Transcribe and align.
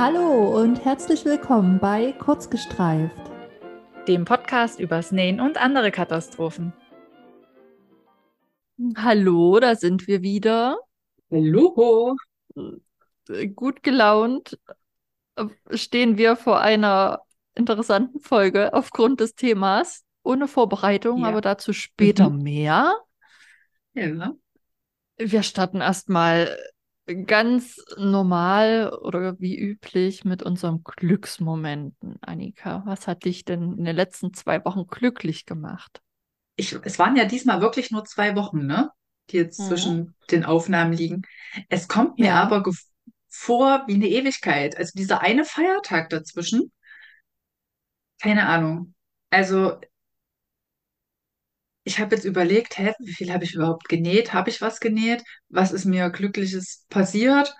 Hallo 0.00 0.56
und 0.62 0.84
herzlich 0.84 1.24
willkommen 1.24 1.80
bei 1.80 2.12
Kurzgestreift, 2.12 3.16
dem 4.06 4.24
Podcast 4.24 4.78
übers 4.78 5.10
Nähen 5.10 5.40
und 5.40 5.58
andere 5.58 5.90
Katastrophen. 5.90 6.72
Hallo, 8.96 9.58
da 9.58 9.74
sind 9.74 10.06
wir 10.06 10.22
wieder. 10.22 10.78
Hallo. 11.32 12.14
Gut 13.56 13.82
gelaunt 13.82 14.56
stehen 15.72 16.16
wir 16.16 16.36
vor 16.36 16.60
einer 16.60 17.22
interessanten 17.56 18.20
Folge 18.20 18.74
aufgrund 18.74 19.18
des 19.18 19.34
Themas, 19.34 20.04
ohne 20.22 20.46
Vorbereitung, 20.46 21.22
ja. 21.22 21.26
aber 21.26 21.40
dazu 21.40 21.72
später 21.72 22.30
mhm. 22.30 22.42
mehr. 22.44 22.94
Ja. 23.94 24.32
Wir 25.16 25.42
starten 25.42 25.80
erstmal 25.80 26.56
ganz 27.26 27.82
normal 27.96 28.92
oder 29.02 29.38
wie 29.40 29.58
üblich 29.58 30.24
mit 30.24 30.42
unserem 30.42 30.82
Glücksmomenten. 30.84 32.16
Annika, 32.20 32.82
was 32.84 33.06
hat 33.06 33.24
dich 33.24 33.44
denn 33.44 33.78
in 33.78 33.84
den 33.84 33.96
letzten 33.96 34.34
zwei 34.34 34.64
Wochen 34.64 34.86
glücklich 34.86 35.46
gemacht? 35.46 36.02
Ich, 36.56 36.76
es 36.82 36.98
waren 36.98 37.16
ja 37.16 37.24
diesmal 37.24 37.60
wirklich 37.60 37.90
nur 37.90 38.04
zwei 38.04 38.34
Wochen, 38.36 38.66
ne? 38.66 38.90
Die 39.30 39.36
jetzt 39.36 39.60
mhm. 39.60 39.64
zwischen 39.64 40.14
den 40.30 40.44
Aufnahmen 40.44 40.92
liegen. 40.92 41.22
Es 41.68 41.88
kommt 41.88 42.18
mir 42.18 42.28
ja. 42.28 42.42
aber 42.42 42.62
vor 43.28 43.84
wie 43.86 43.94
eine 43.94 44.08
Ewigkeit. 44.08 44.76
Also 44.76 44.92
dieser 44.96 45.20
eine 45.20 45.44
Feiertag 45.44 46.10
dazwischen. 46.10 46.72
Keine 48.20 48.46
Ahnung. 48.46 48.94
Also 49.30 49.78
ich 51.88 51.98
habe 51.98 52.14
jetzt 52.14 52.26
überlegt, 52.26 52.76
hä, 52.76 52.92
wie 52.98 53.14
viel 53.14 53.32
habe 53.32 53.44
ich 53.44 53.54
überhaupt 53.54 53.88
genäht? 53.88 54.34
Habe 54.34 54.50
ich 54.50 54.60
was 54.60 54.78
genäht? 54.78 55.24
Was 55.48 55.72
ist 55.72 55.86
mir 55.86 56.10
Glückliches 56.10 56.84
passiert? 56.90 57.56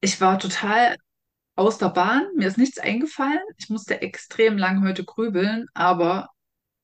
Ich 0.00 0.20
war 0.20 0.40
total 0.40 0.96
aus 1.54 1.78
der 1.78 1.90
Bahn. 1.90 2.26
Mir 2.34 2.48
ist 2.48 2.58
nichts 2.58 2.80
eingefallen. 2.80 3.38
Ich 3.56 3.70
musste 3.70 4.02
extrem 4.02 4.58
lang 4.58 4.84
heute 4.84 5.04
grübeln, 5.04 5.66
aber 5.74 6.30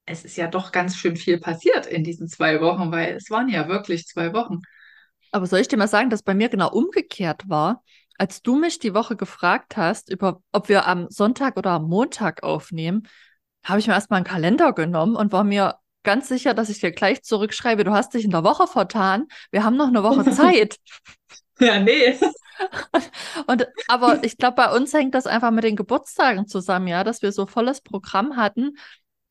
es 0.05 0.25
ist 0.25 0.37
ja 0.37 0.47
doch 0.47 0.71
ganz 0.71 0.97
schön 0.97 1.17
viel 1.17 1.41
passiert 1.41 1.87
in 1.87 2.05
diesen 2.05 2.29
zwei 2.29 2.61
Wochen, 2.61 2.93
weil 2.93 3.17
es 3.17 3.29
waren 3.29 3.49
ja 3.49 3.67
wirklich 3.67 4.07
zwei 4.07 4.33
Wochen. 4.33 4.61
Aber 5.33 5.49
soll 5.49 5.59
ich 5.59 5.69
dir 5.69 5.79
mal 5.79 5.89
sagen, 5.89 6.11
dass 6.11 6.23
bei 6.23 6.35
mir 6.35 6.49
genau 6.49 6.71
umgekehrt 6.71 7.49
war? 7.49 7.83
Als 8.19 8.41
du 8.41 8.55
mich 8.55 8.79
die 8.79 8.95
Woche 8.95 9.17
gefragt 9.17 9.77
hast, 9.77 10.11
über, 10.11 10.41
ob 10.53 10.69
wir 10.69 10.87
am 10.87 11.09
Sonntag 11.11 11.57
oder 11.57 11.73
am 11.73 11.89
Montag 11.89 12.45
aufnehmen, 12.45 13.09
habe 13.65 13.81
ich 13.81 13.89
mir 13.89 13.95
erstmal 13.95 14.19
einen 14.19 14.27
Kalender 14.27 14.73
genommen 14.73 15.17
und 15.17 15.33
war 15.33 15.43
mir 15.43 15.81
ganz 16.07 16.29
sicher, 16.29 16.55
dass 16.55 16.71
ich 16.71 16.81
dir 16.81 16.93
gleich 16.93 17.23
zurückschreibe, 17.23 17.85
du 17.85 17.93
hast 17.93 18.15
dich 18.15 18.25
in 18.25 18.31
der 18.31 18.45
Woche 18.45 18.67
vertan, 18.67 19.27
wir 19.51 19.65
haben 19.65 19.77
noch 19.77 19.89
eine 19.89 20.03
Woche 20.03 20.25
Zeit. 20.31 20.77
ja, 21.61 21.79
nee. 21.79 22.19
Und, 23.47 23.67
aber 23.89 24.25
ich 24.25 24.39
glaube, 24.39 24.57
bei 24.57 24.75
uns 24.75 24.95
hängt 24.95 25.15
das 25.15 25.27
einfach 25.27 25.51
mit 25.51 25.65
den 25.65 25.77
Geburtstagen 25.77 26.47
zusammen, 26.47 26.87
ja, 26.87 27.05
dass 27.05 27.21
wir 27.21 27.33
so 27.33 27.45
volles 27.45 27.83
Programm 27.83 28.37
hatten 28.37 28.79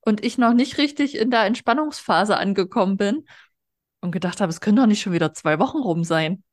und 0.02 0.24
ich 0.24 0.38
noch 0.38 0.54
nicht 0.54 0.78
richtig 0.78 1.18
in 1.18 1.32
der 1.32 1.46
Entspannungsphase 1.46 2.38
angekommen 2.38 2.98
bin 2.98 3.26
und 4.02 4.12
gedacht 4.12 4.42
habe, 4.42 4.52
es 4.52 4.62
können 4.62 4.78
doch 4.78 4.86
nicht 4.86 5.02
schon 5.02 5.14
wieder 5.14 5.34
zwei 5.34 5.58
Wochen 5.58 5.80
rum 5.80 6.04
sein. 6.04 6.44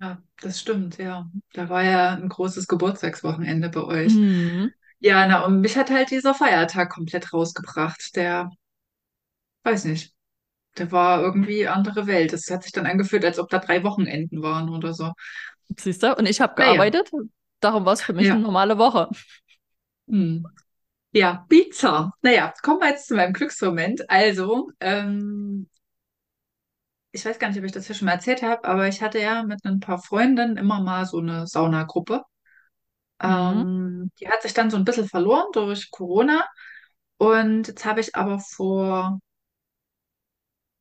Ja, 0.00 0.20
das 0.40 0.58
stimmt, 0.58 0.98
ja. 0.98 1.30
Da 1.52 1.68
war 1.68 1.84
ja 1.84 2.14
ein 2.14 2.28
großes 2.28 2.66
Geburtstagswochenende 2.66 3.68
bei 3.68 3.84
euch. 3.84 4.14
Mhm. 4.14 4.72
Ja, 4.98 5.26
na, 5.26 5.44
und 5.44 5.60
mich 5.60 5.76
hat 5.76 5.90
halt 5.90 6.10
dieser 6.10 6.34
Feiertag 6.34 6.90
komplett 6.90 7.32
rausgebracht. 7.32 8.16
Der 8.16 8.50
weiß 9.64 9.84
nicht. 9.86 10.14
Der 10.78 10.92
war 10.92 11.20
irgendwie 11.20 11.66
andere 11.66 12.06
Welt. 12.06 12.32
Es 12.32 12.50
hat 12.50 12.62
sich 12.62 12.72
dann 12.72 12.86
angefühlt, 12.86 13.24
als 13.24 13.38
ob 13.38 13.48
da 13.48 13.58
drei 13.58 13.82
Wochenenden 13.82 14.42
waren 14.42 14.68
oder 14.70 14.94
so. 14.94 15.12
Siehst 15.78 16.02
du? 16.02 16.16
Und 16.16 16.26
ich 16.26 16.40
habe 16.40 16.54
gearbeitet. 16.54 17.12
Naja. 17.12 17.24
Darum 17.60 17.84
war 17.84 17.92
es 17.92 18.02
für 18.02 18.12
mich 18.12 18.26
ja. 18.26 18.34
eine 18.34 18.42
normale 18.42 18.78
Woche. 18.78 19.08
Hm. 20.08 20.46
Ja, 21.12 21.44
Pizza. 21.48 22.12
Naja, 22.22 22.54
kommen 22.62 22.80
wir 22.80 22.88
jetzt 22.88 23.08
zu 23.08 23.14
meinem 23.14 23.32
Glücksmoment. 23.32 24.08
Also, 24.08 24.70
ähm, 24.80 25.68
ich 27.12 27.24
weiß 27.24 27.38
gar 27.38 27.48
nicht, 27.48 27.58
ob 27.58 27.64
ich 27.64 27.72
das 27.72 27.86
hier 27.86 27.96
schon 27.96 28.06
mal 28.06 28.12
erzählt 28.12 28.42
habe, 28.42 28.64
aber 28.64 28.86
ich 28.86 29.02
hatte 29.02 29.20
ja 29.20 29.42
mit 29.42 29.64
ein 29.64 29.80
paar 29.80 30.00
Freundinnen 30.00 30.56
immer 30.56 30.80
mal 30.80 31.04
so 31.06 31.18
eine 31.18 31.46
Saunagruppe. 31.46 32.22
Mhm. 33.22 33.28
Ähm, 33.28 34.10
die 34.20 34.28
hat 34.28 34.42
sich 34.42 34.54
dann 34.54 34.70
so 34.70 34.76
ein 34.76 34.84
bisschen 34.84 35.08
verloren 35.08 35.48
durch 35.52 35.90
Corona. 35.90 36.46
Und 37.18 37.68
jetzt 37.68 37.84
habe 37.84 38.00
ich 38.00 38.14
aber 38.14 38.38
vor 38.38 39.20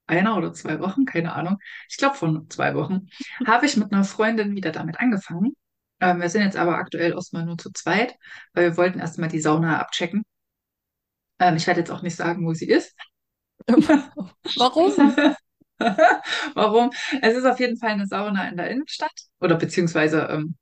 einer 0.10 0.38
oder 0.38 0.54
zwei 0.54 0.80
Wochen, 0.80 1.06
keine 1.06 1.34
Ahnung, 1.34 1.58
ich 1.90 1.98
glaube 1.98 2.16
von 2.16 2.50
zwei 2.50 2.76
Wochen, 2.76 3.08
habe 3.46 3.66
ich 3.66 3.78
mit 3.78 3.92
einer 3.94 4.04
Freundin 4.04 4.56
wieder 4.56 4.72
damit 4.72 5.00
angefangen. 5.00 5.54
Ähm, 6.02 6.22
wir 6.22 6.30
sind 6.30 6.44
jetzt 6.44 6.58
aber 6.58 6.78
aktuell 6.78 7.14
erstmal 7.14 7.46
nur 7.46 7.58
zu 7.58 7.72
zweit, 7.72 8.16
weil 8.54 8.72
wir 8.72 8.78
wollten 8.78 9.00
erstmal 9.00 9.30
die 9.30 9.42
Sauna 9.42 9.80
abchecken. 9.80 10.24
Ähm, 11.40 11.56
ich 11.56 11.68
werde 11.68 11.82
jetzt 11.82 11.92
auch 11.92 12.02
nicht 12.02 12.16
sagen, 12.16 12.46
wo 12.46 12.54
sie 12.54 12.68
ist. 12.68 12.96
Warum? 13.68 14.94
Warum? 16.56 16.92
Es 17.22 17.36
ist 17.36 17.46
auf 17.46 17.60
jeden 17.60 17.78
Fall 17.78 17.92
eine 17.92 18.08
Sauna 18.08 18.50
in 18.50 18.58
der 18.58 18.70
Innenstadt 18.70 19.12
oder 19.40 19.56
beziehungsweise, 19.56 20.28
ähm, 20.30 20.56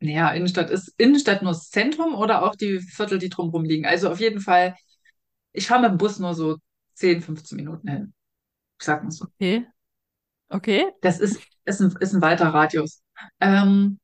naja, 0.00 0.30
Innenstadt 0.32 0.70
ist 0.70 0.94
Innenstadt 0.98 1.42
nur 1.42 1.52
das 1.52 1.70
Zentrum 1.70 2.14
oder 2.14 2.42
auch 2.42 2.56
die 2.56 2.80
Viertel, 2.80 3.18
die 3.18 3.28
drumherum 3.28 3.64
liegen. 3.64 3.86
Also 3.86 4.10
auf 4.10 4.20
jeden 4.20 4.40
Fall, 4.40 4.74
ich 5.52 5.66
fahre 5.68 5.82
mit 5.82 5.92
dem 5.92 5.98
Bus 5.98 6.18
nur 6.18 6.34
so 6.34 6.58
10, 7.02 7.20
15 7.20 7.56
Minuten 7.56 7.88
hin. 7.88 8.14
Ich 8.78 8.86
sag 8.86 9.02
mal 9.02 9.10
so. 9.10 9.24
Okay. 9.24 9.66
Okay. 10.48 10.86
Das 11.00 11.18
ist, 11.18 11.42
ist, 11.64 11.80
ein, 11.80 11.92
ist 11.98 12.12
ein 12.14 12.22
weiter 12.22 12.46
Radius. 12.46 13.02
Ähm, 13.40 13.98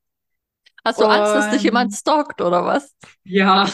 Hast 0.85 0.99
du 1.01 1.05
und, 1.05 1.13
Angst, 1.13 1.33
dass 1.33 1.51
dich 1.51 1.63
jemand 1.63 1.95
stalkt 1.95 2.41
oder 2.41 2.65
was? 2.65 2.93
Ja. 3.23 3.69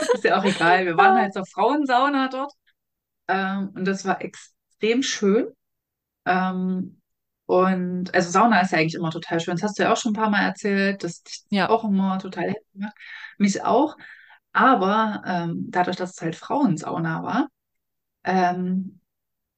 ist 0.00 0.24
ja 0.24 0.38
auch 0.38 0.44
egal. 0.44 0.86
Wir 0.86 0.96
waren 0.96 1.18
halt 1.18 1.34
zur 1.34 1.44
Frauensauna 1.44 2.28
dort. 2.28 2.54
Ähm, 3.28 3.72
und 3.74 3.84
das 3.84 4.06
war 4.06 4.22
extrem 4.22 5.02
schön. 5.02 5.52
Ähm, 6.24 7.02
und 7.44 8.14
also 8.14 8.30
Sauna 8.30 8.62
ist 8.62 8.72
ja 8.72 8.78
eigentlich 8.78 8.94
immer 8.94 9.10
total 9.10 9.40
schön. 9.40 9.56
Das 9.56 9.64
hast 9.64 9.78
du 9.78 9.82
ja 9.82 9.92
auch 9.92 9.98
schon 9.98 10.12
ein 10.12 10.16
paar 10.16 10.30
Mal 10.30 10.46
erzählt. 10.46 11.04
Das 11.04 11.18
ist 11.26 11.46
ja. 11.50 11.68
auch 11.68 11.84
immer 11.84 12.18
total 12.18 12.44
happy 12.44 12.64
gemacht. 12.72 12.96
Mich 13.36 13.62
auch. 13.62 13.98
Aber 14.56 15.22
ähm, 15.26 15.66
dadurch, 15.70 15.96
dass 15.98 16.12
es 16.12 16.22
halt 16.22 16.34
Frauensauna 16.34 17.22
war, 17.22 17.48
ähm, 18.24 19.00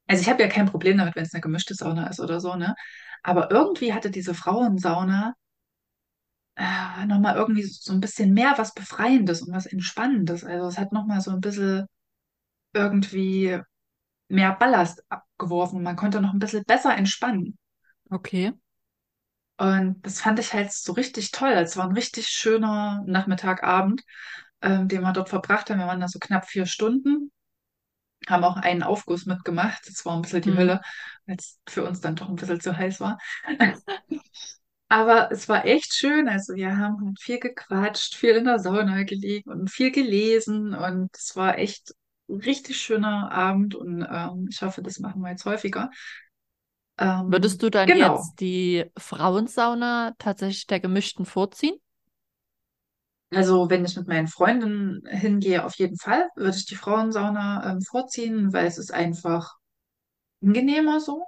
also 0.08 0.22
ich 0.22 0.28
habe 0.30 0.42
ja 0.42 0.48
kein 0.48 0.66
Problem 0.66 0.98
damit, 0.98 1.16
wenn 1.16 1.24
es 1.24 1.34
eine 1.34 1.42
gemischte 1.42 1.74
Sauna 1.74 2.08
ist 2.08 2.20
oder 2.20 2.40
so, 2.40 2.56
ne? 2.56 2.76
Aber 3.22 3.50
irgendwie 3.52 3.94
hatte 3.94 4.10
diese 4.10 4.34
Frauensauna 4.34 5.34
äh, 6.56 7.06
nochmal 7.06 7.36
irgendwie 7.36 7.62
so 7.62 7.92
ein 7.92 8.00
bisschen 8.00 8.34
mehr 8.34 8.54
was 8.56 8.74
Befreiendes 8.74 9.42
und 9.42 9.52
was 9.54 9.66
Entspannendes. 9.66 10.44
Also 10.44 10.66
es 10.68 10.78
hat 10.78 10.92
nochmal 10.92 11.20
so 11.20 11.30
ein 11.30 11.40
bisschen 11.40 11.86
irgendwie 12.74 13.58
mehr 14.28 14.54
Ballast 14.54 15.04
abgeworfen. 15.10 15.82
Man 15.82 15.96
konnte 15.96 16.20
noch 16.22 16.34
ein 16.34 16.40
bisschen 16.40 16.64
besser 16.64 16.96
entspannen. 16.96 17.58
Okay. 18.10 18.52
Und 19.58 20.00
das 20.06 20.20
fand 20.20 20.38
ich 20.38 20.52
halt 20.52 20.72
so 20.72 20.92
richtig 20.92 21.30
toll. 21.32 21.50
Es 21.50 21.76
war 21.76 21.84
ein 21.88 21.92
richtig 21.94 22.28
schöner 22.28 23.02
Nachmittag, 23.06 23.64
Abend 23.64 24.02
ähm, 24.62 24.88
den 24.88 25.02
wir 25.02 25.12
dort 25.12 25.28
verbracht 25.28 25.70
haben. 25.70 25.78
Wir 25.78 25.86
waren 25.86 26.00
da 26.00 26.08
so 26.08 26.18
knapp 26.18 26.46
vier 26.46 26.66
Stunden, 26.66 27.30
haben 28.26 28.44
auch 28.44 28.56
einen 28.56 28.82
Aufguss 28.82 29.26
mitgemacht. 29.26 29.82
Das 29.86 30.04
war 30.04 30.16
ein 30.16 30.22
bisschen 30.22 30.42
die 30.42 30.50
mhm. 30.50 30.58
Hölle, 30.58 30.80
weil 31.26 31.36
es 31.38 31.58
für 31.68 31.84
uns 31.84 32.00
dann 32.00 32.16
doch 32.16 32.28
ein 32.28 32.36
bisschen 32.36 32.60
zu 32.60 32.76
heiß 32.76 33.00
war. 33.00 33.18
Aber 34.90 35.30
es 35.30 35.48
war 35.48 35.66
echt 35.66 35.92
schön. 35.92 36.28
Also 36.28 36.54
wir 36.54 36.76
haben 36.76 37.04
halt 37.04 37.20
viel 37.20 37.38
gequatscht, 37.38 38.14
viel 38.14 38.36
in 38.36 38.44
der 38.44 38.58
Sauna 38.58 39.02
gelegen 39.02 39.50
und 39.50 39.70
viel 39.70 39.90
gelesen. 39.90 40.74
Und 40.74 41.10
es 41.14 41.36
war 41.36 41.58
echt 41.58 41.92
ein 42.28 42.40
richtig 42.40 42.80
schöner 42.80 43.30
Abend. 43.30 43.74
Und 43.74 44.06
ähm, 44.10 44.48
ich 44.50 44.62
hoffe, 44.62 44.82
das 44.82 44.98
machen 44.98 45.20
wir 45.20 45.30
jetzt 45.30 45.44
häufiger. 45.44 45.90
Ähm, 46.96 47.30
Würdest 47.30 47.62
du 47.62 47.70
dann 47.70 47.86
genau. 47.86 48.16
jetzt 48.16 48.36
die 48.40 48.86
Frauensauna 48.96 50.14
tatsächlich 50.18 50.66
der 50.66 50.80
gemischten 50.80 51.26
vorziehen? 51.26 51.76
Also, 53.30 53.68
wenn 53.68 53.84
ich 53.84 53.96
mit 53.96 54.08
meinen 54.08 54.26
Freundinnen 54.26 55.02
hingehe, 55.06 55.64
auf 55.64 55.74
jeden 55.76 55.98
Fall 55.98 56.28
würde 56.34 56.56
ich 56.56 56.66
die 56.66 56.76
Frauensauna 56.76 57.70
ähm, 57.70 57.82
vorziehen, 57.82 58.52
weil 58.52 58.66
es 58.66 58.78
ist 58.78 58.92
einfach 58.92 59.54
angenehmer 60.42 61.00
so. 61.00 61.26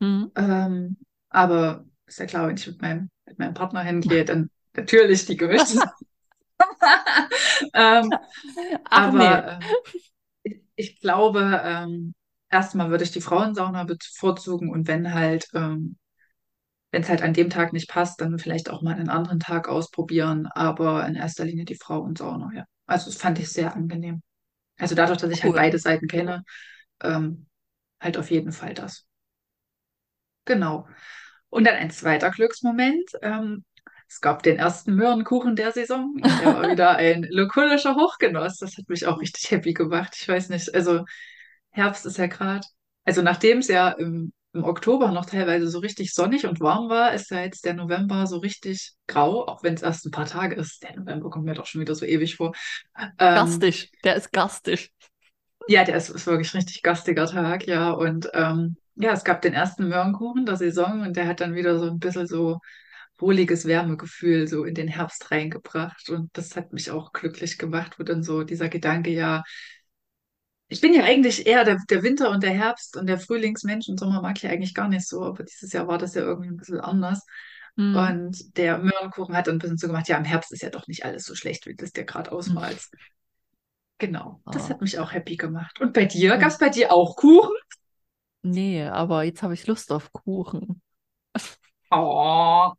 Mhm. 0.00 0.30
Ähm, 0.36 0.96
aber 1.30 1.84
ist 2.06 2.18
ja 2.18 2.26
klar, 2.26 2.48
wenn 2.48 2.56
ich 2.56 2.66
mit 2.66 2.82
meinem, 2.82 3.10
mit 3.26 3.38
meinem 3.38 3.54
Partner 3.54 3.82
hingehe, 3.82 4.24
dann 4.24 4.50
natürlich 4.74 5.26
die 5.26 5.36
gemischte. 5.36 5.80
ähm, 7.74 8.12
aber 8.84 9.58
nee. 10.42 10.50
äh, 10.50 10.60
ich, 10.74 11.00
glaube, 11.00 11.62
ähm, 11.64 12.14
erstmal 12.50 12.90
würde 12.90 13.04
ich 13.04 13.12
die 13.12 13.20
Frauensauna 13.20 13.84
bevorzugen 13.84 14.70
und 14.70 14.88
wenn 14.88 15.14
halt 15.14 15.48
ähm, 15.54 15.96
wenn 16.90 17.02
es 17.02 17.08
halt 17.08 17.22
an 17.22 17.32
dem 17.32 17.50
Tag 17.50 17.72
nicht 17.72 17.88
passt, 17.88 18.20
dann 18.20 18.38
vielleicht 18.38 18.70
auch 18.70 18.82
mal 18.82 18.94
einen 18.94 19.08
anderen 19.08 19.40
Tag 19.40 19.68
ausprobieren, 19.68 20.46
aber 20.46 21.06
in 21.06 21.14
erster 21.14 21.44
Linie 21.44 21.64
die 21.64 21.76
Frau 21.76 22.00
und 22.00 22.18
Sauna, 22.18 22.50
ja. 22.54 22.64
Also 22.86 23.10
das 23.10 23.20
fand 23.20 23.38
ich 23.38 23.48
sehr 23.50 23.74
angenehm. 23.74 24.22
Also 24.78 24.94
dadurch, 24.94 25.18
dass 25.18 25.30
ich 25.30 25.44
halt 25.44 25.54
beide 25.54 25.78
Seiten 25.78 26.08
kenne, 26.08 26.42
ähm, 27.02 27.46
halt 28.00 28.16
auf 28.18 28.30
jeden 28.30 28.52
Fall 28.52 28.74
das. 28.74 29.06
Genau. 30.44 30.88
Und 31.50 31.66
dann 31.66 31.76
ein 31.76 31.90
zweiter 31.90 32.30
Glücksmoment. 32.30 33.10
Ähm, 33.22 33.64
es 34.08 34.20
gab 34.20 34.42
den 34.42 34.56
ersten 34.56 34.94
Möhrenkuchen 34.94 35.54
der 35.54 35.70
Saison. 35.70 36.16
Der 36.16 36.54
war 36.54 36.70
wieder 36.70 36.90
ein 36.96 37.22
lokulischer 37.30 37.94
Hochgenuss. 37.94 38.56
Das 38.56 38.76
hat 38.76 38.88
mich 38.88 39.06
auch 39.06 39.20
richtig 39.20 39.50
happy 39.50 39.72
gemacht. 39.72 40.16
Ich 40.20 40.26
weiß 40.26 40.48
nicht, 40.48 40.74
also 40.74 41.04
Herbst 41.70 42.06
ist 42.06 42.18
ja 42.18 42.26
gerade. 42.26 42.66
Also 43.04 43.22
nachdem 43.22 43.58
es 43.58 43.68
ja 43.68 43.90
im, 43.90 44.32
im 44.52 44.64
Oktober 44.64 45.12
noch 45.12 45.26
teilweise 45.26 45.68
so 45.68 45.78
richtig 45.78 46.12
sonnig 46.12 46.46
und 46.46 46.60
warm 46.60 46.88
war, 46.88 47.14
ist 47.14 47.30
ja 47.30 47.40
jetzt 47.40 47.64
der 47.64 47.74
November 47.74 48.26
so 48.26 48.38
richtig 48.38 48.94
grau, 49.06 49.46
auch 49.46 49.62
wenn 49.62 49.74
es 49.74 49.82
erst 49.82 50.06
ein 50.06 50.10
paar 50.10 50.26
Tage 50.26 50.56
ist. 50.56 50.82
Der 50.82 50.96
November 50.96 51.30
kommt 51.30 51.44
mir 51.44 51.54
doch 51.54 51.66
schon 51.66 51.80
wieder 51.80 51.94
so 51.94 52.04
ewig 52.04 52.36
vor. 52.36 52.52
Ähm, 52.96 53.34
gastig, 53.34 53.92
der 54.02 54.16
ist 54.16 54.32
gastig. 54.32 54.92
Ja, 55.68 55.84
der 55.84 55.96
ist, 55.96 56.10
ist 56.10 56.26
wirklich 56.26 56.52
richtig 56.54 56.82
gastiger 56.82 57.26
Tag, 57.26 57.66
ja. 57.66 57.92
Und 57.92 58.28
ähm, 58.34 58.76
ja, 58.96 59.12
es 59.12 59.22
gab 59.22 59.40
den 59.42 59.54
ersten 59.54 59.88
Möhrenkuchen 59.88 60.46
der 60.46 60.56
Saison 60.56 61.02
und 61.02 61.16
der 61.16 61.28
hat 61.28 61.40
dann 61.40 61.54
wieder 61.54 61.78
so 61.78 61.86
ein 61.86 61.98
bisschen 61.98 62.26
so 62.26 62.58
wohliges 63.18 63.66
Wärmegefühl 63.66 64.48
so 64.48 64.64
in 64.64 64.74
den 64.74 64.88
Herbst 64.88 65.30
reingebracht. 65.30 66.08
Und 66.10 66.30
das 66.32 66.56
hat 66.56 66.72
mich 66.72 66.90
auch 66.90 67.12
glücklich 67.12 67.58
gemacht, 67.58 67.98
wo 67.98 68.02
dann 68.02 68.22
so 68.22 68.42
dieser 68.42 68.68
Gedanke, 68.68 69.10
ja, 69.10 69.44
ich 70.70 70.80
bin 70.80 70.94
ja 70.94 71.02
eigentlich 71.02 71.46
eher 71.46 71.64
der, 71.64 71.78
der 71.90 72.02
Winter 72.04 72.30
und 72.30 72.42
der 72.44 72.52
Herbst 72.52 72.96
und 72.96 73.08
der 73.08 73.18
Frühlingsmensch 73.18 73.88
und 73.88 73.98
Sommer 73.98 74.22
mag 74.22 74.38
ich 74.38 74.48
eigentlich 74.48 74.72
gar 74.72 74.88
nicht 74.88 75.06
so, 75.06 75.24
aber 75.24 75.42
dieses 75.42 75.72
Jahr 75.72 75.88
war 75.88 75.98
das 75.98 76.14
ja 76.14 76.22
irgendwie 76.22 76.48
ein 76.48 76.56
bisschen 76.56 76.80
anders. 76.80 77.26
Mhm. 77.74 77.96
Und 77.96 78.56
der 78.56 78.78
Möhrenkuchen 78.78 79.36
hat 79.36 79.48
dann 79.48 79.56
ein 79.56 79.58
bisschen 79.58 79.78
so 79.78 79.88
gemacht, 79.88 80.08
ja, 80.08 80.16
im 80.16 80.24
Herbst 80.24 80.52
ist 80.52 80.62
ja 80.62 80.70
doch 80.70 80.86
nicht 80.86 81.04
alles 81.04 81.24
so 81.24 81.34
schlecht, 81.34 81.66
wie 81.66 81.74
du 81.74 81.84
es 81.84 81.92
dir 81.92 82.04
gerade 82.04 82.30
ausmalst. 82.30 82.94
Mhm. 82.94 82.98
Genau, 83.98 84.40
das 84.46 84.66
oh. 84.66 84.68
hat 84.70 84.80
mich 84.80 84.98
auch 84.98 85.12
happy 85.12 85.36
gemacht. 85.36 85.80
Und 85.80 85.92
bei 85.92 86.06
dir, 86.06 86.38
gab 86.38 86.50
es 86.50 86.58
bei 86.58 86.68
dir 86.68 86.92
auch 86.92 87.16
Kuchen? 87.16 87.54
Nee, 88.42 88.84
aber 88.84 89.24
jetzt 89.24 89.42
habe 89.42 89.54
ich 89.54 89.66
Lust 89.66 89.92
auf 89.92 90.12
Kuchen. 90.12 90.80
Oh. 91.90 92.72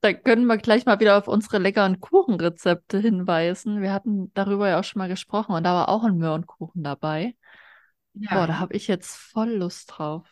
Da 0.00 0.12
können 0.12 0.46
wir 0.46 0.58
gleich 0.58 0.86
mal 0.86 1.00
wieder 1.00 1.18
auf 1.18 1.26
unsere 1.26 1.58
leckeren 1.58 2.00
Kuchenrezepte 2.00 2.98
hinweisen. 2.98 3.82
Wir 3.82 3.92
hatten 3.92 4.32
darüber 4.34 4.68
ja 4.68 4.78
auch 4.78 4.84
schon 4.84 5.00
mal 5.00 5.08
gesprochen 5.08 5.54
und 5.54 5.64
da 5.64 5.74
war 5.74 5.88
auch 5.88 6.04
ein 6.04 6.16
Möhrenkuchen 6.16 6.84
dabei. 6.84 7.34
Ja. 8.14 8.34
Boah, 8.34 8.46
da 8.46 8.58
habe 8.58 8.74
ich 8.74 8.86
jetzt 8.86 9.16
voll 9.16 9.50
Lust 9.50 9.92
drauf. 9.96 10.28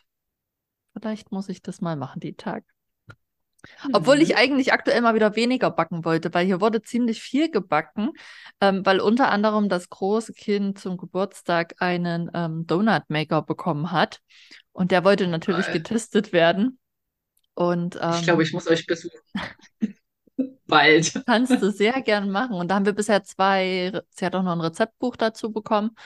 Vielleicht 0.92 1.32
muss 1.32 1.48
ich 1.48 1.62
das 1.62 1.80
mal 1.80 1.96
machen, 1.96 2.20
die 2.20 2.34
Tag. 2.34 2.64
Obwohl 3.92 4.22
ich 4.22 4.30
mhm. 4.30 4.36
eigentlich 4.36 4.72
aktuell 4.72 5.00
mal 5.00 5.14
wieder 5.14 5.34
weniger 5.36 5.70
backen 5.70 6.04
wollte, 6.04 6.32
weil 6.32 6.46
hier 6.46 6.60
wurde 6.60 6.82
ziemlich 6.82 7.20
viel 7.20 7.50
gebacken, 7.50 8.10
ähm, 8.60 8.84
weil 8.86 9.00
unter 9.00 9.30
anderem 9.30 9.68
das 9.68 9.88
große 9.88 10.32
Kind 10.32 10.78
zum 10.78 10.96
Geburtstag 10.96 11.74
einen 11.78 12.30
ähm, 12.34 12.66
Donut 12.66 13.02
Maker 13.08 13.42
bekommen 13.42 13.90
hat. 13.90 14.20
Und 14.72 14.90
der 14.90 15.04
wollte 15.04 15.26
natürlich 15.26 15.66
Geil. 15.66 15.78
getestet 15.78 16.32
werden. 16.32 16.78
Und, 17.56 17.96
ähm, 18.00 18.12
ich 18.16 18.22
glaube, 18.22 18.42
ich 18.42 18.52
muss 18.52 18.68
euch 18.68 18.86
besuchen. 18.86 19.18
Bald. 20.66 21.22
Kannst 21.26 21.62
du 21.62 21.70
sehr 21.70 22.02
gern 22.02 22.30
machen. 22.30 22.54
Und 22.54 22.68
da 22.68 22.74
haben 22.74 22.84
wir 22.84 22.92
bisher 22.92 23.24
zwei, 23.24 23.98
sie 24.10 24.26
hat 24.26 24.34
auch 24.34 24.42
noch 24.42 24.52
ein 24.52 24.60
Rezeptbuch 24.60 25.16
dazu 25.16 25.52
bekommen. 25.52 25.96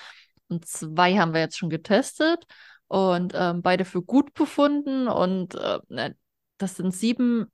Und 0.49 0.67
zwei 0.67 1.17
haben 1.17 1.35
wir 1.35 1.41
jetzt 1.41 1.59
schon 1.59 1.71
getestet 1.71 2.45
und 2.87 3.33
ähm, 3.35 3.63
beide 3.63 3.85
für 3.85 4.03
gut 4.03 4.33
befunden. 4.35 5.09
Und 5.09 5.57
äh, 5.57 5.79
ne, 5.89 6.17
das 6.59 6.77
sind 6.77 6.95
sieben 6.95 7.51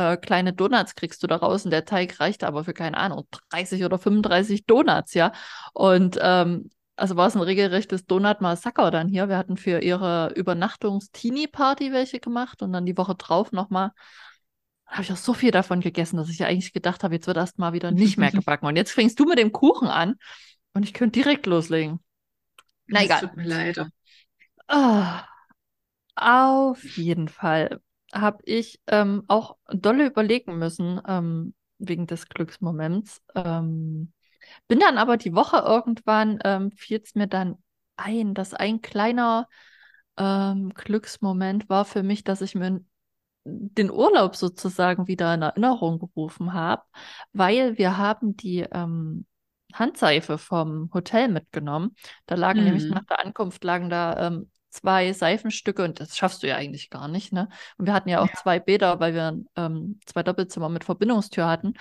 äh, 0.00 0.16
kleine 0.16 0.54
Donuts 0.54 0.94
kriegst 0.94 1.22
du 1.22 1.26
da 1.26 1.36
raus 1.36 1.66
und 1.66 1.72
der 1.72 1.84
Teig 1.84 2.20
reicht 2.20 2.42
aber 2.42 2.64
für, 2.64 2.72
keine 2.72 2.96
Ahnung, 2.96 3.26
30 3.50 3.84
oder 3.84 3.98
35 3.98 4.64
Donuts, 4.64 5.12
ja. 5.12 5.32
Und 5.74 6.18
ähm, 6.22 6.70
also 7.00 7.16
war 7.16 7.26
es 7.26 7.34
ein 7.34 7.42
regelrechtes 7.42 8.04
Donut-Massaker 8.06 8.90
dann 8.90 9.08
hier. 9.08 9.28
Wir 9.28 9.38
hatten 9.38 9.56
für 9.56 9.80
ihre 9.80 10.32
Übernachtungs-Teenie-Party 10.36 11.92
welche 11.92 12.20
gemacht 12.20 12.62
und 12.62 12.72
dann 12.72 12.84
die 12.84 12.96
Woche 12.96 13.14
drauf 13.14 13.52
nochmal. 13.52 13.92
Habe 14.86 15.02
ich 15.02 15.12
auch 15.12 15.16
so 15.16 15.32
viel 15.32 15.50
davon 15.50 15.80
gegessen, 15.80 16.18
dass 16.18 16.28
ich 16.28 16.40
ja 16.40 16.46
eigentlich 16.46 16.72
gedacht 16.72 17.02
habe, 17.02 17.14
jetzt 17.14 17.26
wird 17.26 17.38
erst 17.38 17.58
mal 17.58 17.72
wieder 17.72 17.90
nicht 17.90 18.18
mehr 18.18 18.30
gebacken. 18.32 18.66
Und 18.66 18.76
jetzt 18.76 18.92
fängst 18.92 19.18
du 19.18 19.24
mit 19.24 19.38
dem 19.38 19.50
Kuchen 19.50 19.88
an 19.88 20.16
und 20.74 20.82
ich 20.82 20.92
könnte 20.92 21.20
direkt 21.20 21.46
loslegen. 21.46 22.00
Na 22.86 23.02
egal. 23.02 23.20
Tut 23.20 23.36
mir 23.36 23.46
leid. 23.46 23.80
Oh, 24.68 25.04
auf 26.16 26.84
jeden 26.96 27.28
Fall 27.28 27.80
habe 28.12 28.42
ich 28.44 28.80
ähm, 28.88 29.24
auch 29.26 29.56
dolle 29.68 30.06
überlegen 30.06 30.58
müssen, 30.58 31.00
ähm, 31.06 31.54
wegen 31.78 32.06
des 32.06 32.28
Glücksmoments. 32.28 33.22
Ähm, 33.34 34.12
bin 34.68 34.80
dann 34.80 34.98
aber 34.98 35.16
die 35.16 35.34
Woche 35.34 35.58
irgendwann, 35.58 36.38
ähm, 36.44 36.72
fiel 36.72 37.00
es 37.02 37.14
mir 37.14 37.26
dann 37.26 37.56
ein, 37.96 38.34
dass 38.34 38.54
ein 38.54 38.80
kleiner 38.80 39.48
ähm, 40.16 40.70
Glücksmoment 40.74 41.68
war 41.68 41.84
für 41.84 42.02
mich, 42.02 42.24
dass 42.24 42.40
ich 42.40 42.54
mir 42.54 42.80
den 43.44 43.90
Urlaub 43.90 44.36
sozusagen 44.36 45.06
wieder 45.06 45.34
in 45.34 45.42
Erinnerung 45.42 45.98
gerufen 45.98 46.52
habe, 46.52 46.82
weil 47.32 47.78
wir 47.78 47.96
haben 47.96 48.36
die 48.36 48.60
ähm, 48.60 49.26
Handseife 49.72 50.38
vom 50.38 50.90
Hotel 50.92 51.28
mitgenommen. 51.28 51.94
Da 52.26 52.34
lagen 52.34 52.60
mhm. 52.60 52.66
nämlich 52.66 52.84
nach 52.84 53.04
der 53.04 53.20
Ankunft 53.20 53.64
lagen 53.64 53.88
da 53.88 54.26
ähm, 54.26 54.50
zwei 54.68 55.12
Seifenstücke 55.12 55.84
und 55.84 56.00
das 56.00 56.16
schaffst 56.16 56.42
du 56.42 56.48
ja 56.48 56.56
eigentlich 56.56 56.90
gar 56.90 57.08
nicht, 57.08 57.32
ne? 57.32 57.48
Und 57.76 57.86
wir 57.86 57.92
hatten 57.92 58.08
ja 58.08 58.20
auch 58.20 58.28
ja. 58.28 58.34
zwei 58.34 58.60
Bäder, 58.60 59.00
weil 59.00 59.14
wir 59.14 59.40
ähm, 59.56 60.00
zwei 60.06 60.22
Doppelzimmer 60.22 60.68
mit 60.68 60.84
Verbindungstür 60.84 61.46
hatten. 61.46 61.74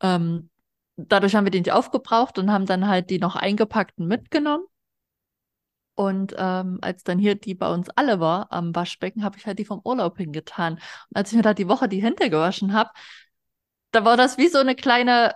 Ähm, 0.00 0.50
dadurch 0.96 1.34
haben 1.34 1.44
wir 1.44 1.50
die 1.50 1.60
nicht 1.60 1.72
aufgebraucht 1.72 2.38
und 2.38 2.52
haben 2.52 2.66
dann 2.66 2.88
halt 2.88 3.10
die 3.10 3.18
noch 3.18 3.36
eingepackten 3.36 4.06
mitgenommen. 4.06 4.64
Und 5.94 6.34
ähm, 6.38 6.78
als 6.80 7.04
dann 7.04 7.18
hier 7.18 7.34
die 7.34 7.54
bei 7.54 7.72
uns 7.72 7.90
alle 7.90 8.18
war 8.18 8.50
am 8.50 8.74
Waschbecken, 8.74 9.24
habe 9.24 9.36
ich 9.36 9.46
halt 9.46 9.58
die 9.58 9.64
vom 9.64 9.80
Urlaub 9.84 10.16
hingetan. 10.16 10.74
Und 10.74 11.16
als 11.16 11.30
ich 11.30 11.36
mir 11.36 11.42
da 11.42 11.54
die 11.54 11.68
Woche 11.68 11.88
die 11.88 12.02
Hände 12.02 12.30
gewaschen 12.30 12.72
habe, 12.72 12.90
da 13.90 14.04
war 14.04 14.16
das 14.16 14.38
wie 14.38 14.48
so 14.48 14.58
eine 14.58 14.74
kleine 14.74 15.34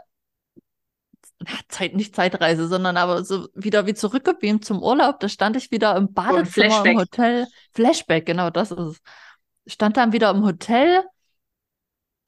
Zeit, 1.69 1.95
nicht 1.95 2.17
Zeitreise, 2.17 2.69
sondern 2.69 2.97
aber 2.97 3.25
so 3.25 3.49
wieder 3.55 3.87
wie 3.87 3.95
zurückgebeamt 3.95 4.65
zum 4.65 4.83
Urlaub. 4.83 5.21
Da 5.21 5.29
stand 5.29 5.57
ich 5.57 5.71
wieder 5.71 5.95
im 5.97 6.13
Badezimmer 6.13 6.85
im 6.87 6.99
Hotel. 6.99 7.47
Flashback, 7.75 8.27
genau, 8.27 8.51
das 8.51 8.71
ist 8.71 8.79
es. 8.79 9.01
Stand 9.67 9.97
dann 9.97 10.13
wieder 10.13 10.31
im 10.31 10.45
Hotel, 10.45 11.05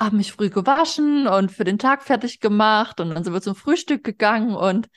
habe 0.01 0.17
mich 0.17 0.33
früh 0.33 0.51
gewaschen 0.51 1.27
und 1.27 1.51
für 1.51 1.65
den 1.65 1.79
Tag 1.79 2.03
fertig 2.03 2.41
gemacht 2.41 3.01
und 3.01 3.11
dann 3.11 3.25
sind 3.25 3.33
wir 3.33 3.43
zum 3.43 3.57
Frühstück 3.57 4.05
gegangen 4.05 4.55
und 4.55 4.89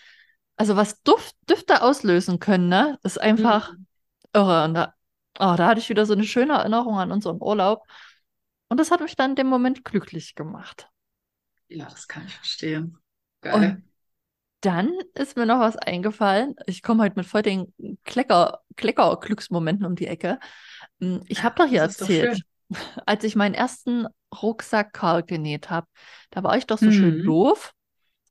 also 0.62 0.76
was 0.76 1.02
Duft, 1.02 1.36
Düfte 1.50 1.82
auslösen 1.82 2.40
können, 2.40 2.70
ne, 2.70 3.00
ist 3.02 3.20
einfach 3.20 3.74
mhm. 3.74 3.88
irre. 4.34 4.64
Und 4.66 4.76
da, 4.76 4.94
oh, 5.40 5.56
da 5.58 5.68
hatte 5.68 5.80
ich 5.80 5.90
wieder 5.90 6.06
so 6.06 6.14
eine 6.14 6.24
schöne 6.24 6.54
Erinnerung 6.54 7.00
an 7.00 7.12
unseren 7.12 7.42
Urlaub. 7.42 7.84
Und 8.68 8.80
das 8.80 8.92
hat 8.92 9.02
mich 9.02 9.16
dann 9.16 9.32
in 9.32 9.36
dem 9.38 9.48
Moment 9.48 9.84
glücklich 9.84 10.36
gemacht. 10.36 10.88
Ja, 11.68 11.86
das 11.86 12.08
kann 12.08 12.26
ich 12.28 12.36
verstehen. 12.36 12.98
Geil. 13.42 13.54
Und 13.56 13.84
dann 14.62 14.94
ist 15.16 15.36
mir 15.36 15.48
noch 15.48 15.60
was 15.60 15.78
eingefallen. 15.78 16.56
Ich 16.68 16.84
komme 16.84 17.04
heute 17.04 17.16
mit 17.16 17.26
voll 17.26 17.42
den 17.42 17.74
Klecker, 18.04 18.62
Klecker-Glücksmomenten 18.76 19.88
um 19.88 19.96
die 19.96 20.06
Ecke. 20.06 20.40
Hm, 21.00 21.24
ich 21.28 21.44
habe 21.44 21.56
doch 21.56 21.66
hier 21.68 21.82
erzählt, 21.82 22.44
als 23.06 23.24
ich 23.24 23.36
meinen 23.36 23.54
ersten 23.54 24.08
Rucksack 24.42 24.94
Karl 24.94 25.24
genäht 25.24 25.70
habe, 25.70 25.88
da 26.30 26.44
war 26.44 26.58
ich 26.58 26.66
doch 26.66 26.78
so 26.78 26.88
mhm. 26.88 26.94
schön 26.94 27.24
doof 27.24 27.74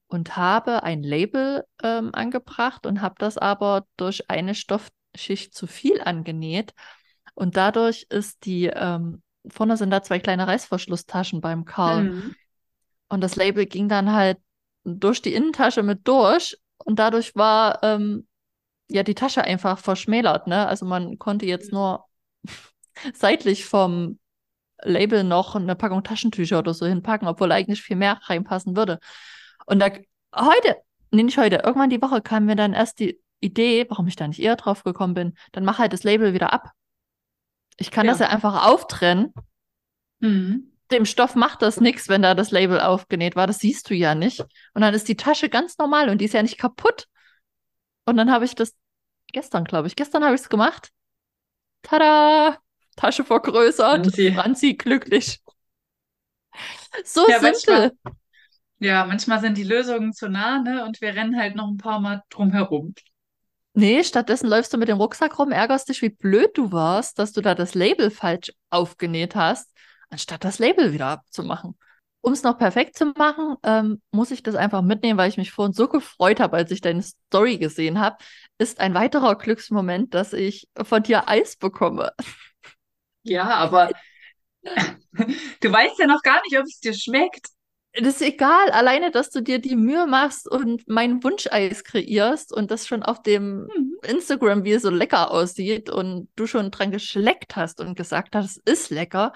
und 0.09 0.37
habe 0.37 0.83
ein 0.83 1.03
Label 1.03 1.65
ähm, 1.83 2.11
angebracht 2.13 2.87
und 2.87 3.01
habe 3.01 3.15
das 3.19 3.39
aber 3.39 3.87
durch 3.97 4.29
eine 4.29 4.55
Stoffschicht 4.55 5.55
zu 5.55 5.67
viel 5.67 6.01
angenäht. 6.01 6.75
Und 7.35 7.57
dadurch 7.57 8.07
ist 8.11 8.45
die, 8.45 8.67
ähm, 8.67 9.23
vorne 9.49 9.77
sind 9.77 9.91
da 9.91 10.03
zwei 10.03 10.19
kleine 10.19 10.47
Reißverschlusstaschen 10.47 11.41
beim 11.41 11.65
Karl. 11.65 12.05
Mhm. 12.05 12.35
Und 13.09 13.21
das 13.21 13.37
Label 13.37 13.67
ging 13.67 13.89
dann 13.89 14.13
halt 14.13 14.39
durch 14.85 15.23
die 15.23 15.35
Innentasche 15.35 15.83
mit 15.83 16.07
durch 16.09 16.57
und 16.79 16.99
dadurch 16.99 17.37
war 17.37 17.83
ähm, 17.83 18.27
ja 18.89 19.03
die 19.03 19.15
Tasche 19.15 19.43
einfach 19.43 19.79
verschmälert. 19.79 20.47
Ne? 20.47 20.67
Also 20.67 20.87
man 20.87 21.19
konnte 21.19 21.47
jetzt 21.47 21.73
nur 21.73 22.05
seitlich 23.15 23.65
vom 23.65 24.19
Label 24.83 25.25
noch 25.25 25.57
eine 25.57 25.77
Packung 25.77 26.03
Taschentücher 26.03 26.59
oder 26.59 26.75
so 26.75 26.87
hinpacken, 26.87 27.29
obwohl 27.29 27.53
eigentlich 27.53 27.83
viel 27.83 27.97
mehr 27.97 28.21
reinpassen 28.23 28.77
würde. 28.77 28.99
Und 29.67 29.81
da 29.81 29.91
heute, 30.35 30.77
nee, 31.11 31.23
nicht 31.23 31.39
heute, 31.39 31.57
irgendwann 31.65 31.91
die 31.91 32.03
Woche 32.03 32.21
kam 32.23 32.47
mir 32.47 32.57
dann 32.57 32.73
erst 32.73 32.99
die 33.01 33.21
Idee, 33.41 33.87
warum 33.89 34.07
ich 34.07 34.17
da 34.17 34.29
nicht 34.29 34.41
eher 34.41 34.57
drauf 34.57 34.85
gekommen 34.85 35.15
bin, 35.15 35.35
dann 35.53 35.65
mach 35.65 35.79
halt 35.79 35.93
das 35.93 36.05
Label 36.05 36.35
wieder 36.35 36.53
ab. 36.53 36.73
Ich 37.77 37.91
kann 37.91 38.07
ja. 38.07 38.13
das 38.13 38.21
ja 38.21 38.29
einfach 38.29 38.67
auftrennen. 38.67 39.33
Mhm 40.21 40.71
dem 40.91 41.05
Stoff 41.05 41.35
macht 41.35 41.63
das 41.63 41.81
nichts, 41.81 42.09
wenn 42.09 42.23
da 42.23 42.35
das 42.35 42.51
Label 42.51 42.81
aufgenäht 42.81 43.37
war. 43.37 43.47
Das 43.47 43.61
siehst 43.61 43.89
du 43.91 43.95
ja 43.95 44.15
nicht. 44.15 44.41
Und 44.75 44.83
dann 44.83 44.95
ist 44.95 45.09
die 45.09 45.17
Tasche 45.17 45.49
ganz 45.49 45.79
normal 45.79 46.09
und 46.09 46.19
die 46.19 46.25
ist 46.25 46.35
ja 46.35 46.43
nicht 46.43 46.59
kaputt. 46.59 47.07
Und 48.07 48.17
dann 48.17 48.31
habe 48.31 48.45
ich 48.45 48.55
das 48.55 48.75
gestern, 49.33 49.65
glaube 49.65 49.89
ich, 49.89 49.97
gestern 49.97 50.25
habe 50.25 50.35
ich 50.35 50.41
es 50.43 50.49
gemacht. 50.49 50.91
Tada! 51.83 52.59
Tasche 53.01 53.25
vergrößert. 53.25 54.05
Franzi, 54.05 54.33
Franzi 54.33 54.75
glücklich. 54.75 55.41
So 57.05 57.27
ja, 57.29 57.41
simpel. 57.41 57.53
Manchmal, 57.53 57.93
ja, 58.79 59.05
manchmal 59.07 59.41
sind 59.41 59.57
die 59.57 59.65
Lösungen 59.65 60.13
zu 60.13 60.29
nah, 60.29 60.61
ne? 60.61 60.85
Und 60.85 61.01
wir 61.01 61.15
rennen 61.15 61.39
halt 61.39 61.57
noch 61.57 61.69
ein 61.69 61.79
paar 61.79 62.01
Mal 62.01 62.23
drum 62.29 62.51
herum. 62.51 62.95
Nee, 63.73 64.05
stattdessen 64.05 64.49
läufst 64.49 64.75
du 64.75 64.79
mit 64.79 64.89
dem 64.89 64.99
Rucksack 64.99 65.39
rum, 65.39 65.53
ärgerst 65.53 65.89
dich, 65.89 66.03
wie 66.03 66.11
blöd 66.11 66.51
du 66.55 66.73
warst, 66.73 67.19
dass 67.19 67.33
du 67.33 67.41
da 67.41 67.55
das 67.55 67.75
Label 67.75 68.11
falsch 68.11 68.53
aufgenäht 68.69 69.35
hast, 69.35 69.73
anstatt 70.11 70.45
das 70.45 70.59
Label 70.59 70.93
wieder 70.93 71.07
abzumachen. 71.07 71.79
Um 72.21 72.35
es 72.35 72.43
noch 72.43 72.59
perfekt 72.59 72.99
zu 72.99 73.07
machen, 73.17 73.57
ähm, 73.63 74.03
muss 74.11 74.31
ich 74.31 74.43
das 74.43 74.55
einfach 74.57 74.83
mitnehmen, 74.83 75.19
weil 75.19 75.31
ich 75.31 75.39
mich 75.39 75.53
vorhin 75.53 75.73
so 75.73 75.89
gefreut 75.89 76.41
habe, 76.41 76.57
als 76.57 76.71
ich 76.71 76.83
deine 76.83 77.03
Story 77.03 77.57
gesehen 77.57 77.99
habe. 77.99 78.17
Ist 78.59 78.81
ein 78.81 78.93
weiterer 78.93 79.37
Glücksmoment, 79.39 80.13
dass 80.13 80.35
ich 80.35 80.69
von 80.83 81.03
dir 81.03 81.29
Eis 81.29 81.57
bekomme. 81.57 82.13
Ja, 83.23 83.45
aber 83.55 83.91
du 85.61 85.73
weißt 85.73 85.99
ja 85.99 86.07
noch 86.07 86.23
gar 86.23 86.41
nicht, 86.45 86.59
ob 86.59 86.65
es 86.67 86.81
dir 86.81 86.95
schmeckt. 86.95 87.47
Das 87.95 88.17
ist 88.17 88.23
egal, 88.23 88.71
alleine, 88.71 89.11
dass 89.11 89.31
du 89.31 89.43
dir 89.43 89.59
die 89.59 89.75
Mühe 89.77 90.07
machst 90.07 90.49
und 90.49 90.89
mein 90.89 91.23
Wunscheis 91.25 91.83
kreierst 91.83 92.53
und 92.53 92.71
das 92.71 92.87
schon 92.87 93.03
auf 93.03 93.23
dem 93.23 93.73
Mhm. 93.77 93.97
Instagram, 94.03 94.65
wie 94.65 94.73
es 94.73 94.83
so 94.83 94.91
lecker 94.91 95.31
aussieht 95.33 95.91
und 95.91 96.29
du 96.37 96.47
schon 96.47 96.71
dran 96.71 96.93
geschleckt 96.93 97.57
hast 97.57 97.81
und 97.81 97.97
gesagt 97.97 98.35
hast, 98.37 98.61
es 98.65 98.81
ist 98.83 98.91
lecker. 98.91 99.33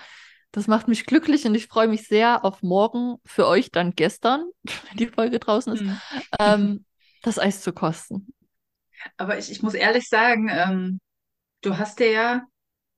Das 0.53 0.69
macht 0.69 0.87
mich 0.87 1.05
glücklich 1.05 1.45
und 1.47 1.55
ich 1.57 1.67
freue 1.67 1.89
mich 1.89 2.07
sehr 2.07 2.45
auf 2.45 2.63
morgen, 2.63 3.17
für 3.25 3.49
euch 3.49 3.73
dann 3.73 3.91
gestern, 3.97 4.47
wenn 4.89 4.97
die 4.99 5.09
Folge 5.09 5.41
draußen 5.41 5.73
ist, 5.73 5.85
Hm. 5.89 6.01
ähm, 6.39 6.85
das 7.23 7.39
Eis 7.41 7.61
zu 7.61 7.73
kosten. 7.73 8.33
Aber 9.17 9.39
ich, 9.39 9.51
ich 9.51 9.63
muss 9.63 9.75
ehrlich 9.75 10.09
sagen, 10.09 10.49
ähm, 10.51 11.01
du 11.63 11.79
hast 11.79 12.01
dir 12.01 12.11
ja 12.13 12.43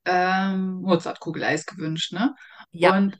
ähm, 0.06 0.82
Mozartkugeleis 0.82 1.66
gewünscht, 1.66 2.12
ne? 2.12 2.34
Ja. 2.72 2.92
Und 2.92 3.18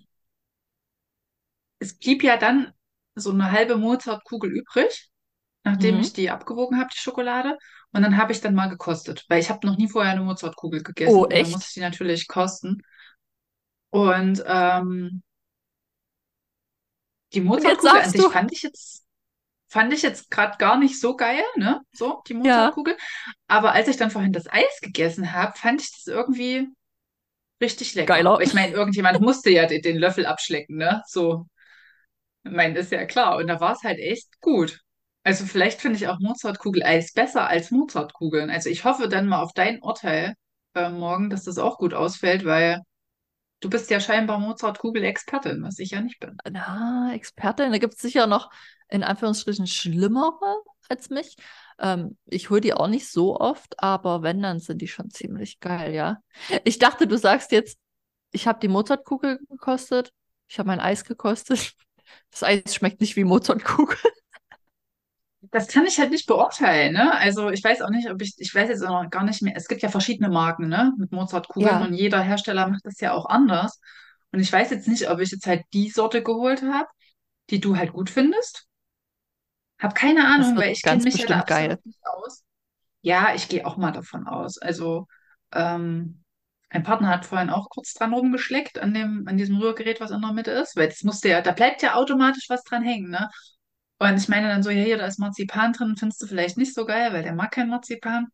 es 1.78 1.98
blieb 1.98 2.22
ja 2.22 2.36
dann 2.36 2.72
so 3.14 3.30
eine 3.30 3.50
halbe 3.52 3.76
Mozartkugel 3.76 4.50
übrig, 4.50 5.10
nachdem 5.64 6.00
ich 6.00 6.08
Mhm. 6.08 6.14
die 6.14 6.30
abgewogen 6.30 6.78
habe, 6.78 6.90
die 6.92 6.98
Schokolade. 6.98 7.58
Und 7.92 8.02
dann 8.02 8.16
habe 8.16 8.32
ich 8.32 8.40
dann 8.40 8.54
mal 8.54 8.68
gekostet, 8.68 9.24
weil 9.28 9.40
ich 9.40 9.50
habe 9.50 9.66
noch 9.66 9.76
nie 9.78 9.88
vorher 9.88 10.12
eine 10.12 10.22
Mozartkugel 10.22 10.82
gegessen 10.82 11.18
Oh, 11.18 11.26
und 11.26 11.38
dann 11.38 11.50
musste 11.50 11.66
ich 11.68 11.74
echt? 11.74 11.76
die 11.76 11.80
natürlich 11.80 12.28
kosten. 12.28 12.82
Und 13.90 14.42
ähm, 14.46 15.22
die 17.34 17.40
Mozartkugel 17.40 18.00
an 18.00 18.10
sich 18.10 18.26
du, 18.26 18.28
fand 18.28 18.52
ich 18.52 18.62
jetzt, 18.62 19.05
fand 19.68 19.92
ich 19.92 20.02
jetzt 20.02 20.30
gerade 20.30 20.58
gar 20.58 20.78
nicht 20.78 21.00
so 21.00 21.16
geil, 21.16 21.42
ne? 21.56 21.80
So, 21.92 22.22
die 22.28 22.34
ja, 22.34 22.38
Mozartkugel. 22.38 22.96
Aber 23.48 23.72
als 23.72 23.88
ich 23.88 23.96
dann 23.96 24.10
vorhin 24.10 24.32
das 24.32 24.50
Eis 24.50 24.80
gegessen 24.80 25.32
habe, 25.32 25.56
fand 25.56 25.82
ich 25.82 25.90
das 25.90 26.06
irgendwie 26.06 26.68
richtig 27.60 27.94
lecker. 27.94 28.14
geiler. 28.14 28.40
Ich 28.40 28.54
meine, 28.54 28.72
irgendjemand 28.72 29.20
musste 29.20 29.50
ja 29.50 29.66
den, 29.66 29.82
den 29.82 29.96
Löffel 29.96 30.26
abschlecken, 30.26 30.76
ne? 30.76 31.02
So, 31.06 31.46
ich 32.44 32.52
meine, 32.52 32.78
ist 32.78 32.92
ja 32.92 33.04
klar. 33.06 33.36
Und 33.36 33.48
da 33.48 33.60
war 33.60 33.72
es 33.72 33.82
halt 33.82 33.98
echt 33.98 34.40
gut. 34.40 34.80
Also 35.24 35.44
vielleicht 35.44 35.80
finde 35.80 35.96
ich 35.96 36.06
auch 36.06 36.20
Mozartkugel-Eis 36.20 37.12
besser 37.12 37.48
als 37.48 37.72
Mozartkugeln. 37.72 38.48
Also 38.48 38.70
ich 38.70 38.84
hoffe 38.84 39.08
dann 39.08 39.26
mal 39.26 39.42
auf 39.42 39.52
dein 39.52 39.82
Urteil 39.82 40.34
äh, 40.74 40.88
morgen, 40.88 41.30
dass 41.30 41.42
das 41.42 41.58
auch 41.58 41.78
gut 41.78 41.94
ausfällt, 41.94 42.44
weil 42.44 42.80
du 43.60 43.68
bist 43.68 43.90
ja 43.90 43.98
scheinbar 43.98 44.38
Mozartkugel-Expertin, 44.38 45.64
was 45.64 45.80
ich 45.80 45.90
ja 45.90 46.00
nicht 46.00 46.20
bin. 46.20 46.36
Na, 46.48 47.12
Expertin, 47.12 47.72
da 47.72 47.78
gibt 47.78 47.94
es 47.94 48.00
sicher 48.00 48.28
noch 48.28 48.50
in 48.88 49.02
Anführungsstrichen 49.02 49.66
schlimmere 49.66 50.56
als 50.88 51.10
mich. 51.10 51.36
Ähm, 51.78 52.16
ich 52.26 52.50
hole 52.50 52.60
die 52.60 52.74
auch 52.74 52.88
nicht 52.88 53.08
so 53.10 53.38
oft, 53.38 53.80
aber 53.82 54.22
wenn, 54.22 54.42
dann 54.42 54.60
sind 54.60 54.80
die 54.82 54.88
schon 54.88 55.10
ziemlich 55.10 55.60
geil, 55.60 55.94
ja. 55.94 56.18
Ich 56.64 56.78
dachte, 56.78 57.06
du 57.06 57.18
sagst 57.18 57.52
jetzt, 57.52 57.78
ich 58.32 58.46
habe 58.46 58.60
die 58.60 58.68
Mozartkugel 58.68 59.40
gekostet, 59.48 60.12
ich 60.48 60.58
habe 60.58 60.68
mein 60.68 60.80
Eis 60.80 61.04
gekostet. 61.04 61.74
Das 62.30 62.44
Eis 62.44 62.72
schmeckt 62.72 63.00
nicht 63.00 63.16
wie 63.16 63.24
Mozartkugel. 63.24 63.98
Das 65.52 65.68
kann 65.68 65.86
ich 65.86 65.98
halt 65.98 66.10
nicht 66.10 66.26
beurteilen, 66.26 66.94
ne? 66.94 67.12
Also 67.16 67.50
ich 67.50 67.62
weiß 67.62 67.82
auch 67.82 67.90
nicht, 67.90 68.10
ob 68.10 68.20
ich, 68.20 68.34
ich 68.38 68.54
weiß 68.54 68.68
jetzt 68.68 68.82
auch 68.84 69.02
noch 69.02 69.10
gar 69.10 69.22
nicht 69.24 69.42
mehr, 69.42 69.54
es 69.56 69.68
gibt 69.68 69.82
ja 69.82 69.88
verschiedene 69.88 70.28
Marken, 70.28 70.68
ne? 70.68 70.92
Mit 70.98 71.12
Mozartkugeln 71.12 71.68
Ja, 71.68 71.84
und 71.84 71.94
jeder 71.94 72.20
Hersteller 72.20 72.68
macht 72.68 72.84
das 72.84 73.00
ja 73.00 73.12
auch 73.12 73.26
anders. 73.26 73.80
Und 74.32 74.40
ich 74.40 74.52
weiß 74.52 74.70
jetzt 74.70 74.88
nicht, 74.88 75.08
ob 75.08 75.20
ich 75.20 75.30
jetzt 75.30 75.46
halt 75.46 75.62
die 75.72 75.90
Sorte 75.90 76.22
geholt 76.22 76.62
habe, 76.62 76.88
die 77.50 77.60
du 77.60 77.76
halt 77.76 77.92
gut 77.92 78.10
findest. 78.10 78.65
Hab 79.78 79.94
keine 79.94 80.26
Ahnung, 80.26 80.56
weil 80.56 80.72
ich 80.72 80.82
kenne 80.82 81.02
mich 81.02 81.16
ja 81.16 81.26
da 81.26 81.40
geil. 81.42 81.78
nicht 81.84 81.98
aus. 82.04 82.42
Ja, 83.02 83.34
ich 83.34 83.48
gehe 83.48 83.66
auch 83.66 83.76
mal 83.76 83.92
davon 83.92 84.26
aus. 84.26 84.58
Also, 84.58 85.06
ähm, 85.52 86.22
mein 86.72 86.82
Partner 86.82 87.08
hat 87.08 87.24
vorhin 87.24 87.50
auch 87.50 87.68
kurz 87.68 87.94
dran 87.94 88.12
rumgeschleckt 88.12 88.78
an 88.78 88.92
dem, 88.92 89.24
an 89.28 89.36
diesem 89.36 89.58
Rührgerät, 89.58 90.00
was 90.00 90.10
in 90.10 90.20
der 90.20 90.32
Mitte 90.32 90.50
ist, 90.50 90.76
weil 90.76 90.88
das 90.88 91.02
musste 91.02 91.28
ja, 91.28 91.40
da 91.40 91.52
bleibt 91.52 91.82
ja 91.82 91.94
automatisch 91.94 92.46
was 92.48 92.64
dran 92.64 92.82
hängen, 92.82 93.10
ne? 93.10 93.28
Und 93.98 94.16
ich 94.18 94.28
meine 94.28 94.48
dann 94.48 94.62
so, 94.62 94.70
ja, 94.70 94.82
hier, 94.82 94.98
da 94.98 95.06
ist 95.06 95.18
Marzipan 95.18 95.72
drin, 95.72 95.96
findest 95.96 96.20
du 96.20 96.26
vielleicht 96.26 96.58
nicht 96.58 96.74
so 96.74 96.84
geil, 96.84 97.12
weil 97.12 97.22
der 97.22 97.34
mag 97.34 97.52
kein 97.52 97.70
Marzipan. 97.70 98.26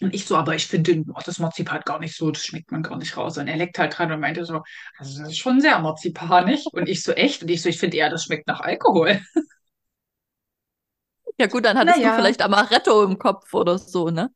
Und 0.00 0.14
ich 0.14 0.26
so, 0.26 0.36
aber 0.36 0.54
ich 0.54 0.66
finde 0.66 1.04
oh, 1.12 1.20
das 1.24 1.40
Marzipan 1.40 1.80
gar 1.84 1.98
nicht 1.98 2.16
so, 2.16 2.30
das 2.30 2.44
schmeckt 2.44 2.70
man 2.70 2.82
gar 2.82 2.96
nicht 2.96 3.16
raus. 3.16 3.36
Und 3.36 3.48
er 3.48 3.56
leckt 3.56 3.78
halt 3.78 3.98
dran 3.98 4.12
und 4.12 4.20
meinte 4.20 4.44
so, 4.44 4.62
also 4.96 5.20
das 5.20 5.30
ist 5.30 5.38
schon 5.38 5.60
sehr 5.60 5.78
marzipanig. 5.80 6.64
Und 6.72 6.88
ich 6.88 7.02
so, 7.02 7.12
echt? 7.12 7.42
Und 7.42 7.50
ich 7.50 7.62
so, 7.62 7.68
ich 7.68 7.78
finde 7.78 7.96
eher, 7.96 8.08
das 8.08 8.24
schmeckt 8.24 8.46
nach 8.46 8.60
Alkohol. 8.60 9.20
Ja 11.38 11.46
gut, 11.46 11.64
dann 11.64 11.78
hattest 11.78 12.04
du 12.04 12.10
Naja, 12.10 12.12
vielleicht 12.12 12.42
Amaretto 12.42 13.02
im 13.04 13.18
Kopf 13.18 13.54
oder 13.54 13.78
so, 13.78 14.10
ne? 14.10 14.30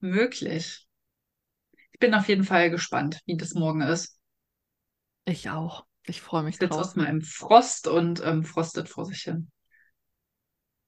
möglich. 0.00 0.88
Ich 1.92 1.98
bin 2.00 2.14
auf 2.14 2.28
jeden 2.28 2.44
Fall 2.44 2.70
gespannt, 2.70 3.20
wie 3.26 3.36
das 3.36 3.52
morgen 3.52 3.82
ist. 3.82 4.18
Ich 5.26 5.48
auch. 5.50 5.86
Ich 6.06 6.20
freue 6.22 6.42
mich 6.42 6.58
Sitzt 6.58 6.72
drauf. 6.72 6.78
erstmal 6.78 7.06
im 7.06 7.22
Frost 7.22 7.86
und 7.88 8.22
ähm, 8.22 8.44
frostet 8.44 8.88
vor 8.90 9.06
sich 9.06 9.22
hin. 9.22 9.50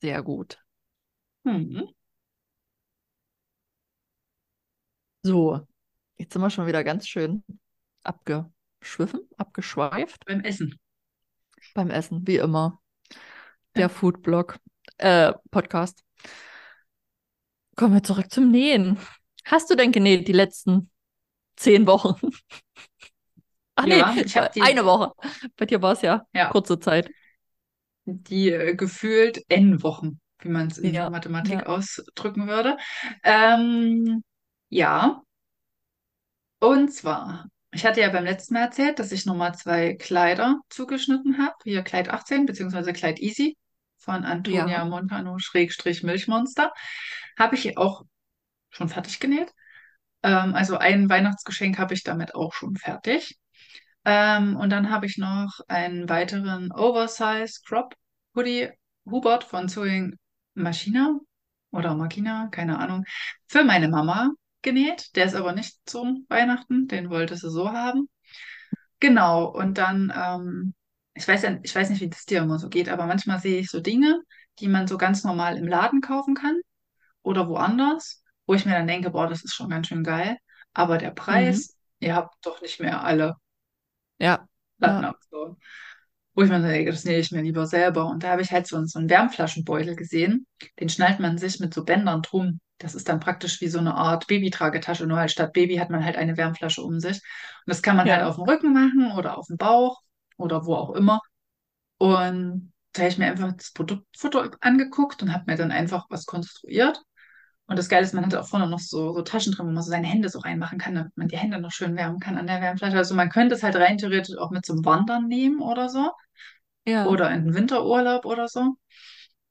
Sehr 0.02 0.22
gut. 0.22 0.58
Hm. 1.44 1.90
So, 5.22 5.66
jetzt 6.18 6.32
sind 6.32 6.42
wir 6.42 6.50
schon 6.50 6.66
wieder 6.66 6.84
ganz 6.84 7.08
schön 7.08 7.42
abgeschwiffen, 8.04 9.28
abgeschweift 9.38 10.24
Beim 10.24 10.40
Essen. 10.40 10.78
beim 11.74 11.90
Essen, 11.90 12.26
wie 12.26 12.36
immer. 12.36 12.80
Ja. 13.74 13.82
Der 13.82 13.90
Foodblog, 13.90 14.58
äh, 15.00 15.32
Podcast. 15.50 16.02
Kommen 17.76 17.94
wir 17.94 18.02
zurück 18.02 18.30
zum 18.30 18.50
Nähen. 18.50 18.98
Hast 19.44 19.70
du 19.70 19.74
denn 19.74 19.92
genäht 19.92 20.28
die 20.28 20.32
letzten 20.32 20.90
zehn 21.56 21.86
Wochen? 21.86 22.16
Ach 23.76 23.86
nee, 23.86 23.98
Ja, 23.98 24.14
ich 24.24 24.36
habe 24.36 24.50
die, 24.54 24.60
eine 24.60 24.84
Woche. 24.84 25.12
Bei 25.56 25.66
dir 25.66 25.80
war 25.82 25.92
es 25.92 26.02
ja 26.02 26.26
ja, 26.34 26.50
kurze 26.50 26.78
Zeit. 26.78 27.10
die 28.04 28.50
äh, 28.50 28.74
gefühlt 28.74 29.42
N-Wochen, 29.48 30.20
wie 30.40 30.48
man 30.48 30.68
es 30.68 30.78
in 30.78 30.94
Ja, 30.94 31.10
Mathematik 31.10 31.52
ja, 31.52 31.66
ausdrücken 31.66 32.46
würde. 32.48 32.76
Ähm, 33.22 34.22
ja, 34.68 35.22
und 36.58 36.92
zwar, 36.92 37.46
ich 37.72 37.84
hatte 37.86 38.00
ja 38.00 38.10
beim 38.10 38.24
letzten 38.24 38.54
Mal 38.54 38.60
erzählt, 38.64 38.98
dass 38.98 39.12
ich 39.12 39.26
nochmal 39.26 39.54
zwei 39.54 39.94
Kleider 39.94 40.60
zugeschnitten 40.68 41.38
habe. 41.38 41.54
Hier 41.64 41.82
Kleid 41.82 42.08
18 42.10 42.46
beziehungsweise 42.46 42.92
Kleid 42.92 43.18
Easy 43.20 43.56
von 44.00 44.22
ja, 44.22 44.28
Antonia 44.28 44.84
Montano 44.84 45.38
Schrägstrich 45.38 46.02
Milchmonster. 46.02 46.72
Habe 47.38 47.54
ich 47.54 47.78
auch 47.78 48.02
schon 48.70 48.88
fertig 48.88 49.20
genäht. 49.20 49.52
Ähm, 50.22 50.54
also 50.54 50.76
ein 50.76 51.08
Weihnachtsgeschenk 51.08 51.78
habe 51.78 51.94
ich 51.94 52.02
damit 52.02 52.34
auch 52.34 52.52
schon 52.52 52.76
fertig. 52.76 53.38
Ähm, 54.04 54.56
und 54.56 54.70
dann 54.70 54.90
habe 54.90 55.06
ich 55.06 55.18
noch 55.18 55.60
einen 55.68 56.08
weiteren 56.08 56.72
Oversize 56.72 57.60
Crop 57.66 57.94
Hoodie 58.34 58.70
Hubert 59.04 59.44
von 59.44 59.68
Sewing 59.68 60.16
Machina 60.54 61.18
oder 61.70 61.94
Machina, 61.94 62.48
keine 62.50 62.78
Ahnung, 62.78 63.04
für 63.46 63.64
meine 63.64 63.88
Mama 63.88 64.30
genäht. 64.62 65.14
Der 65.16 65.26
ist 65.26 65.34
aber 65.34 65.52
nicht 65.52 65.76
zum 65.84 66.26
Weihnachten, 66.28 66.88
den 66.88 67.10
wollte 67.10 67.36
sie 67.36 67.50
so 67.50 67.72
haben. 67.72 68.08
Genau, 69.00 69.46
und 69.46 69.78
dann, 69.78 70.12
ähm, 70.14 70.74
ich 71.14 71.26
weiß 71.28 71.42
ja, 71.42 71.58
ich 71.62 71.74
weiß 71.74 71.90
nicht, 71.90 72.00
wie 72.00 72.08
das 72.10 72.24
dir 72.26 72.42
immer 72.42 72.58
so 72.58 72.68
geht, 72.68 72.88
aber 72.88 73.06
manchmal 73.06 73.40
sehe 73.40 73.60
ich 73.60 73.70
so 73.70 73.80
Dinge, 73.80 74.20
die 74.60 74.68
man 74.68 74.86
so 74.88 74.98
ganz 74.98 75.24
normal 75.24 75.56
im 75.58 75.66
Laden 75.68 76.00
kaufen 76.00 76.34
kann 76.34 76.60
oder 77.22 77.48
woanders, 77.48 78.24
wo 78.46 78.54
ich 78.54 78.66
mir 78.66 78.72
dann 78.74 78.86
denke, 78.88 79.10
boah, 79.10 79.28
das 79.28 79.44
ist 79.44 79.54
schon 79.54 79.70
ganz 79.70 79.88
schön 79.88 80.04
geil, 80.04 80.38
aber 80.74 80.98
der 80.98 81.12
mhm. 81.28 81.64
Preis, 81.64 81.76
ihr 82.00 82.14
habt 82.16 82.34
doch 82.46 82.62
nicht 82.62 82.80
mehr 82.80 83.04
alle 83.04 83.36
Ja, 84.18 84.46
ja, 84.78 85.08
Plattenaktion. 85.08 85.56
Wo 86.34 86.42
ich 86.42 86.50
mir 86.50 86.60
so 86.62 86.68
denke, 86.68 86.90
das 86.92 87.04
nähe 87.04 87.18
ich 87.20 87.32
mir 87.32 87.42
lieber 87.42 87.66
selber. 87.66 88.06
Und 88.08 88.24
da 88.24 88.30
habe 88.30 88.42
ich 88.42 88.52
halt 88.52 88.66
so, 88.66 88.76
einen- 88.76 88.86
so 88.88 88.98
einen 88.98 89.10
Wärmflaschenbeutel 89.10 89.96
gesehen. 89.96 90.46
Den 90.80 90.88
schnallt 90.88 91.20
man 91.20 91.38
sich 91.38 91.60
mit 91.60 91.74
so 91.74 91.84
Bändern 91.84 92.22
drum. 92.22 92.60
Das 92.78 92.94
ist 92.94 93.08
dann 93.08 93.20
praktisch 93.20 93.60
wie 93.60 93.68
so 93.68 93.78
eine 93.78 93.94
Art 93.94 94.26
Babytragetasche, 94.28 95.06
nur 95.06 95.18
halt 95.18 95.30
statt 95.32 95.52
Baby 95.52 95.76
hat 95.76 95.90
man 95.90 96.04
halt 96.04 96.16
eine 96.16 96.36
Wärmflasche 96.36 96.82
um 96.82 97.00
sich. 97.00 97.16
Und 97.16 97.22
das 97.68 97.82
kann 97.82 97.96
man 97.96 98.10
halt 98.10 98.22
ja, 98.22 98.24
auf 98.24 98.36
dem 98.36 98.44
Rücken 98.44 98.72
machen 98.72 99.12
oder 99.18 99.38
auf 99.38 99.46
dem 99.48 99.58
Bauch 99.58 100.00
oder 100.40 100.66
wo 100.66 100.74
auch 100.74 100.90
immer. 100.90 101.20
Und 101.98 102.72
da 102.92 103.02
habe 103.02 103.10
ich 103.10 103.18
mir 103.18 103.26
einfach 103.26 103.52
das 103.52 103.72
Produktfoto 103.72 104.50
angeguckt 104.60 105.22
und 105.22 105.32
habe 105.32 105.44
mir 105.46 105.56
dann 105.56 105.70
einfach 105.70 106.06
was 106.10 106.26
konstruiert. 106.26 107.02
Und 107.66 107.78
das 107.78 107.88
Geile 107.88 108.04
ist, 108.04 108.14
man 108.14 108.26
hat 108.26 108.34
auch 108.34 108.48
vorne 108.48 108.66
noch 108.66 108.80
so, 108.80 109.14
so 109.14 109.22
Taschen 109.22 109.52
drin, 109.52 109.66
wo 109.66 109.70
man 109.70 109.82
so 109.82 109.90
seine 109.90 110.08
Hände 110.08 110.28
so 110.28 110.40
reinmachen 110.40 110.78
kann, 110.78 110.96
damit 110.96 111.16
man 111.16 111.28
die 111.28 111.38
Hände 111.38 111.60
noch 111.60 111.70
schön 111.70 111.96
wärmen 111.96 112.18
kann 112.18 112.36
an 112.36 112.48
der 112.48 112.60
Wärmflasche. 112.60 112.96
Also 112.96 113.14
man 113.14 113.30
könnte 113.30 113.54
es 113.54 113.62
halt 113.62 113.76
rein 113.76 113.96
theoretisch 113.96 114.36
auch 114.38 114.50
mit 114.50 114.66
zum 114.66 114.84
Wandern 114.84 115.28
nehmen 115.28 115.60
oder 115.60 115.88
so. 115.88 116.10
ja. 116.84 117.06
Oder 117.06 117.30
in 117.30 117.44
den 117.44 117.54
Winterurlaub 117.54 118.24
oder 118.24 118.48
so. 118.48 118.74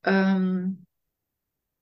Ähm, 0.04 0.86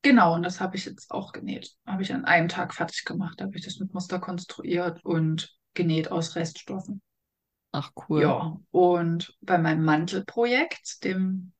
Genau, 0.04 0.36
und 0.36 0.44
das 0.44 0.62
habe 0.62 0.78
ich 0.78 0.86
jetzt 0.86 1.12
auch 1.12 1.34
genäht. 1.34 1.72
Habe 1.86 2.02
ich 2.02 2.14
an 2.14 2.24
einem 2.24 2.48
Tag 2.48 2.74
fertig 2.74 3.04
gemacht. 3.04 3.42
Da 3.42 3.46
habe 3.46 3.58
ich 3.58 3.66
das 3.66 3.80
mit 3.80 3.94
Muster 3.94 4.20
konstruiert 4.20 5.04
und 5.04 5.54
genäht 5.74 6.12
aus 6.12 6.36
Reststoffen. 6.38 7.02
Ach, 7.80 7.92
cool. 8.10 8.22
Ja, 8.22 8.58
und 8.72 9.38
bei 9.42 9.58
meinem 9.60 9.86
Mantelprojekt, 9.86 11.04
dem 11.04 11.54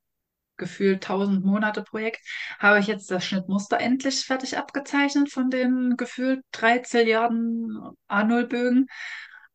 gefühlt 0.56 1.04
1000 1.04 1.44
Monate 1.44 1.82
Projekt, 1.82 2.20
habe 2.58 2.80
ich 2.80 2.88
jetzt 2.88 3.08
das 3.12 3.24
Schnittmuster 3.24 3.78
endlich 3.78 4.24
fertig 4.24 4.58
abgezeichnet 4.58 5.30
von 5.30 5.48
den 5.50 5.96
gefühlt 5.96 6.40
3 6.50 6.80
Zilliarden 6.80 7.78
A0-Bögen. 8.08 8.86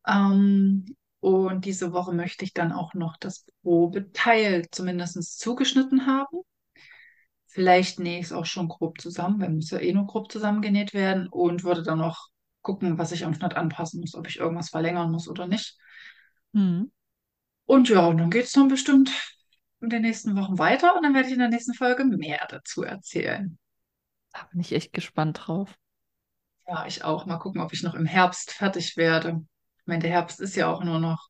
Ähm, 0.08 0.86
und 1.20 1.66
diese 1.66 1.92
Woche 1.92 2.14
möchte 2.14 2.44
ich 2.46 2.54
dann 2.54 2.72
auch 2.72 2.94
noch 2.94 3.18
das 3.18 3.44
Probeteil 3.62 4.66
zumindest 4.70 5.38
zugeschnitten 5.40 6.06
haben. 6.06 6.38
Vielleicht 7.46 8.00
nähe 8.00 8.18
ich 8.18 8.26
es 8.26 8.32
auch 8.32 8.46
schon 8.46 8.68
grob 8.68 9.00
zusammen, 9.00 9.40
weil 9.40 9.50
muss 9.50 9.70
ja 9.70 9.78
eh 9.78 9.92
nur 9.92 10.06
grob 10.06 10.30
zusammengenäht 10.32 10.92
werden 10.92 11.28
und 11.28 11.62
würde 11.64 11.82
dann 11.82 11.98
noch 11.98 12.28
gucken, 12.62 12.98
was 12.98 13.12
ich 13.12 13.24
am 13.24 13.34
Schnitt 13.34 13.54
anpassen 13.54 14.00
muss, 14.00 14.14
ob 14.14 14.26
ich 14.28 14.38
irgendwas 14.38 14.70
verlängern 14.70 15.10
muss 15.12 15.28
oder 15.28 15.46
nicht. 15.46 15.76
Mhm. 16.54 16.90
Und 17.66 17.88
ja, 17.90 18.06
und 18.06 18.16
dann 18.18 18.30
geht 18.30 18.44
es 18.46 18.52
dann 18.52 18.68
bestimmt 18.68 19.10
in 19.80 19.90
den 19.90 20.02
nächsten 20.02 20.34
Wochen 20.36 20.58
weiter 20.58 20.96
und 20.96 21.02
dann 21.02 21.14
werde 21.14 21.28
ich 21.28 21.34
in 21.34 21.40
der 21.40 21.48
nächsten 21.50 21.74
Folge 21.74 22.04
mehr 22.04 22.46
dazu 22.48 22.82
erzählen. 22.84 23.58
Da 24.34 24.44
bin 24.52 24.60
ich 24.60 24.72
echt 24.72 24.92
gespannt 24.92 25.40
drauf. 25.46 25.78
Ja, 26.66 26.86
ich 26.86 27.04
auch. 27.04 27.26
Mal 27.26 27.38
gucken, 27.38 27.60
ob 27.60 27.72
ich 27.72 27.82
noch 27.82 27.94
im 27.94 28.06
Herbst 28.06 28.50
fertig 28.52 28.96
werde. 28.96 29.44
Ich 29.80 29.86
meine, 29.86 30.00
der 30.02 30.10
Herbst 30.10 30.40
ist 30.40 30.56
ja 30.56 30.68
auch 30.72 30.82
nur 30.82 30.98
noch 30.98 31.28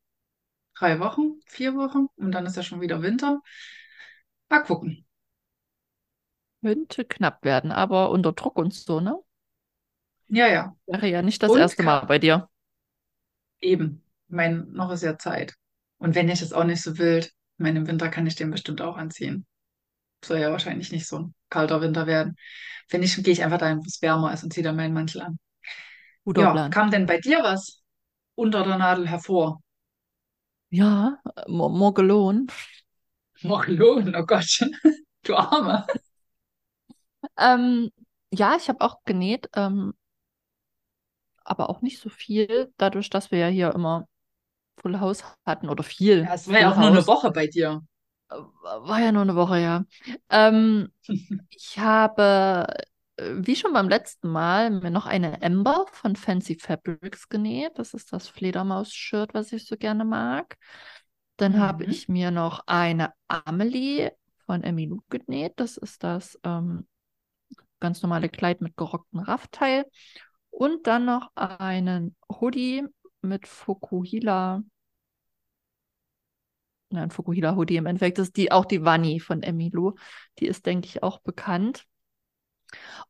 drei 0.79 1.01
Wochen, 1.01 1.41
vier 1.47 1.77
Wochen 1.77 2.09
und 2.17 2.33
dann 2.33 2.47
ist 2.47 2.57
ja 2.57 2.63
schon 2.65 2.81
wieder 2.83 3.03
Winter. 3.03 3.41
Mal 4.49 4.63
gucken. 4.65 5.05
Könnte 6.63 7.05
knapp 7.05 7.45
werden, 7.45 7.71
aber 7.71 8.11
unter 8.11 8.33
Druck 8.33 8.59
und 8.59 8.75
so, 8.75 8.99
ne? 8.99 9.23
Ja, 10.29 10.47
ja. 10.49 10.77
Wäre 10.87 11.09
ja 11.09 11.21
nicht 11.23 11.43
das 11.43 11.53
Und 11.53 11.57
erste 11.57 11.83
Mal 11.83 12.07
bei 12.07 12.19
dir. 12.19 12.49
Eben. 13.61 14.04
Ich 14.29 14.35
meine, 14.35 14.65
noch 14.67 14.91
ist 14.93 15.03
ja 15.03 15.19
Zeit. 15.19 15.55
Und 15.99 16.15
wenn 16.15 16.29
ich 16.29 16.41
das 16.41 16.53
auch 16.53 16.65
nicht 16.65 16.83
so 16.83 16.99
wild, 16.99 17.27
ich 17.27 17.33
meine, 17.59 17.79
im 17.81 17.87
Winter 17.87 18.09
kann 18.09 18.27
ich 18.27 18.35
den 18.37 18.51
bestimmt 18.51 18.81
auch 18.83 18.97
anziehen. 18.97 19.47
Soll 20.25 20.41
ja 20.41 20.53
wahrscheinlich 20.53 20.93
nicht 20.93 21.07
so 21.09 21.19
ein 21.21 21.35
kalter 21.51 21.81
Winter 21.83 22.07
werden. 22.07 22.37
Wenn 22.91 23.01
nicht, 23.03 23.23
gehe 23.25 23.33
ich 23.35 23.45
einfach 23.45 23.59
dahin, 23.59 23.79
wo 23.79 23.85
es 23.87 24.03
wärmer 24.03 24.33
ist 24.35 24.45
und 24.45 24.53
ziehe 24.55 24.65
dann 24.65 24.77
meinen 24.77 24.95
Mantel 24.95 25.23
an. 25.23 25.39
Guter 26.25 26.47
Ja, 26.47 26.49
Plan. 26.49 26.71
kam 26.71 26.91
denn 26.91 27.07
bei 27.07 27.19
dir 27.19 27.39
was 27.43 27.83
unter 28.37 28.65
der 28.65 28.79
Nadel 28.79 29.09
hervor? 29.09 29.61
Ja, 30.71 31.19
Mo- 31.49 31.71
Morgelon. 31.71 32.49
Morgelon, 33.45 34.15
oh 34.17 34.25
Gott, 34.27 34.59
du 35.25 35.37
Arme. 35.37 35.87
Ähm, 37.39 37.91
ja, 38.33 38.57
ich 38.57 38.69
habe 38.69 38.81
auch 38.81 39.05
genäht, 39.05 39.49
ähm, 39.55 39.95
aber 41.45 41.71
auch 41.71 41.81
nicht 41.83 41.99
so 42.01 42.09
viel, 42.09 42.73
dadurch, 42.79 43.11
dass 43.11 43.31
wir 43.31 43.39
ja 43.39 43.47
hier 43.49 43.75
immer 43.75 44.07
Full 44.85 45.01
House 45.01 45.25
hatten 45.47 45.69
oder 45.71 45.85
viel 45.85 46.29
Ja, 46.29 46.35
es 46.35 46.49
war 46.49 46.59
ja 46.61 46.71
auch 46.73 46.77
nur 46.77 46.89
eine. 46.89 47.07
Woche 47.07 47.31
bei 47.31 47.47
dir. 47.47 47.83
Äh, 48.31 48.37
War 48.63 49.01
ja 49.01 49.13
nur 49.13 49.23
eine 49.23 49.37
Woche, 49.37 49.61
ja. 49.61 49.85
Ähm, 50.31 50.91
ich 51.51 51.79
habe, 51.79 52.67
äh, 53.17 53.31
wie 53.37 53.57
schon 53.57 53.73
beim 53.73 53.89
letzten 53.89 54.29
Mal, 54.31 54.71
mir 54.71 54.91
noch 54.91 55.07
eine 55.07 55.43
Ember 55.43 55.87
von 55.93 56.17
Fancy 56.17 56.59
Fabrics 56.59 57.29
genäht. 57.29 57.79
Das 57.79 57.95
ist 57.95 58.13
das 58.13 58.29
Fledermaus-Shirt, 58.29 59.35
was 59.35 59.53
ich 59.53 59.67
so 59.67 59.77
gerne 59.77 60.05
mag. 60.05 60.57
Dann 61.37 61.59
habe 61.59 61.85
Mhm. 61.85 61.91
ich 61.91 62.09
mir 62.09 62.31
noch 62.31 62.63
eine 62.67 63.13
Amelie 63.29 64.13
von 64.47 64.63
Emmylou 64.63 65.01
genäht. 65.11 65.55
Das 65.57 65.77
ist 65.77 66.03
das 66.05 66.39
ähm, 66.45 66.87
ganz 67.81 68.03
normale 68.03 68.29
Kleid 68.29 68.61
mit 68.61 68.77
gerocktem 68.77 69.21
Raffteil. 69.21 69.87
Und 70.51 70.87
dann 70.87 71.05
noch 71.07 71.31
einen 71.37 72.17
Hoodie 72.31 72.85
mit 73.23 73.47
Fukuhila. 73.49 74.63
Nein, 76.95 77.11
Fukuhila 77.11 77.57
Hoodie 77.57 77.77
im 77.77 77.87
Endeffekt. 77.87 78.19
Das 78.19 78.29
ist 78.29 78.37
die, 78.37 78.53
auch 78.53 78.65
die 78.65 78.85
Vanni 78.85 79.21
von 79.21 79.43
Emmylou. 79.43 79.95
Die 80.39 80.47
ist, 80.47 80.65
denke 80.65 80.87
ich, 80.87 81.03
auch 81.03 81.19
bekannt. 81.21 81.85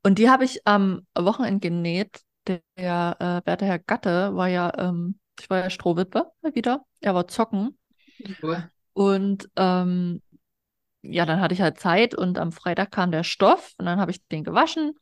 Und 0.03 0.19
die 0.19 0.31
habe 0.31 0.45
ich 0.45 0.67
am 0.67 1.07
Wochenende 1.15 1.61
genäht. 1.61 2.21
Der, 2.47 3.17
äh, 3.21 3.47
werte 3.47 3.65
Herr 3.65 3.79
Gatte 3.79 4.35
war 4.37 4.49
ja, 4.49 4.73
ähm, 4.79 5.19
ich 5.39 5.49
war 5.49 5.59
ja 5.59 5.71
Strohwitwe 5.71 6.31
mal 6.43 6.55
wieder. 6.55 6.85
Er 7.01 7.15
war 7.15 7.29
zocken. 7.29 7.79
Und 8.95 9.49
ähm, 9.57 10.23
ja, 11.03 11.27
dann 11.27 11.41
hatte 11.41 11.55
ich 11.55 11.61
halt 11.61 11.79
Zeit 11.79 12.15
und 12.15 12.39
am 12.39 12.53
Freitag 12.53 12.91
kam 12.91 13.11
der 13.11 13.25
Stoff 13.25 13.73
und 13.79 13.87
dann 13.87 14.01
habe 14.01 14.11
ich 14.11 14.27
den 14.29 14.45
gewaschen, 14.45 14.95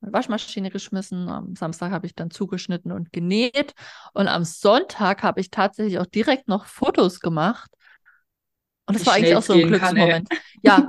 in 0.00 0.08
die 0.08 0.12
Waschmaschine 0.12 0.70
geschmissen. 0.70 1.28
Am 1.28 1.54
Samstag 1.56 1.92
habe 1.92 2.06
ich 2.06 2.14
dann 2.14 2.30
zugeschnitten 2.30 2.92
und 2.92 3.12
genäht. 3.12 3.74
Und 4.12 4.28
am 4.28 4.44
Sonntag 4.44 5.22
habe 5.22 5.40
ich 5.40 5.50
tatsächlich 5.50 5.98
auch 5.98 6.06
direkt 6.06 6.48
noch 6.48 6.66
Fotos 6.66 7.20
gemacht. 7.20 7.70
Und 8.92 9.00
das 9.00 9.06
war 9.06 9.14
eigentlich 9.14 9.36
auch 9.36 9.42
so 9.42 9.54
ein 9.54 9.60
gehen 9.60 9.72
kann. 9.72 9.94
Glücksmoment. 9.94 10.28
Ja, 10.62 10.86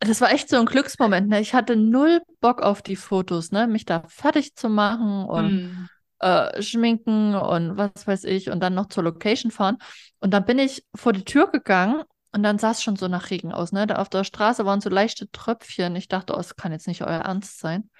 das 0.00 0.20
war 0.20 0.32
echt 0.32 0.48
so 0.48 0.56
ein 0.56 0.66
Glücksmoment. 0.66 1.28
Ne? 1.28 1.40
Ich 1.40 1.54
hatte 1.54 1.76
null 1.76 2.22
Bock 2.40 2.62
auf 2.62 2.82
die 2.82 2.96
Fotos, 2.96 3.52
ne? 3.52 3.66
mich 3.66 3.84
da 3.84 4.02
fertig 4.08 4.54
zu 4.54 4.68
machen 4.68 5.24
und 5.26 5.48
Hm. 5.50 5.88
äh, 6.20 6.62
schminken 6.62 7.34
und 7.34 7.76
was 7.76 8.06
weiß 8.06 8.24
ich 8.24 8.50
und 8.50 8.60
dann 8.60 8.74
noch 8.74 8.86
zur 8.86 9.04
Location 9.04 9.50
fahren. 9.50 9.76
Und 10.20 10.32
dann 10.32 10.46
bin 10.46 10.58
ich 10.58 10.84
vor 10.94 11.12
die 11.12 11.24
Tür 11.24 11.50
gegangen 11.50 12.02
und 12.32 12.42
dann 12.42 12.58
sah 12.58 12.70
es 12.70 12.82
schon 12.82 12.96
so 12.96 13.08
nach 13.08 13.30
Regen 13.30 13.52
aus. 13.52 13.72
Ne? 13.72 13.86
Da 13.86 13.96
auf 13.96 14.08
der 14.08 14.24
Straße 14.24 14.64
waren 14.64 14.80
so 14.80 14.88
leichte 14.88 15.30
Tröpfchen. 15.30 15.94
Ich 15.96 16.08
dachte, 16.08 16.34
oh, 16.34 16.40
es 16.40 16.56
kann 16.56 16.72
jetzt 16.72 16.88
nicht 16.88 17.02
euer 17.02 17.20
Ernst 17.20 17.60
sein. 17.60 17.90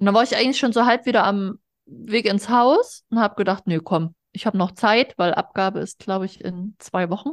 Und 0.00 0.06
dann 0.06 0.14
war 0.14 0.22
ich 0.22 0.36
eigentlich 0.36 0.58
schon 0.58 0.72
so 0.72 0.84
halb 0.84 1.06
wieder 1.06 1.24
am 1.24 1.58
Weg 1.86 2.26
ins 2.26 2.48
Haus 2.48 3.04
und 3.10 3.20
habe 3.20 3.36
gedacht, 3.36 3.66
nee, 3.66 3.78
komm, 3.82 4.14
ich 4.32 4.46
habe 4.46 4.58
noch 4.58 4.72
Zeit, 4.72 5.14
weil 5.16 5.32
Abgabe 5.34 5.80
ist, 5.80 5.98
glaube 5.98 6.26
ich, 6.26 6.44
in 6.44 6.74
zwei 6.78 7.08
Wochen. 7.10 7.30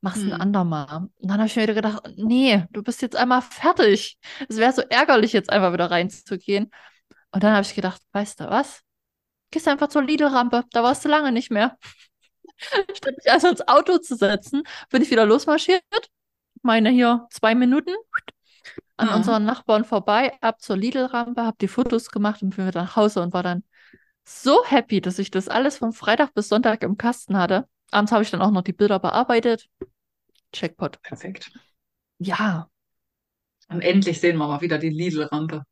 Mach's 0.00 0.20
ein 0.20 0.32
Hm. 0.32 0.40
andermal. 0.40 0.96
Und 0.96 1.28
dann 1.30 1.38
habe 1.38 1.46
ich 1.46 1.56
mir 1.56 1.62
wieder 1.62 1.74
gedacht, 1.74 2.02
nee, 2.16 2.64
du 2.70 2.82
bist 2.82 3.02
jetzt 3.02 3.16
einmal 3.16 3.42
fertig. 3.42 4.18
Es 4.48 4.56
wäre 4.58 4.72
so 4.72 4.82
ärgerlich, 4.82 5.32
jetzt 5.32 5.50
einfach 5.50 5.72
wieder 5.72 5.90
reinzugehen. 5.90 6.70
Und 7.32 7.42
dann 7.44 7.52
habe 7.54 7.62
ich 7.62 7.74
gedacht, 7.74 8.02
weißt 8.12 8.40
du 8.40 8.50
was? 8.50 8.82
Gehst 9.52 9.68
einfach 9.68 9.88
zur 9.88 10.02
Lidl-Rampe, 10.04 10.64
da 10.72 10.82
warst 10.82 11.04
du 11.04 11.08
lange 11.08 11.32
nicht 11.32 11.50
mehr. 11.50 11.78
Statt 12.94 13.16
mich 13.16 13.30
also 13.30 13.48
ins 13.48 13.66
Auto 13.68 13.98
zu 13.98 14.16
setzen, 14.16 14.62
bin 14.90 15.02
ich 15.02 15.10
wieder 15.10 15.26
losmarschiert. 15.26 15.82
Meine 16.62 16.90
hier 16.90 17.26
zwei 17.30 17.54
Minuten 17.54 17.92
an 18.96 19.08
Ah. 19.08 19.16
unseren 19.16 19.44
Nachbarn 19.44 19.84
vorbei, 19.84 20.36
ab 20.40 20.60
zur 20.60 20.76
Lidl-Rampe, 20.76 21.42
habe 21.44 21.56
die 21.60 21.68
Fotos 21.68 22.10
gemacht 22.10 22.42
und 22.42 22.56
bin 22.56 22.66
wieder 22.66 22.82
nach 22.82 22.96
Hause 22.96 23.22
und 23.22 23.32
war 23.32 23.42
dann 23.42 23.64
so 24.24 24.64
happy, 24.66 25.00
dass 25.00 25.18
ich 25.18 25.30
das 25.30 25.48
alles 25.48 25.78
von 25.78 25.92
Freitag 25.92 26.34
bis 26.34 26.48
Sonntag 26.48 26.82
im 26.82 26.96
Kasten 26.98 27.36
hatte. 27.38 27.68
Abends 27.90 28.12
habe 28.12 28.22
ich 28.22 28.30
dann 28.30 28.42
auch 28.42 28.50
noch 28.50 28.62
die 28.62 28.72
Bilder 28.72 28.98
bearbeitet. 28.98 29.68
Checkpot. 30.52 31.00
Perfekt. 31.02 31.50
Ja, 32.18 32.68
Und 33.70 33.80
endlich 33.80 34.20
sehen 34.20 34.36
wir 34.36 34.46
mal 34.48 34.60
wieder 34.60 34.76
die 34.78 34.90
Lidl-Rampe. 34.90 35.64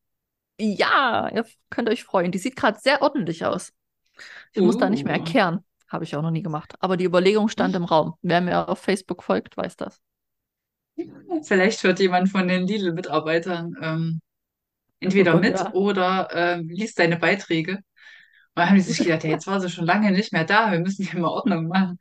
ja, 0.61 1.29
ihr 1.35 1.45
könnt 1.71 1.89
euch 1.89 2.05
freuen. 2.05 2.33
Die 2.33 2.39
sieht 2.39 2.57
gerade 2.57 2.79
sehr 2.81 3.03
ordentlich 3.03 3.45
aus. 3.45 3.73
Ich 4.53 4.63
muss 4.63 4.79
da 4.79 4.91
nicht 4.91 5.05
mehr 5.05 5.15
Uh. 5.15 5.19
erkehren. 5.19 5.65
Habe 5.89 6.05
ich 6.05 6.17
auch 6.17 6.23
noch 6.23 6.31
nie 6.31 6.43
gemacht. 6.43 6.75
Aber 6.81 6.97
die 6.97 7.05
Überlegung 7.05 7.49
stand 7.49 7.75
im 7.77 7.85
Raum. 7.85 8.15
Wer 8.23 8.41
mir 8.41 8.69
auf 8.69 8.81
Facebook 8.81 9.23
folgt, 9.23 9.57
weiß 9.57 9.77
das. 9.77 10.01
Vielleicht 11.43 11.83
hört 11.85 12.01
jemand 12.01 12.29
von 12.29 12.49
den 12.49 12.67
Lidl-Mitarbeitern 12.67 13.75
ähm, 13.81 14.21
entweder 15.01 15.35
Oh 15.37 15.39
mit 15.39 15.61
oder 15.75 16.29
ähm, 16.33 16.69
liest 16.71 16.99
deine 16.99 17.19
Beiträge. 17.19 17.81
Dann 18.59 18.69
haben 18.71 18.77
die 18.77 18.83
sich 18.83 18.99
gedacht, 18.99 19.25
ja, 19.25 19.31
jetzt 19.31 19.47
war 19.47 19.61
sie 19.61 19.71
schon 19.71 19.87
lange 19.87 20.11
nicht 20.13 20.33
mehr 20.33 20.45
da, 20.45 20.71
wir 20.73 20.81
müssen 20.81 21.05
hier 21.07 21.21
mal 21.21 21.29
Ordnung 21.29 21.69
machen. 21.69 21.99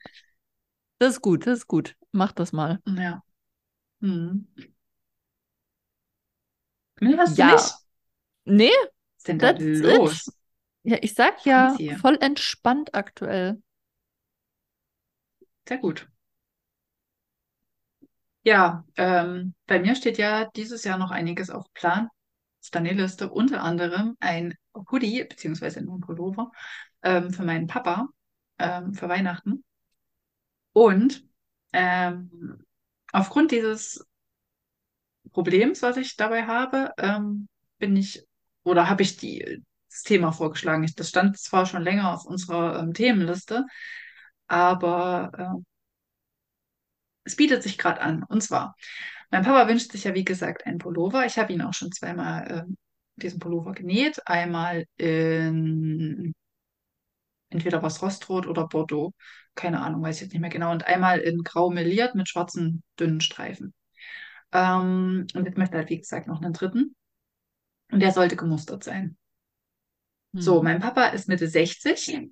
Das 0.99 1.15
ist 1.15 1.21
gut, 1.21 1.47
das 1.47 1.59
ist 1.59 1.67
gut. 1.67 1.95
Mach 2.11 2.31
das 2.33 2.51
mal. 2.53 2.79
Ja. 2.85 3.21
Hm. 4.01 4.47
Nee, 6.99 7.17
hast 7.17 7.37
du 7.37 7.43
Ja. 7.43 7.47
nicht? 7.53 7.75
Nee, 8.45 8.71
Was 8.71 9.17
ist 9.19 9.27
denn 9.27 9.39
da 9.39 9.49
that's 9.49 9.81
it. 9.83 9.99
los? 9.99 10.31
ja, 10.83 10.97
ich 11.01 11.13
sag 11.15 11.45
ja, 11.45 11.77
voll 12.01 12.17
entspannt 12.21 12.95
aktuell. 12.95 13.61
Sehr 15.67 15.77
gut. 15.77 16.07
Ja, 18.43 18.85
ähm, 18.95 19.53
bei 19.67 19.79
mir 19.79 19.95
steht 19.95 20.17
ja 20.17 20.45
dieses 20.55 20.83
Jahr 20.83 20.97
noch 20.97 21.11
einiges 21.11 21.49
auf 21.49 21.65
Plan. 21.73 22.07
Auf 22.63 22.69
der 22.71 22.81
Liste 22.81 23.29
unter 23.29 23.61
anderem 23.63 24.15
ein 24.19 24.55
Hoodie 24.91 25.23
beziehungsweise 25.23 25.79
ein 25.79 25.99
Pullover 26.01 26.51
ähm, 27.03 27.31
für 27.31 27.43
meinen 27.43 27.67
Papa 27.67 28.09
ähm, 28.59 28.93
für 28.93 29.09
Weihnachten. 29.09 29.63
Und 30.73 31.23
ähm, 31.73 32.65
aufgrund 33.11 33.51
dieses 33.51 34.05
Problems, 35.31 35.81
was 35.81 35.97
ich 35.97 36.15
dabei 36.15 36.45
habe, 36.45 36.91
ähm, 36.97 37.47
bin 37.77 37.95
ich 37.95 38.25
oder 38.63 38.89
habe 38.89 39.03
ich 39.03 39.17
die, 39.17 39.63
das 39.89 40.03
Thema 40.03 40.31
vorgeschlagen. 40.31 40.83
Ich, 40.83 40.95
das 40.95 41.09
stand 41.09 41.37
zwar 41.37 41.65
schon 41.65 41.83
länger 41.83 42.13
auf 42.13 42.25
unserer 42.25 42.79
ähm, 42.79 42.93
Themenliste, 42.93 43.65
aber 44.47 45.31
äh, 45.37 45.61
es 47.23 47.35
bietet 47.35 47.63
sich 47.63 47.77
gerade 47.77 48.01
an. 48.01 48.23
Und 48.23 48.41
zwar, 48.41 48.75
mein 49.31 49.43
Papa 49.43 49.67
wünscht 49.67 49.91
sich 49.91 50.05
ja, 50.05 50.13
wie 50.13 50.25
gesagt, 50.25 50.65
einen 50.65 50.77
Pullover. 50.77 51.25
Ich 51.25 51.37
habe 51.37 51.53
ihn 51.53 51.61
auch 51.61 51.73
schon 51.73 51.91
zweimal 51.91 52.65
äh, 52.67 52.73
diesen 53.17 53.39
Pullover 53.39 53.73
genäht. 53.73 54.21
Einmal 54.27 54.85
in 54.97 56.33
entweder 57.49 57.81
was 57.83 58.01
Rostrot 58.01 58.47
oder 58.47 58.67
Bordeaux. 58.67 59.13
Keine 59.55 59.81
Ahnung, 59.81 60.01
weiß 60.03 60.17
ich 60.17 60.21
jetzt 60.23 60.33
nicht 60.33 60.41
mehr 60.41 60.49
genau. 60.49 60.71
Und 60.71 60.85
einmal 60.85 61.19
in 61.19 61.43
grau 61.43 61.69
meliert 61.69 62.15
mit 62.15 62.29
schwarzen, 62.29 62.83
dünnen 62.99 63.21
Streifen. 63.21 63.73
Ähm, 64.53 65.27
und 65.35 65.45
jetzt 65.45 65.57
möchte 65.57 65.77
halt, 65.77 65.89
wie 65.89 65.99
gesagt, 65.99 66.27
noch 66.27 66.41
einen 66.41 66.53
dritten. 66.53 66.95
Und 67.91 68.01
der 68.01 68.11
sollte 68.13 68.35
gemustert 68.37 68.83
sein. 68.83 69.17
So, 70.37 70.59
Hm. 70.59 70.63
mein 70.63 70.79
Papa 70.79 71.07
ist 71.07 71.27
Mitte 71.27 71.47
60. 71.49 72.31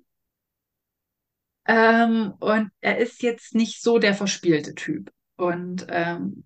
Ähm, 1.66 2.34
und 2.38 2.70
er 2.80 2.98
ist 2.98 3.22
jetzt 3.22 3.54
nicht 3.54 3.82
so 3.82 3.98
der 3.98 4.14
verspielte 4.14 4.74
Typ. 4.74 5.10
Und 5.36 5.86
ähm, 5.90 6.44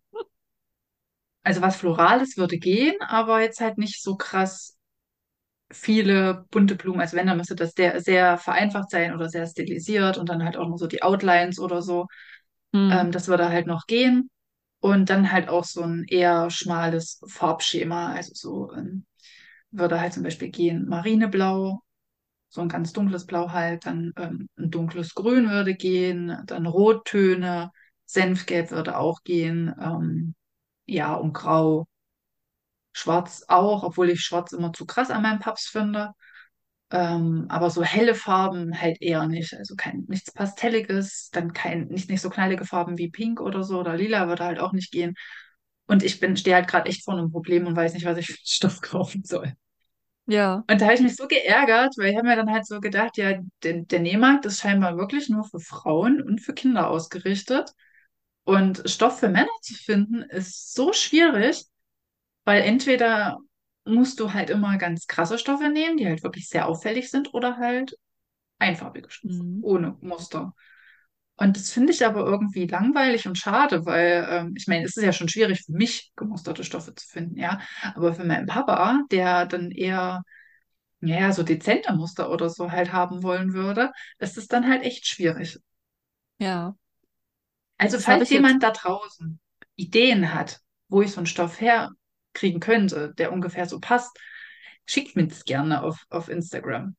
also 1.42 1.62
was 1.62 1.76
Florales 1.76 2.37
würde 2.37 2.59
gehen, 2.59 2.94
aber 3.00 3.40
jetzt 3.40 3.61
halt 3.61 3.79
nicht 3.79 4.03
so 4.03 4.16
krass 4.16 4.76
viele 5.72 6.46
bunte 6.50 6.74
Blumen. 6.74 7.00
Also 7.00 7.16
wenn, 7.16 7.26
dann 7.26 7.37
müsste 7.37 7.55
das 7.55 7.72
sehr, 7.72 8.00
sehr 8.00 8.38
vereinfacht 8.38 8.90
sein 8.90 9.14
oder 9.14 9.29
sehr 9.29 9.46
stilisiert 9.46 10.18
und 10.18 10.29
dann 10.29 10.44
halt 10.44 10.57
auch 10.57 10.68
nur 10.68 10.79
so 10.79 10.87
die 10.87 11.03
Outlines 11.03 11.59
oder 11.61 11.83
so. 11.83 12.07
Hm. 12.74 12.90
Ähm, 12.92 13.12
das 13.12 13.29
würde 13.29 13.48
halt 13.48 13.66
noch 13.66 13.87
gehen. 13.87 14.31
Und 14.81 15.11
dann 15.11 15.31
halt 15.31 15.48
auch 15.48 15.64
so 15.64 15.83
ein 15.83 16.05
eher 16.09 16.50
schmales 16.50 17.20
Farbschema. 17.29 18.14
Also 18.14 18.33
so 18.35 18.72
ähm, 18.72 19.05
würde 19.70 20.00
halt 20.00 20.12
zum 20.14 20.22
Beispiel 20.22 20.50
gehen 20.50 20.88
Marineblau, 20.88 21.81
so 22.48 22.61
ein 22.61 22.68
ganz 22.68 22.92
dunkles 22.92 23.26
Blau 23.26 23.50
halt, 23.53 23.87
dann 23.87 24.12
ähm, 24.16 24.48
ein 24.59 24.70
dunkles 24.70 25.14
Grün 25.14 25.50
würde 25.50 25.74
gehen, 25.74 26.37
dann 26.46 26.66
Rottöne, 26.66 27.70
Senfgelb 28.07 28.70
würde 28.72 28.98
auch 28.98 29.22
gehen, 29.22 29.74
ähm, 29.81 30.35
ja, 30.90 31.14
und 31.14 31.33
Grau. 31.33 31.87
Schwarz 32.92 33.44
auch, 33.48 33.83
obwohl 33.85 34.11
ich 34.11 34.20
Schwarz 34.20 34.53
immer 34.53 34.72
zu 34.72 34.85
krass 34.87 35.11
an 35.11 35.22
meinem 35.22 35.38
Paps 35.38 35.66
finde. 35.68 36.12
Ähm, 36.90 37.46
aber 37.48 37.70
so 37.70 37.85
helle 37.85 38.14
Farben 38.16 38.81
halt 38.81 39.00
eher 39.00 39.26
nicht. 39.26 39.55
Also 39.55 39.76
kein, 39.76 40.05
nichts 40.09 40.33
Pastelliges, 40.33 41.31
dann 41.33 41.53
kein, 41.53 41.87
nicht, 41.88 42.11
nicht 42.11 42.20
so 42.20 42.31
knallige 42.31 42.64
Farben 42.64 42.98
wie 42.98 43.11
Pink 43.11 43.40
oder 43.40 43.62
so 43.62 43.79
oder 43.81 43.96
Lila 43.96 44.29
würde 44.29 44.44
halt 44.44 44.59
auch 44.59 44.72
nicht 44.72 44.90
gehen. 44.92 45.14
Und 45.87 46.03
ich 46.03 46.20
bin, 46.20 46.37
stehe 46.37 46.57
halt 46.57 46.68
gerade 46.68 46.88
echt 46.88 47.05
vor 47.05 47.14
einem 47.14 47.31
Problem 47.31 47.66
und 47.66 47.76
weiß 47.76 47.94
nicht, 47.94 48.07
was 48.07 48.18
ich 48.18 48.26
für 48.26 48.35
einen 48.35 48.38
Stoff 48.44 48.81
kaufen 48.83 49.22
soll. 49.24 49.55
Ja. 50.26 50.64
Und 50.70 50.81
da 50.81 50.87
habe 50.87 50.94
ich 50.94 51.00
mich 51.00 51.16
so 51.16 51.26
geärgert, 51.26 51.94
weil 51.98 52.11
ich 52.11 52.16
habe 52.16 52.29
mir 52.29 52.37
dann 52.37 52.50
halt 52.53 52.66
so 52.66 52.81
gedacht, 52.81 53.16
ja, 53.16 53.38
der, 53.64 53.83
der 53.83 54.00
Nähmarkt 54.00 54.46
ist 54.46 54.61
scheinbar 54.61 54.96
wirklich 54.96 55.29
nur 55.29 55.44
für 55.44 55.61
Frauen 55.61 56.22
und 56.22 56.40
für 56.40 56.55
Kinder 56.55 56.88
ausgerichtet. 56.88 57.72
Und 58.50 58.82
Stoff 58.90 59.20
für 59.20 59.28
Männer 59.28 59.48
zu 59.62 59.74
finden, 59.74 60.22
ist 60.22 60.74
so 60.74 60.92
schwierig, 60.92 61.64
weil 62.44 62.62
entweder 62.62 63.38
musst 63.84 64.20
du 64.20 64.32
halt 64.34 64.50
immer 64.50 64.78
ganz 64.78 65.06
krasse 65.06 65.38
Stoffe 65.38 65.68
nehmen, 65.68 65.96
die 65.96 66.06
halt 66.06 66.22
wirklich 66.22 66.48
sehr 66.48 66.68
auffällig 66.68 67.10
sind, 67.10 67.34
oder 67.34 67.58
halt 67.58 67.96
einfarbige 68.58 69.10
Stoffe, 69.10 69.34
Hm. 69.34 69.64
ohne 69.64 69.96
Muster. 70.00 70.54
Und 71.36 71.56
das 71.56 71.70
finde 71.72 71.92
ich 71.92 72.04
aber 72.06 72.20
irgendwie 72.26 72.66
langweilig 72.66 73.26
und 73.28 73.38
schade, 73.38 73.86
weil 73.86 74.26
ähm, 74.30 74.54
ich 74.56 74.68
meine, 74.68 74.84
es 74.86 74.96
ist 74.96 75.04
ja 75.04 75.12
schon 75.12 75.28
schwierig 75.28 75.62
für 75.66 75.72
mich, 75.72 76.12
gemusterte 76.16 76.64
Stoffe 76.64 76.94
zu 76.94 77.06
finden, 77.08 77.38
ja. 77.38 77.60
Aber 77.94 78.14
für 78.14 78.24
meinen 78.24 78.46
Papa, 78.46 79.02
der 79.10 79.46
dann 79.46 79.70
eher, 79.72 80.22
ja, 81.02 81.32
so 81.32 81.42
dezente 81.44 81.92
Muster 81.94 82.30
oder 82.30 82.50
so 82.50 82.72
halt 82.72 82.92
haben 82.92 83.22
wollen 83.24 83.54
würde, 83.54 83.92
ist 84.18 84.38
es 84.38 84.48
dann 84.48 84.68
halt 84.68 84.82
echt 84.84 85.06
schwierig. 85.06 85.58
Ja. 86.38 86.74
Also, 87.81 87.99
Das 88.07 88.07
falls 88.07 88.31
ich 88.31 88.31
jemand 88.31 88.62
da 88.62 88.71
draußen 88.73 89.40
Ideen 89.77 90.35
hat, 90.35 90.61
wo 90.88 91.03
ich 91.03 91.12
so 91.12 91.19
einen 91.19 91.27
Stoff 91.27 91.61
herkriegen 91.61 92.61
könnte, 92.61 93.14
der 93.16 93.33
ungefähr 93.33 93.66
so 93.66 93.81
passt, 93.81 94.16
schickt 94.87 95.16
mir 95.16 95.27
das 95.27 95.45
gerne 95.45 95.83
auf, 95.83 96.05
auf 96.11 96.29
Instagram. 96.29 96.97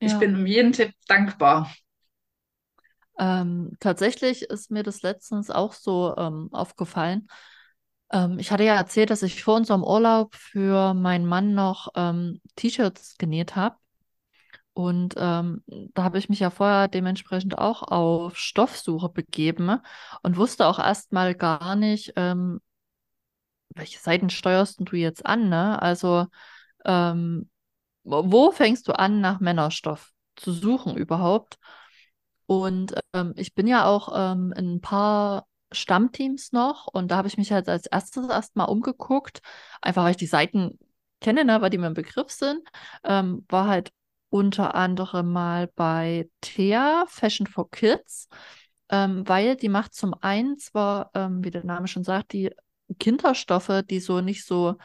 Ich 0.00 0.12
Ja. 0.12 0.18
bin 0.18 0.36
um 0.36 0.46
jeden 0.46 0.72
Tipp 0.72 0.92
dankbar. 1.08 1.72
Ähm, 3.18 3.76
tatsächlich 3.80 4.42
ist 4.44 4.70
mir 4.70 4.82
das 4.82 5.02
letztens 5.02 5.50
auch 5.50 5.74
so 5.74 6.14
ähm, 6.16 6.48
aufgefallen. 6.52 7.28
Ähm, 8.12 8.38
ich 8.38 8.50
hatte 8.52 8.64
ja 8.64 8.76
erzählt, 8.76 9.10
dass 9.10 9.22
ich 9.22 9.42
vor 9.44 9.56
unserem 9.56 9.84
Urlaub 9.84 10.34
für 10.36 10.94
meinen 10.94 11.26
Mann 11.26 11.54
noch 11.54 11.88
ähm, 11.96 12.40
T-Shirts 12.56 13.16
genäht 13.18 13.56
habe. 13.56 13.76
Und 14.74 15.14
ähm, 15.18 15.62
da 15.94 16.04
habe 16.04 16.18
ich 16.18 16.28
mich 16.30 16.40
ja 16.40 16.50
vorher 16.50 16.88
dementsprechend 16.88 17.58
auch 17.58 17.82
auf 17.82 18.36
Stoffsuche 18.38 19.10
begeben 19.10 19.78
und 20.22 20.36
wusste 20.38 20.66
auch 20.66 20.78
erstmal 20.78 21.34
gar 21.34 21.76
nicht, 21.76 22.14
ähm, 22.16 22.60
welche 23.74 23.98
Seiten 23.98 24.30
steuerst 24.30 24.80
du 24.80 24.96
jetzt 24.96 25.24
an, 25.26 25.48
ne? 25.48 25.80
Also, 25.80 26.26
ähm, 26.84 27.50
wo 28.04 28.52
fängst 28.52 28.88
du 28.88 28.92
an, 28.98 29.20
nach 29.20 29.40
Männerstoff 29.40 30.12
zu 30.36 30.52
suchen 30.52 30.96
überhaupt? 30.96 31.58
Und 32.46 32.94
ähm, 33.14 33.34
ich 33.36 33.54
bin 33.54 33.66
ja 33.66 33.86
auch 33.86 34.10
ähm, 34.14 34.52
in 34.56 34.76
ein 34.76 34.80
paar 34.80 35.46
Stammteams 35.72 36.52
noch 36.52 36.86
und 36.86 37.10
da 37.10 37.16
habe 37.16 37.28
ich 37.28 37.38
mich 37.38 37.52
halt 37.52 37.68
als 37.68 37.86
erstes 37.86 38.28
erstmal 38.28 38.68
umgeguckt, 38.68 39.40
einfach 39.80 40.04
weil 40.04 40.12
ich 40.12 40.16
die 40.18 40.26
Seiten 40.26 40.78
kenne, 41.20 41.44
ne, 41.44 41.62
weil 41.62 41.70
die 41.70 41.78
mir 41.78 41.86
ein 41.86 41.94
Begriff 41.94 42.30
sind. 42.30 42.60
Ähm, 43.04 43.46
war 43.48 43.68
halt 43.68 43.90
unter 44.32 44.74
anderem 44.74 45.30
mal 45.32 45.68
bei 45.76 46.28
Thea 46.40 47.04
Fashion 47.08 47.46
for 47.46 47.70
Kids, 47.70 48.28
ähm, 48.88 49.28
weil 49.28 49.56
die 49.56 49.68
macht 49.68 49.94
zum 49.94 50.14
einen 50.22 50.58
zwar, 50.58 51.10
ähm, 51.14 51.44
wie 51.44 51.50
der 51.50 51.64
Name 51.64 51.86
schon 51.86 52.04
sagt, 52.04 52.32
die 52.32 52.50
Kinderstoffe, 52.98 53.82
die 53.90 54.00
so 54.00 54.22
nicht 54.22 54.46
so 54.46 54.76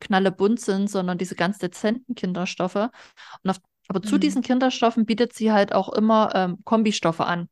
knallebunt 0.00 0.60
sind, 0.60 0.90
sondern 0.90 1.18
diese 1.18 1.36
ganz 1.36 1.58
dezenten 1.58 2.14
Kinderstoffe. 2.16 2.76
Und 2.76 3.50
auf 3.50 3.58
aber 3.88 4.02
zu 4.02 4.18
Mhm. 4.18 4.18
diesen 4.18 4.42
Kinderstoffen 4.42 5.06
bietet 5.06 5.32
sie 5.34 5.52
halt 5.52 5.72
auch 5.72 5.90
immer 5.92 6.32
ähm, 6.34 6.58
Kombistoffe 6.64 7.20
an. 7.24 7.48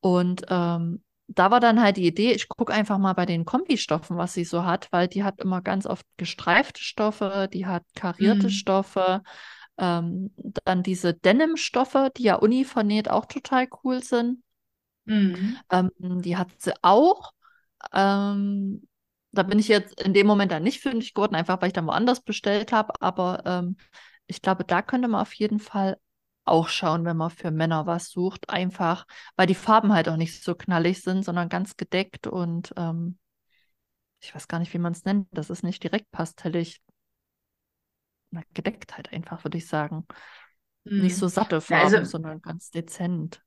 Und 0.00 0.42
ähm, 0.48 1.02
da 1.28 1.50
war 1.50 1.60
dann 1.60 1.80
halt 1.80 1.96
die 1.96 2.06
Idee, 2.06 2.32
ich 2.32 2.48
gucke 2.48 2.72
einfach 2.72 2.98
mal 2.98 3.14
bei 3.14 3.26
den 3.26 3.44
Kombistoffen, 3.44 4.16
was 4.16 4.34
sie 4.34 4.44
so 4.44 4.64
hat, 4.64 4.88
weil 4.92 5.08
die 5.08 5.24
hat 5.24 5.40
immer 5.40 5.62
ganz 5.62 5.86
oft 5.86 6.04
gestreifte 6.16 6.82
Stoffe, 6.82 7.48
die 7.52 7.66
hat 7.66 7.84
karierte 7.94 8.50
Mhm. 8.50 8.50
Stoffe, 8.50 9.22
ähm, 9.78 10.32
dann 10.64 10.82
diese 10.82 11.14
Denim-Stoffe, 11.14 12.10
die 12.16 12.24
ja 12.24 12.36
univernäht 12.36 13.10
auch 13.10 13.26
total 13.26 13.68
cool 13.84 14.02
sind. 14.02 14.42
Mhm. 15.04 15.58
Ähm, 15.70 15.90
die 16.00 16.36
hat 16.36 16.48
sie 16.58 16.74
auch. 16.82 17.32
Ähm, 17.92 18.86
da 19.32 19.42
bin 19.42 19.58
ich 19.58 19.68
jetzt 19.68 20.00
in 20.00 20.14
dem 20.14 20.26
Moment 20.26 20.52
dann 20.52 20.62
nicht 20.62 20.80
fündig 20.80 21.14
geworden, 21.14 21.34
einfach 21.34 21.60
weil 21.60 21.68
ich 21.68 21.72
dann 21.72 21.86
woanders 21.86 22.20
bestellt 22.20 22.72
habe. 22.72 22.92
Aber 23.00 23.42
ähm, 23.46 23.76
ich 24.26 24.42
glaube, 24.42 24.64
da 24.64 24.82
könnte 24.82 25.08
man 25.08 25.22
auf 25.22 25.32
jeden 25.34 25.58
Fall 25.58 25.98
auch 26.44 26.68
schauen, 26.68 27.04
wenn 27.04 27.16
man 27.16 27.30
für 27.30 27.50
Männer 27.50 27.86
was 27.86 28.10
sucht. 28.10 28.50
Einfach, 28.50 29.06
weil 29.36 29.46
die 29.46 29.54
Farben 29.54 29.92
halt 29.92 30.08
auch 30.08 30.16
nicht 30.16 30.42
so 30.42 30.54
knallig 30.54 31.02
sind, 31.02 31.24
sondern 31.24 31.48
ganz 31.48 31.76
gedeckt 31.76 32.26
und 32.26 32.72
ähm, 32.76 33.18
ich 34.20 34.34
weiß 34.34 34.46
gar 34.48 34.60
nicht, 34.60 34.72
wie 34.72 34.78
man 34.78 34.92
es 34.92 35.04
nennt. 35.04 35.26
Das 35.32 35.50
ist 35.50 35.64
nicht 35.64 35.82
direkt 35.82 36.10
pastellig. 36.12 36.80
Na, 38.32 38.42
gedeckt 38.54 38.96
halt 38.96 39.12
einfach, 39.12 39.44
würde 39.44 39.58
ich 39.58 39.66
sagen. 39.68 40.06
Nicht 40.96 41.16
so 41.16 41.28
Mhm. 41.28 41.28
satte 41.28 41.60
Ja, 41.68 41.78
also, 41.80 41.98
Farben, 41.98 42.04
sondern 42.06 42.42
ganz 42.42 42.70
dezent. 42.70 43.42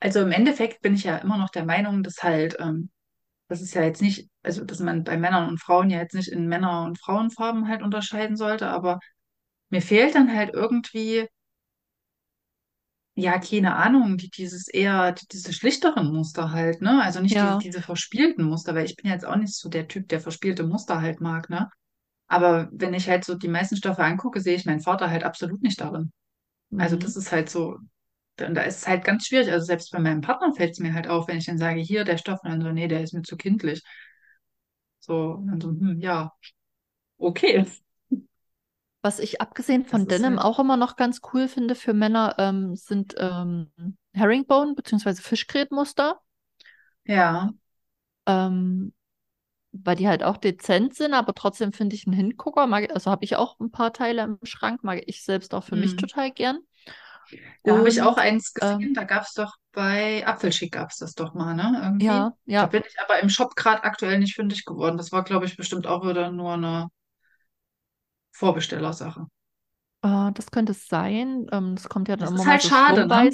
also 0.00 0.20
im 0.20 0.32
Endeffekt 0.32 0.82
bin 0.82 0.94
ich 0.94 1.04
ja 1.04 1.16
immer 1.18 1.38
noch 1.38 1.50
der 1.50 1.64
Meinung, 1.64 2.02
dass 2.02 2.22
halt, 2.22 2.56
ähm, 2.60 2.90
das 3.48 3.62
ist 3.62 3.74
ja 3.74 3.84
jetzt 3.84 4.02
nicht, 4.02 4.30
also 4.44 4.64
dass 4.64 4.80
man 4.80 5.04
bei 5.04 5.16
Männern 5.18 5.48
und 5.48 5.60
Frauen 5.60 5.90
ja 5.90 6.00
jetzt 6.00 6.14
nicht 6.14 6.28
in 6.30 6.48
Männer- 6.48 6.84
und 6.84 7.00
Frauenfarben 7.00 7.68
halt 7.68 7.82
unterscheiden 7.82 8.36
sollte, 8.36 8.68
aber 8.70 9.00
mir 9.70 9.82
fehlt 9.82 10.14
dann 10.16 10.34
halt 10.36 10.54
irgendwie, 10.54 11.28
ja, 13.14 13.38
keine 13.38 13.74
Ahnung, 13.76 14.16
die, 14.18 14.30
dieses 14.30 14.68
eher, 14.68 15.12
die, 15.12 15.26
diese 15.28 15.52
schlichteren 15.52 16.12
Muster 16.12 16.52
halt, 16.52 16.82
ne? 16.82 17.02
Also 17.02 17.20
nicht 17.20 17.40
diese, 17.40 17.56
Ja. 17.56 17.58
diese 17.58 17.80
verspielten 17.82 18.44
Muster, 18.44 18.74
weil 18.74 18.84
ich 18.84 18.96
bin 18.96 19.06
ja 19.06 19.12
jetzt 19.14 19.26
auch 19.26 19.36
nicht 19.36 19.54
so 19.54 19.68
der 19.68 19.88
Typ, 19.88 20.08
der 20.08 20.20
verspielte 20.20 20.64
Muster 20.64 21.00
halt 21.00 21.20
mag, 21.20 21.48
ne? 21.50 21.70
Aber 22.28 22.68
wenn 22.72 22.94
ich 22.94 23.08
halt 23.08 23.24
so 23.24 23.34
die 23.36 23.48
meisten 23.48 23.76
Stoffe 23.76 24.02
angucke, 24.04 24.40
sehe 24.40 24.56
ich 24.56 24.66
meinen 24.66 24.80
Vater 24.80 25.10
halt 25.10 25.24
absolut 25.24 25.62
nicht 25.62 25.80
darin. 25.80 26.12
Also 26.76 26.96
das 26.96 27.16
Mhm. 27.16 27.16
ist 27.16 27.32
halt 27.32 27.50
so, 27.50 27.78
da 28.36 28.48
da 28.50 28.62
ist 28.62 28.78
es 28.82 28.88
halt 28.88 29.04
ganz 29.04 29.26
schwierig. 29.26 29.50
Also 29.52 29.66
selbst 29.66 29.92
bei 29.92 30.00
meinem 30.00 30.22
Partner 30.22 30.52
fällt 30.54 30.72
es 30.72 30.80
mir 30.80 30.94
halt 30.94 31.08
auf, 31.08 31.28
wenn 31.28 31.38
ich 31.38 31.46
dann 31.46 31.58
sage, 31.58 31.80
hier 31.80 32.04
der 32.04 32.18
Stoff, 32.18 32.40
und 32.44 32.50
dann 32.52 32.62
so, 32.62 32.72
nee, 32.72 32.88
der 32.88 33.02
ist 33.02 33.14
mir 33.14 33.22
zu 33.22 33.36
kindlich. 33.36 33.82
So, 35.00 35.32
und 35.34 35.46
dann 35.48 35.60
so, 35.60 35.68
hm, 35.70 36.00
ja, 36.00 36.32
okay. 37.18 37.66
Was 39.02 39.20
ich 39.20 39.40
abgesehen 39.40 39.84
Das 39.88 40.04
von 40.04 40.08
Denim 40.08 40.38
halt, 40.38 40.38
auch 40.38 40.58
immer 40.58 40.76
noch 40.76 40.96
ganz 40.96 41.20
cool 41.32 41.48
finde 41.48 41.74
für 41.76 41.94
Männer, 41.94 42.34
ähm, 42.38 42.74
sind 42.76 43.14
ähm, 43.18 43.70
Herringbone 44.12 44.74
bzw. 44.74 45.14
Fischgrätmuster, 45.14 46.20
ja, 47.04 47.50
ähm, 48.26 48.92
weil 49.84 49.96
die 49.96 50.08
halt 50.08 50.22
auch 50.22 50.36
dezent 50.36 50.94
sind, 50.94 51.14
aber 51.14 51.34
trotzdem 51.34 51.72
finde 51.72 51.96
ich 51.96 52.06
einen 52.06 52.14
Hingucker, 52.16 52.66
mag, 52.66 52.90
also 52.92 53.10
habe 53.10 53.24
ich 53.24 53.36
auch 53.36 53.58
ein 53.60 53.70
paar 53.70 53.92
Teile 53.92 54.22
im 54.22 54.38
Schrank, 54.44 54.82
mag 54.84 55.02
ich 55.06 55.22
selbst 55.24 55.54
auch 55.54 55.64
für 55.64 55.76
mich 55.76 55.96
hm, 55.96 55.96
total 55.96 56.30
gern. 56.32 56.60
Da 57.64 57.76
habe 57.78 57.88
ich 57.88 58.00
auch 58.02 58.16
eins 58.16 58.54
ähm, 58.60 58.78
gesehen, 58.78 58.94
da 58.94 59.04
gab 59.04 59.22
es 59.24 59.34
doch 59.34 59.54
bei 59.72 60.26
Apfelschick 60.26 60.72
gab 60.72 60.90
es 60.90 60.98
das 60.98 61.14
doch 61.14 61.34
mal, 61.34 61.54
ne? 61.54 61.80
Irgendwie. 61.82 62.26
ja, 62.26 62.36
Da 62.58 62.66
ja, 62.66 62.66
bin 62.66 62.82
ich 62.86 62.98
aber 63.00 63.20
im 63.20 63.28
Shop 63.28 63.54
gerade 63.56 63.84
aktuell 63.84 64.18
nicht 64.18 64.34
fündig 64.34 64.64
geworden. 64.64 64.96
Das 64.96 65.12
war, 65.12 65.24
glaube 65.24 65.44
ich, 65.46 65.56
bestimmt 65.56 65.86
auch 65.86 66.06
wieder 66.08 66.30
nur 66.30 66.54
eine 66.54 66.88
Vorbestellersache. 68.30 69.26
äh, 70.02 70.32
das 70.32 70.50
könnte 70.50 70.72
es 70.72 70.88
sein. 70.88 71.46
Ähm, 71.52 71.74
das 71.76 71.88
kommt 71.88 72.08
ja 72.08 72.16
dann 72.16 72.28
Das 72.28 72.32
immer 72.32 72.44
ist 72.44 72.46
mal 72.46 72.46
halt 72.46 72.62
so 72.62 72.68
schade, 72.68 73.06
ne? 73.06 73.30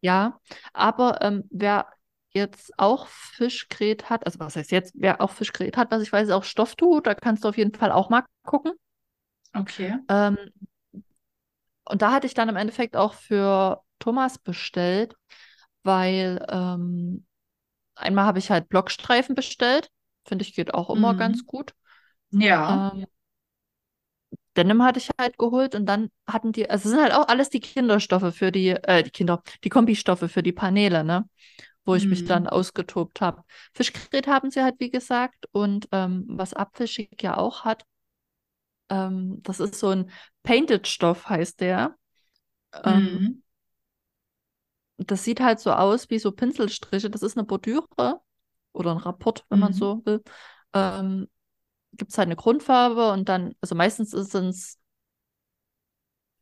Ja, 0.00 0.40
aber 0.72 1.22
ähm, 1.22 1.44
wer 1.50 1.86
jetzt 2.30 2.72
auch 2.78 3.06
Fischgrät 3.08 4.10
hat, 4.10 4.26
also 4.26 4.38
was 4.40 4.56
heißt 4.56 4.70
jetzt, 4.70 4.92
wer 4.96 5.20
auch 5.20 5.30
Fischgrät 5.30 5.76
hat, 5.76 5.90
was 5.90 6.02
ich 6.02 6.12
weiß, 6.12 6.28
ist 6.28 6.34
auch 6.34 6.44
Stofftuch, 6.44 7.00
da 7.02 7.14
kannst 7.14 7.44
du 7.44 7.48
auf 7.48 7.56
jeden 7.58 7.74
Fall 7.74 7.92
auch 7.92 8.10
mal 8.10 8.24
gucken. 8.44 8.72
Okay. 9.56 9.92
Ähm, 10.08 10.36
und 11.84 12.02
da 12.02 12.12
hatte 12.12 12.26
ich 12.26 12.34
dann 12.34 12.48
im 12.48 12.56
Endeffekt 12.56 12.96
auch 12.96 13.14
für 13.14 13.82
Thomas 13.98 14.38
bestellt, 14.38 15.14
weil 15.82 16.44
ähm, 16.50 17.26
einmal 17.96 18.26
habe 18.26 18.38
ich 18.38 18.50
halt 18.50 18.68
Blockstreifen 18.68 19.34
bestellt. 19.34 19.90
Finde 20.26 20.44
ich, 20.44 20.54
geht 20.54 20.74
auch 20.74 20.90
immer 20.90 21.14
ganz 21.14 21.40
Mhm. 21.40 21.46
gut. 21.46 21.74
Ja. 22.32 22.68
Ähm, 22.68 23.06
Denim 24.56 24.82
hatte 24.82 24.98
ich 24.98 25.08
halt 25.20 25.38
geholt 25.38 25.74
und 25.74 25.86
dann 25.86 26.10
hatten 26.26 26.52
die, 26.52 26.68
also 26.68 26.88
es 26.88 26.90
sind 26.94 27.00
halt 27.02 27.12
auch 27.14 27.28
alles 27.28 27.48
die 27.50 27.60
Kinderstoffe 27.60 28.34
für 28.34 28.50
die, 28.52 28.70
äh, 28.70 29.02
die 29.02 29.10
Kinder, 29.10 29.42
die 29.64 29.68
Kombistoffe 29.68 30.28
für 30.28 30.42
die 30.42 30.52
Paneele, 30.52 31.04
ne? 31.04 31.28
Wo 31.88 31.96
ich 31.96 32.10
mich 32.10 32.24
dann 32.24 32.46
Mhm. 32.46 32.48
ausgetobt 32.48 33.22
habe. 33.22 33.44
Fischgrät 33.74 34.28
haben 34.28 34.52
sie 34.52 34.62
halt, 34.62 34.76
wie 34.80 34.90
gesagt, 34.90 35.46
und 35.52 35.88
ähm, 35.92 36.26
was 36.28 36.54
Apfelschick 36.54 37.22
ja 37.24 37.38
auch 37.38 37.64
hat, 37.64 37.86
ähm, 38.90 39.40
das 39.42 39.60
ist 39.60 39.74
so 39.78 39.88
ein 39.90 40.10
Painted-Stoff, 40.42 41.28
heißt 41.28 41.60
der. 41.60 41.96
Ähm, 42.84 43.20
Mhm. 43.20 43.42
das 44.98 45.24
sieht 45.24 45.40
halt 45.40 45.60
so 45.60 45.72
aus 45.72 46.10
wie 46.10 46.18
so 46.18 46.32
Pinselstriche. 46.32 47.10
Das 47.10 47.22
ist 47.22 47.36
eine 47.36 47.46
Bordüre 47.46 48.20
oder 48.72 48.92
ein 48.92 48.98
Rapport, 48.98 49.44
wenn 49.48 49.58
man 49.60 49.72
Mhm. 49.72 49.72
so 49.72 50.02
will. 50.04 50.22
Ähm, 50.74 51.28
gibt 51.94 52.12
es 52.12 52.18
halt 52.18 52.28
eine 52.28 52.36
Grundfarbe 52.36 53.12
und 53.12 53.28
dann, 53.28 53.54
also 53.62 53.74
meistens 53.76 54.14
ist 54.14 54.34
es 54.34 54.78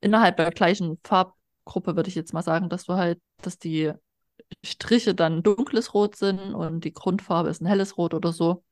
innerhalb 0.01 0.37
der 0.37 0.51
gleichen 0.51 0.99
Farbgruppe, 1.05 1.97
würde 1.97 2.09
ich 2.09 2.15
jetzt 2.15 2.33
mal 2.33 2.43
sagen, 2.43 2.69
dass 2.69 2.85
du 2.85 2.95
halt, 2.95 3.21
dass 3.43 3.59
die 3.59 3.93
Striche 4.65 5.15
dann 5.15 5.43
dunkles 5.43 5.95
Rot 5.95 6.17
sind 6.17 6.39
und 6.55 6.85
die 6.85 6.93
Grundfarbe 6.93 7.49
ist 7.51 7.61
ein 7.63 7.67
helles 7.67 7.97
Rot 7.99 8.15
oder 8.15 8.33
so. 8.33 8.65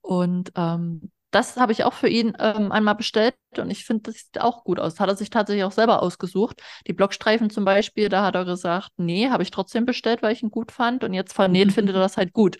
Und 0.00 0.52
ähm, 0.56 1.10
das 1.30 1.56
habe 1.56 1.72
ich 1.72 1.84
auch 1.84 1.94
für 1.94 2.08
ihn 2.08 2.34
ähm, 2.38 2.72
einmal 2.72 2.94
bestellt 2.94 3.34
und 3.56 3.70
ich 3.70 3.84
finde, 3.86 4.04
das 4.04 4.16
sieht 4.16 4.40
auch 4.40 4.64
gut 4.64 4.78
aus. 4.80 5.00
Hat 5.00 5.08
er 5.08 5.16
sich 5.16 5.30
tatsächlich 5.30 5.64
auch 5.64 5.72
selber 5.72 6.02
ausgesucht. 6.02 6.62
Die 6.86 6.92
Blockstreifen 6.92 7.50
zum 7.50 7.64
Beispiel, 7.64 8.08
da 8.10 8.24
hat 8.24 8.34
er 8.34 8.44
gesagt, 8.44 8.90
nee, 8.98 9.30
habe 9.30 9.42
ich 9.42 9.50
trotzdem 9.50 9.86
bestellt, 9.86 10.22
weil 10.22 10.32
ich 10.34 10.42
ihn 10.42 10.50
gut 10.50 10.72
fand 10.72 11.04
und 11.04 11.14
jetzt 11.14 11.32
vernäht 11.32 11.72
findet 11.72 11.96
er 11.96 12.02
das 12.02 12.16
halt 12.18 12.32
gut. 12.34 12.58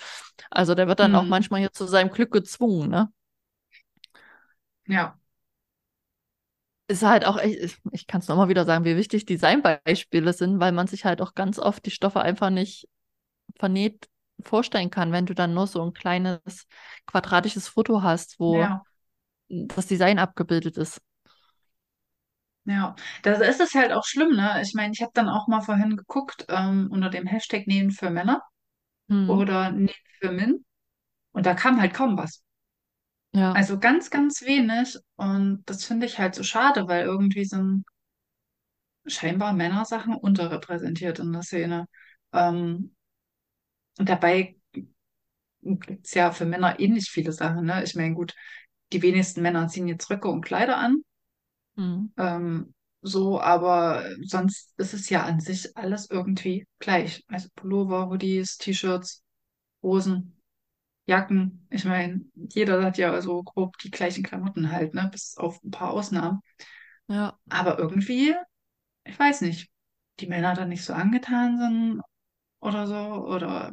Also 0.51 0.75
der 0.75 0.89
wird 0.89 1.01
dann 1.01 1.15
auch 1.15 1.27
Mhm. 1.27 1.29
manchmal 1.29 1.61
hier 1.61 1.73
zu 1.73 1.87
seinem 1.87 2.11
Glück 2.11 2.33
gezwungen, 2.33 2.89
ne? 2.91 3.11
Ja. 4.87 5.19
Ist 6.93 7.03
halt 7.03 7.25
auch 7.25 7.39
echt, 7.39 7.59
ich, 7.59 7.79
ich 7.93 8.07
kann 8.07 8.21
es 8.21 8.29
nochmal 8.29 8.49
wieder 8.49 8.65
sagen, 8.67 8.85
wie 8.85 8.97
wichtig 8.97 9.25
Designbeispiele 9.25 10.33
sind, 10.35 10.61
weil 10.61 10.73
man 10.73 10.87
sich 10.87 11.05
halt 11.05 11.23
auch 11.23 11.35
ganz 11.35 11.59
oft 11.59 11.87
die 11.87 11.91
Stoffe 11.91 12.21
einfach 12.21 12.51
nicht 12.51 12.87
vernäht 13.59 14.09
vorstellen 14.43 14.91
kann, 14.91 15.13
wenn 15.13 15.27
du 15.27 15.35
dann 15.35 15.55
nur 15.55 15.67
so 15.69 15.83
ein 15.83 15.95
kleines 15.95 16.41
quadratisches 17.07 17.69
Foto 17.69 18.03
hast, 18.03 18.41
wo 18.41 18.69
Ja. 18.69 18.85
das 19.49 19.87
Design 19.87 20.19
abgebildet 20.19 20.79
ist. 20.79 21.01
Ja. 22.65 22.95
Da 23.23 23.33
ist 23.35 23.61
es 23.61 23.75
halt 23.75 23.93
auch 23.93 24.05
schlimm, 24.05 24.37
ne? 24.37 24.61
Ich 24.63 24.75
meine, 24.75 24.93
ich 24.95 25.03
habe 25.03 25.11
dann 25.15 25.29
auch 25.29 25.49
mal 25.49 25.61
vorhin 25.63 25.97
geguckt, 25.97 26.45
ähm, 26.49 26.89
unter 26.91 27.11
dem 27.11 27.27
Hashtag 27.27 27.67
Nähen 27.67 27.91
für 27.91 28.11
Männer 28.11 28.41
Hm. 29.09 29.27
oder 29.27 29.71
Nähen 29.73 29.91
für 30.21 30.33
Min 30.33 30.65
und 31.33 31.47
da 31.47 31.55
kam 31.55 31.81
halt 31.81 31.95
kaum 31.95 32.19
was. 32.19 32.42
Ja, 33.33 33.55
Also 33.55 33.79
ganz, 33.79 34.11
ganz 34.11 34.43
wenig. 34.43 34.99
Und 35.17 35.63
das 35.67 35.85
finde 35.85 36.07
ich 36.07 36.19
halt 36.19 36.35
so 36.35 36.43
schade, 36.43 36.87
weil 36.89 37.05
irgendwie 37.05 37.45
sind 37.45 37.85
scheinbar 39.07 39.53
Männersachen 39.53 40.15
unterrepräsentiert 40.15 41.19
in 41.21 41.33
der 41.33 41.43
Szene. 41.43 41.87
Ähm, 42.33 42.95
und 43.99 44.09
dabei 44.09 44.57
gibt 45.63 46.07
es 46.07 46.15
ja 46.15 46.31
für 46.33 46.45
Männer 46.45 46.79
ähnlich 46.81 47.11
viele 47.11 47.33
Sachen, 47.33 47.67
ne? 47.67 47.83
Ich 47.85 47.95
meine, 47.97 48.15
gut, 48.15 48.35
die 48.93 49.03
wenigsten 49.03 49.43
Männer 49.43 49.69
ziehen 49.69 49.89
jetzt 49.89 50.11
Röcke 50.11 50.29
und 50.29 50.43
Kleider 50.45 50.77
an. 50.79 51.03
hm. 51.77 52.07
Ähm, 52.17 52.75
so, 53.03 53.41
aber 53.41 54.05
sonst 54.25 54.73
ist 54.79 54.95
es 54.95 55.09
ja 55.11 55.25
an 55.25 55.41
sich 55.41 55.77
alles 55.77 56.09
irgendwie 56.11 56.67
gleich. 56.79 57.25
Also 57.29 57.49
Pullover, 57.57 58.09
Hoodies, 58.09 58.59
T-Shirts, 58.59 59.23
Hosen, 59.83 60.42
Jacken. 61.07 61.67
Ich 61.71 61.85
meine, 61.85 62.23
jeder 62.35 62.83
hat 62.85 62.99
ja 62.99 63.21
so 63.21 63.43
grob 63.43 63.77
die 63.79 63.91
gleichen 63.91 64.23
Klamotten 64.25 64.71
halt, 64.73 64.95
ne? 64.95 65.09
Bis 65.13 65.37
auf 65.37 65.63
ein 65.65 65.71
paar 65.71 65.91
Ausnahmen. 65.93 66.41
Ja, 67.09 67.39
Aber 67.51 67.79
irgendwie, 67.79 68.35
ich 69.05 69.19
weiß 69.19 69.43
nicht, 69.43 69.71
die 70.21 70.27
Männer 70.29 70.55
dann 70.55 70.71
nicht 70.71 70.85
so 70.85 70.95
angetan 70.95 71.59
sind 71.59 72.03
oder 72.61 72.87
so, 72.89 72.97
oder 72.97 73.73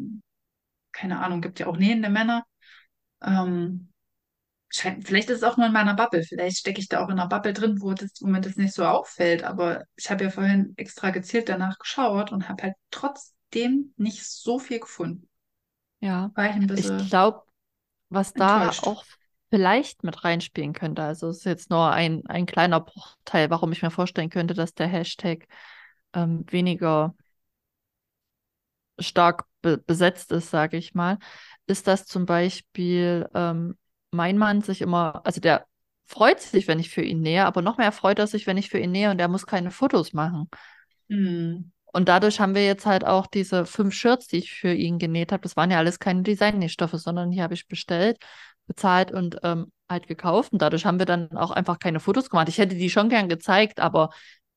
keine 0.93 1.19
Ahnung, 1.21 1.41
gibt 1.41 1.59
ja 1.59 1.67
auch 1.67 1.77
nähende 1.77 2.09
Männer. 2.09 2.45
Ähm, 3.23 3.91
scheint, 4.69 5.05
vielleicht 5.07 5.29
ist 5.31 5.37
es 5.39 5.43
auch 5.43 5.57
nur 5.57 5.67
in 5.67 5.73
meiner 5.73 5.95
Bubble, 5.95 6.23
vielleicht 6.23 6.59
stecke 6.59 6.81
ich 6.81 6.89
da 6.89 7.03
auch 7.05 7.09
in 7.09 7.19
einer 7.19 7.29
Bubble 7.29 7.53
drin, 7.53 7.81
wo 7.81 7.93
das, 7.93 8.11
wo 8.21 8.27
mir 8.27 8.41
das 8.41 8.57
nicht 8.57 8.75
so 8.75 8.85
auffällt, 8.85 9.43
aber 9.45 9.85
ich 9.97 10.11
habe 10.11 10.25
ja 10.25 10.31
vorhin 10.31 10.73
extra 10.77 11.11
gezielt 11.11 11.49
danach 11.49 11.79
geschaut 11.79 12.33
und 12.33 12.49
habe 12.49 12.63
halt 12.65 12.75
trotzdem 12.91 13.93
nicht 13.97 14.25
so 14.27 14.59
viel 14.59 14.81
gefunden. 14.81 15.28
Ja. 15.99 16.31
War 16.35 16.49
ich 16.49 16.55
ein 16.55 16.67
Ich 16.75 16.95
glaube, 16.97 17.43
was 18.09 18.35
da 18.35 18.75
auch 18.79 19.05
vielleicht 19.51 20.03
mit 20.03 20.23
reinspielen 20.23 20.73
könnte, 20.73 21.03
also 21.03 21.29
es 21.29 21.39
ist 21.39 21.45
jetzt 21.45 21.69
nur 21.69 21.91
ein, 21.91 22.25
ein 22.27 22.45
kleiner 22.45 22.79
Bruchteil, 22.81 23.49
warum 23.49 23.71
ich 23.71 23.81
mir 23.81 23.91
vorstellen 23.91 24.29
könnte, 24.29 24.53
dass 24.53 24.73
der 24.73 24.87
Hashtag 24.87 25.47
ähm, 26.13 26.45
weniger 26.49 27.15
stark 28.99 29.45
be 29.61 29.77
besetzt 29.77 30.31
ist, 30.31 30.49
sage 30.49 30.77
ich 30.77 30.93
mal, 30.93 31.17
ist, 31.67 31.87
dass 31.87 32.05
zum 32.05 32.25
Beispiel 32.25 33.27
ähm, 33.33 33.77
mein 34.11 34.37
Mann 34.37 34.61
sich 34.61 34.81
immer, 34.81 35.25
also 35.25 35.41
der 35.41 35.65
freut 36.07 36.39
sich, 36.41 36.67
wenn 36.67 36.79
ich 36.79 36.89
für 36.89 37.01
ihn 37.01 37.21
nähe, 37.21 37.45
aber 37.45 37.61
noch 37.61 37.77
mehr 37.77 37.91
freut 37.91 38.19
er 38.19 38.27
sich, 38.27 38.47
wenn 38.47 38.57
ich 38.57 38.69
für 38.69 38.79
ihn 38.79 38.91
nähe 38.91 39.11
und 39.11 39.19
er 39.19 39.27
muss 39.27 39.45
keine 39.45 39.71
Fotos 39.71 40.13
machen. 40.13 40.49
Hm, 41.09 41.71
Und 41.93 42.09
dadurch 42.09 42.39
haben 42.39 42.55
wir 42.55 42.65
jetzt 42.65 42.85
halt 42.85 43.05
auch 43.05 43.27
diese 43.27 43.65
fünf 43.65 43.93
Shirts, 43.93 44.27
die 44.27 44.37
ich 44.37 44.51
für 44.53 44.73
ihn 44.73 44.99
genäht 44.99 45.31
habe. 45.31 45.41
Das 45.41 45.57
waren 45.57 45.71
ja 45.71 45.77
alles 45.79 45.99
keine 45.99 46.21
Designnähstoffe, 46.23 46.93
sondern 46.93 47.31
die 47.31 47.41
habe 47.41 47.53
ich 47.53 47.67
bestellt, 47.67 48.17
bezahlt 48.67 49.11
und 49.11 49.37
ähm, 49.43 49.71
halt 49.89 50.07
gekauft. 50.07 50.53
Und 50.53 50.61
dadurch 50.61 50.85
haben 50.85 50.99
wir 50.99 51.05
dann 51.05 51.31
auch 51.35 51.51
einfach 51.51 51.79
keine 51.79 51.99
Fotos 51.99 52.29
gemacht. 52.29 52.49
Ich 52.49 52.57
hätte 52.59 52.75
die 52.75 52.89
schon 52.89 53.09
gern 53.09 53.29
gezeigt, 53.29 53.79
aber 53.79 54.09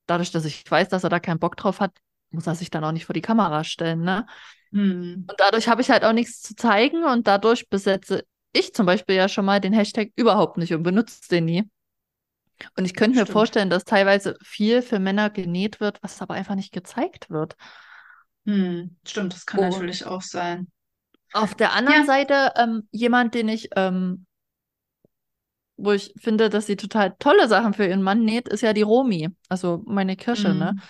dadurch, 0.07 0.31
dass 0.31 0.45
ich 0.45 0.69
weiß, 0.71 0.89
dass 0.91 1.05
er 1.05 1.11
da 1.11 1.21
keinen 1.21 1.39
Bock 1.39 1.57
drauf 1.57 1.81
hat, 1.81 1.93
muss 2.31 2.47
er 2.47 2.55
sich 2.55 2.71
dann 2.71 2.85
auch 2.85 2.93
nicht 2.93 3.07
vor 3.07 3.15
die 3.15 3.21
Kamera 3.21 3.65
stellen, 3.65 4.03
ne? 4.03 4.27
hm, 4.73 5.25
Und 5.29 5.41
dadurch 5.41 5.69
habe 5.69 5.81
ich 5.83 5.91
halt 5.91 6.05
auch 6.05 6.13
nichts 6.13 6.43
zu 6.43 6.55
zeigen 6.57 7.05
und 7.05 7.27
dadurch 7.27 7.69
besetze 7.69 8.25
ich 8.53 8.75
zum 8.75 8.87
Beispiel 8.87 9.17
ja 9.17 9.29
schon 9.29 9.45
mal 9.45 9.61
den 9.61 9.73
Hashtag 9.73 10.11
überhaupt 10.17 10.59
nicht 10.59 10.75
und 10.75 10.83
benutze 10.83 11.29
den 11.31 11.45
nie. 11.47 11.71
Und 12.77 12.85
ich 12.85 12.95
könnte 12.95 13.19
mir 13.19 13.27
stimmt. 13.27 13.27
vorstellen, 13.27 13.71
dass 13.71 13.85
teilweise 13.85 14.37
viel 14.43 14.83
für 14.83 14.99
Männer 14.99 15.31
genäht 15.31 15.81
wird, 15.81 16.03
was 16.03 16.21
aber 16.23 16.35
einfach 16.35 16.55
nicht 16.55 16.73
gezeigt 16.73 17.31
wird. 17.31 17.57
Hm, 18.47 18.97
stimmt, 19.07 19.33
das 19.35 19.47
kann 19.47 19.61
natürlich 19.61 20.05
Und 20.05 20.07
auch 20.07 20.23
sein. 20.23 20.71
auf 21.33 21.55
der 21.55 21.73
anderen 21.75 22.05
Ja. 22.05 22.07
Seite 22.07 22.53
ähm, 22.57 22.89
jemand, 22.91 23.35
den 23.35 23.49
ich, 23.49 23.69
ähm, 23.77 24.27
wo 25.77 25.93
ich 25.93 26.13
finde, 26.21 26.49
dass 26.51 26.67
sie 26.67 26.77
total 26.77 27.15
tolle 27.19 27.49
Sachen 27.49 27.75
für 27.75 27.87
ihren 27.87 28.03
Mann 28.03 28.25
näht, 28.25 28.49
ist 28.49 28.61
ja 28.61 28.73
die 28.73 28.83
Romi, 28.83 29.29
also 29.49 29.83
meine 29.87 30.17
Kirsche, 30.17 30.55
ne? 30.55 30.75
Hm, 30.75 30.89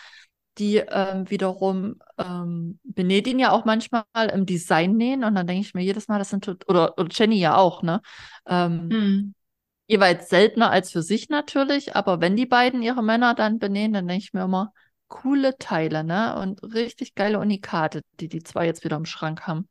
Die 0.59 0.77
ähm, 0.79 1.31
wiederum 1.31 1.97
ähm, 2.19 2.79
benäht 2.85 3.27
ihn 3.27 3.39
ja 3.39 3.53
auch 3.53 3.65
manchmal 3.65 4.05
im 4.35 4.45
Design 4.47 4.97
nähen 4.97 5.25
und 5.25 5.35
dann 5.35 5.47
denke 5.47 5.63
ich 5.63 5.73
mir 5.75 5.83
jedes 5.83 6.09
Mal, 6.09 6.19
das 6.19 6.29
sind, 6.31 6.47
oder, 6.69 6.99
oder 6.99 7.09
Jenny 7.11 7.39
ja 7.41 7.57
auch, 7.57 7.83
ne? 7.83 8.03
Ähm, 8.47 8.91
hm, 8.91 9.33
jeweils 9.93 10.31
seltener 10.31 10.71
als 10.71 10.91
für 10.91 11.03
sich 11.03 11.29
natürlich, 11.29 11.95
aber 11.95 12.21
wenn 12.23 12.35
die 12.35 12.47
beiden 12.47 12.83
ihre 12.83 13.03
Männer 13.03 13.35
dann 13.35 13.59
benähen, 13.59 13.93
dann 13.93 14.09
denke 14.09 14.25
ich 14.25 14.33
mir 14.33 14.43
immer, 14.43 14.73
coole 15.09 15.59
Teile, 15.59 16.03
ne? 16.03 16.39
Und 16.39 16.63
richtig 16.63 17.15
geile 17.15 17.39
Unikate, 17.39 18.01
die 18.19 18.29
die 18.29 18.43
zwei 18.43 18.65
jetzt 18.65 18.85
wieder 18.85 18.97
im 18.97 19.05
Schrank 19.05 19.47
haben. 19.47 19.69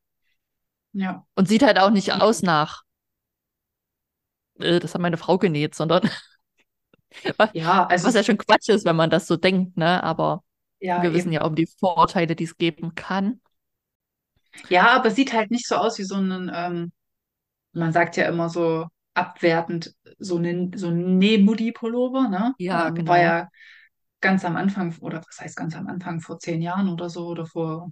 ja. 0.93 1.25
Und 1.35 1.47
sieht 1.47 1.63
halt 1.63 1.79
auch 1.79 1.89
nicht 1.89 2.13
aus 2.13 2.43
nach, 2.43 2.83
äh, 4.59 4.79
das 4.79 4.93
hat 4.93 5.01
meine 5.01 5.17
Frau 5.17 5.39
genäht, 5.39 5.73
sondern 5.73 6.03
was, 7.37 7.49
Ja, 7.53 7.87
also 7.87 8.07
was 8.07 8.13
ja 8.13 8.23
schon 8.23 8.37
Quatsch 8.37 8.69
ist, 8.69 8.85
wenn 8.85 8.95
man 8.95 9.09
das 9.09 9.25
so 9.25 9.37
denkt, 9.37 9.75
ne? 9.75 10.03
Aber 10.03 10.43
ja, 10.79 11.01
wir 11.01 11.13
wissen 11.15 11.31
ja 11.31 11.41
eben. 11.41 11.49
um 11.49 11.55
die 11.55 11.67
Vorurteile, 11.79 12.35
die 12.35 12.43
es 12.43 12.57
geben 12.57 12.93
kann. 12.93 13.41
Ja, 14.69 14.89
aber 14.89 15.09
sieht 15.09 15.33
halt 15.33 15.49
nicht 15.49 15.67
so 15.67 15.75
aus 15.77 15.97
wie 15.97 16.03
so 16.03 16.15
ein, 16.15 16.51
ähm, 16.53 16.91
man 17.73 17.91
sagt 17.91 18.17
ja 18.17 18.27
immer 18.27 18.49
so 18.49 18.85
abwertend, 19.13 19.95
so 20.19 20.37
ein, 20.37 20.71
so 20.75 20.87
ein 20.89 21.17
Nähmudi-Pullover, 21.19 22.29
ne? 22.29 22.55
Ja, 22.57 22.89
Ähm, 22.89 23.07
war 23.07 23.19
genau. 23.19 23.21
ja 23.21 23.49
ganz 24.21 24.45
am 24.45 24.57
Anfang, 24.57 24.95
oder 25.01 25.19
was 25.27 25.39
heißt 25.41 25.57
ganz 25.57 25.75
am 25.75 25.87
Anfang, 25.87 26.21
vor 26.21 26.39
zehn 26.39 26.61
Jahren 26.61 26.89
oder 26.89 27.09
so, 27.09 27.27
oder 27.27 27.45
vor 27.47 27.91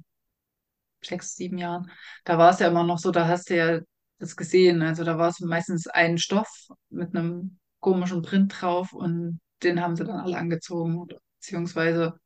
sechs, 1.03 1.36
sieben 1.36 1.58
Jahren, 1.58 1.89
da 2.25 2.38
war 2.38 2.51
es 2.51 2.60
ja 2.60 2.67
immer 2.67 2.84
noch 2.84 2.99
so, 2.99 3.12
da 3.12 3.27
hast 3.27 3.49
du 3.49 3.55
ja 3.58 3.79
das 4.19 4.36
gesehen. 4.36 4.82
Also 4.82 5.03
da 5.03 5.17
war 5.17 5.29
es 5.29 5.39
meistens 5.39 5.88
ein 5.88 6.17
Stoff 6.17 6.49
mit 6.89 7.15
einem 7.15 7.60
komischen 7.79 8.21
Print 8.21 8.53
drauf 8.60 8.93
und 8.93 9.39
den 9.63 9.82
haben 9.82 9.95
sie 9.95 10.03
dann 10.05 10.19
alle 10.19 10.38
angezogen, 10.38 11.05
beziehungsweise 11.39 12.19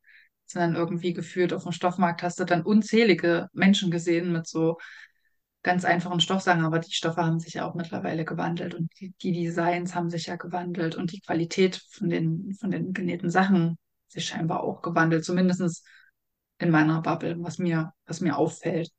sind 0.46 0.60
dann 0.60 0.74
irgendwie 0.76 1.12
geführt 1.12 1.52
auf 1.52 1.62
dem 1.62 1.72
Stoffmarkt, 1.72 2.22
hast 2.22 2.38
du 2.40 2.44
dann 2.44 2.62
unzählige 2.62 3.48
Menschen 3.52 3.90
gesehen 3.90 4.32
mit 4.32 4.46
so 4.46 4.78
ganz 5.64 5.84
einfachen 5.84 6.20
Stoffsachen, 6.20 6.64
aber 6.64 6.78
die 6.78 6.92
Stoffe 6.92 7.24
haben 7.24 7.40
sich 7.40 7.54
ja 7.54 7.66
auch 7.66 7.74
mittlerweile 7.74 8.24
gewandelt 8.24 8.74
und 8.74 8.92
die, 9.00 9.12
die 9.22 9.32
Designs 9.32 9.94
haben 9.94 10.10
sich 10.10 10.26
ja 10.26 10.36
gewandelt 10.36 10.94
und 10.94 11.10
die 11.10 11.20
Qualität 11.20 11.82
von 11.90 12.10
den, 12.10 12.54
von 12.60 12.70
den 12.70 12.92
genähten 12.92 13.30
Sachen 13.30 13.78
sich 14.06 14.26
scheinbar 14.26 14.62
auch 14.62 14.82
gewandelt, 14.82 15.24
zumindest 15.24 15.84
in 16.58 16.70
meiner 16.70 17.00
Bubble, 17.00 17.36
was 17.40 17.58
mir, 17.58 17.92
was 18.06 18.20
mir 18.20 18.36
auffällt. 18.36 18.90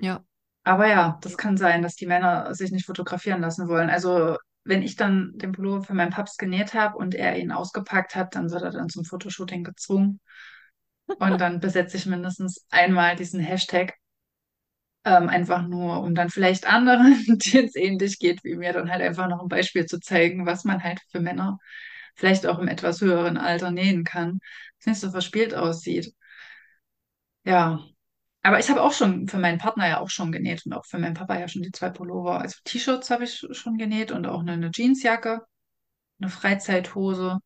Ja. 0.00 0.22
Aber 0.64 0.88
ja, 0.88 1.18
das 1.22 1.36
kann 1.36 1.56
sein, 1.56 1.82
dass 1.82 1.94
die 1.94 2.06
Männer 2.06 2.54
sich 2.54 2.72
nicht 2.72 2.86
fotografieren 2.86 3.40
lassen 3.40 3.68
wollen. 3.68 3.88
Also 3.88 4.36
wenn 4.64 4.82
ich 4.82 4.96
dann 4.96 5.32
den 5.36 5.52
Pullover 5.52 5.84
für 5.84 5.94
meinen 5.94 6.10
Paps 6.10 6.36
genäht 6.36 6.74
habe 6.74 6.96
und 6.98 7.14
er 7.14 7.38
ihn 7.38 7.52
ausgepackt 7.52 8.16
hat, 8.16 8.34
dann 8.34 8.50
wird 8.50 8.62
er 8.62 8.70
dann 8.70 8.88
zum 8.88 9.04
Fotoshooting 9.04 9.62
gezwungen. 9.62 10.20
Und 11.06 11.40
dann 11.40 11.60
besetze 11.60 11.96
ich 11.96 12.06
mindestens 12.06 12.66
einmal 12.70 13.14
diesen 13.14 13.40
Hashtag. 13.40 13.94
Ähm, 15.06 15.28
einfach 15.28 15.62
nur, 15.66 16.00
um 16.02 16.14
dann 16.14 16.30
vielleicht 16.30 16.66
anderen, 16.66 17.14
denen 17.46 17.66
es 17.68 17.76
ähnlich 17.76 18.18
geht 18.18 18.42
wie 18.44 18.56
mir, 18.56 18.72
dann 18.72 18.90
halt 18.90 19.02
einfach 19.02 19.28
noch 19.28 19.42
ein 19.42 19.48
Beispiel 19.48 19.84
zu 19.86 20.00
zeigen, 20.00 20.46
was 20.46 20.64
man 20.64 20.82
halt 20.82 21.00
für 21.10 21.20
Männer 21.20 21.58
vielleicht 22.16 22.46
auch 22.46 22.58
im 22.58 22.68
etwas 22.68 23.00
höheren 23.00 23.36
Alter 23.36 23.70
nähen 23.70 24.04
kann, 24.04 24.40
dass 24.78 24.86
nicht 24.86 25.00
so 25.00 25.10
verspielt 25.10 25.54
aussieht. 25.54 26.14
Ja, 27.44 27.80
aber 28.42 28.58
ich 28.60 28.70
habe 28.70 28.82
auch 28.82 28.92
schon 28.92 29.28
für 29.28 29.38
meinen 29.38 29.58
Partner 29.58 29.88
ja 29.88 30.00
auch 30.00 30.10
schon 30.10 30.32
genäht 30.32 30.66
und 30.66 30.72
auch 30.74 30.86
für 30.86 30.98
meinen 30.98 31.14
Papa 31.14 31.38
ja 31.38 31.48
schon 31.48 31.62
die 31.62 31.72
zwei 31.72 31.90
Pullover. 31.90 32.40
Also 32.40 32.58
T-Shirts 32.64 33.10
habe 33.10 33.24
ich 33.24 33.46
schon 33.52 33.78
genäht 33.78 34.12
und 34.12 34.26
auch 34.26 34.40
eine, 34.40 34.52
eine 34.52 34.70
Jeansjacke, 34.74 35.42
eine 36.20 36.30
Freizeithose 36.30 37.40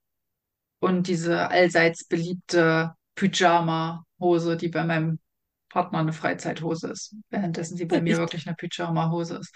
und 0.80 1.08
diese 1.08 1.48
allseits 1.50 2.04
beliebte 2.06 2.94
Pyjama-Hose, 3.16 4.56
die 4.56 4.68
bei 4.68 4.84
meinem 4.84 5.20
Partner 5.68 5.98
eine 6.00 6.12
Freizeithose 6.12 6.88
ist, 6.88 7.14
währenddessen 7.30 7.76
sie 7.76 7.86
bei 7.86 8.00
mir 8.00 8.12
Ich, 8.14 8.18
wirklich 8.18 8.46
eine 8.46 8.56
Pyjama-Hose 8.56 9.36
ist. 9.38 9.54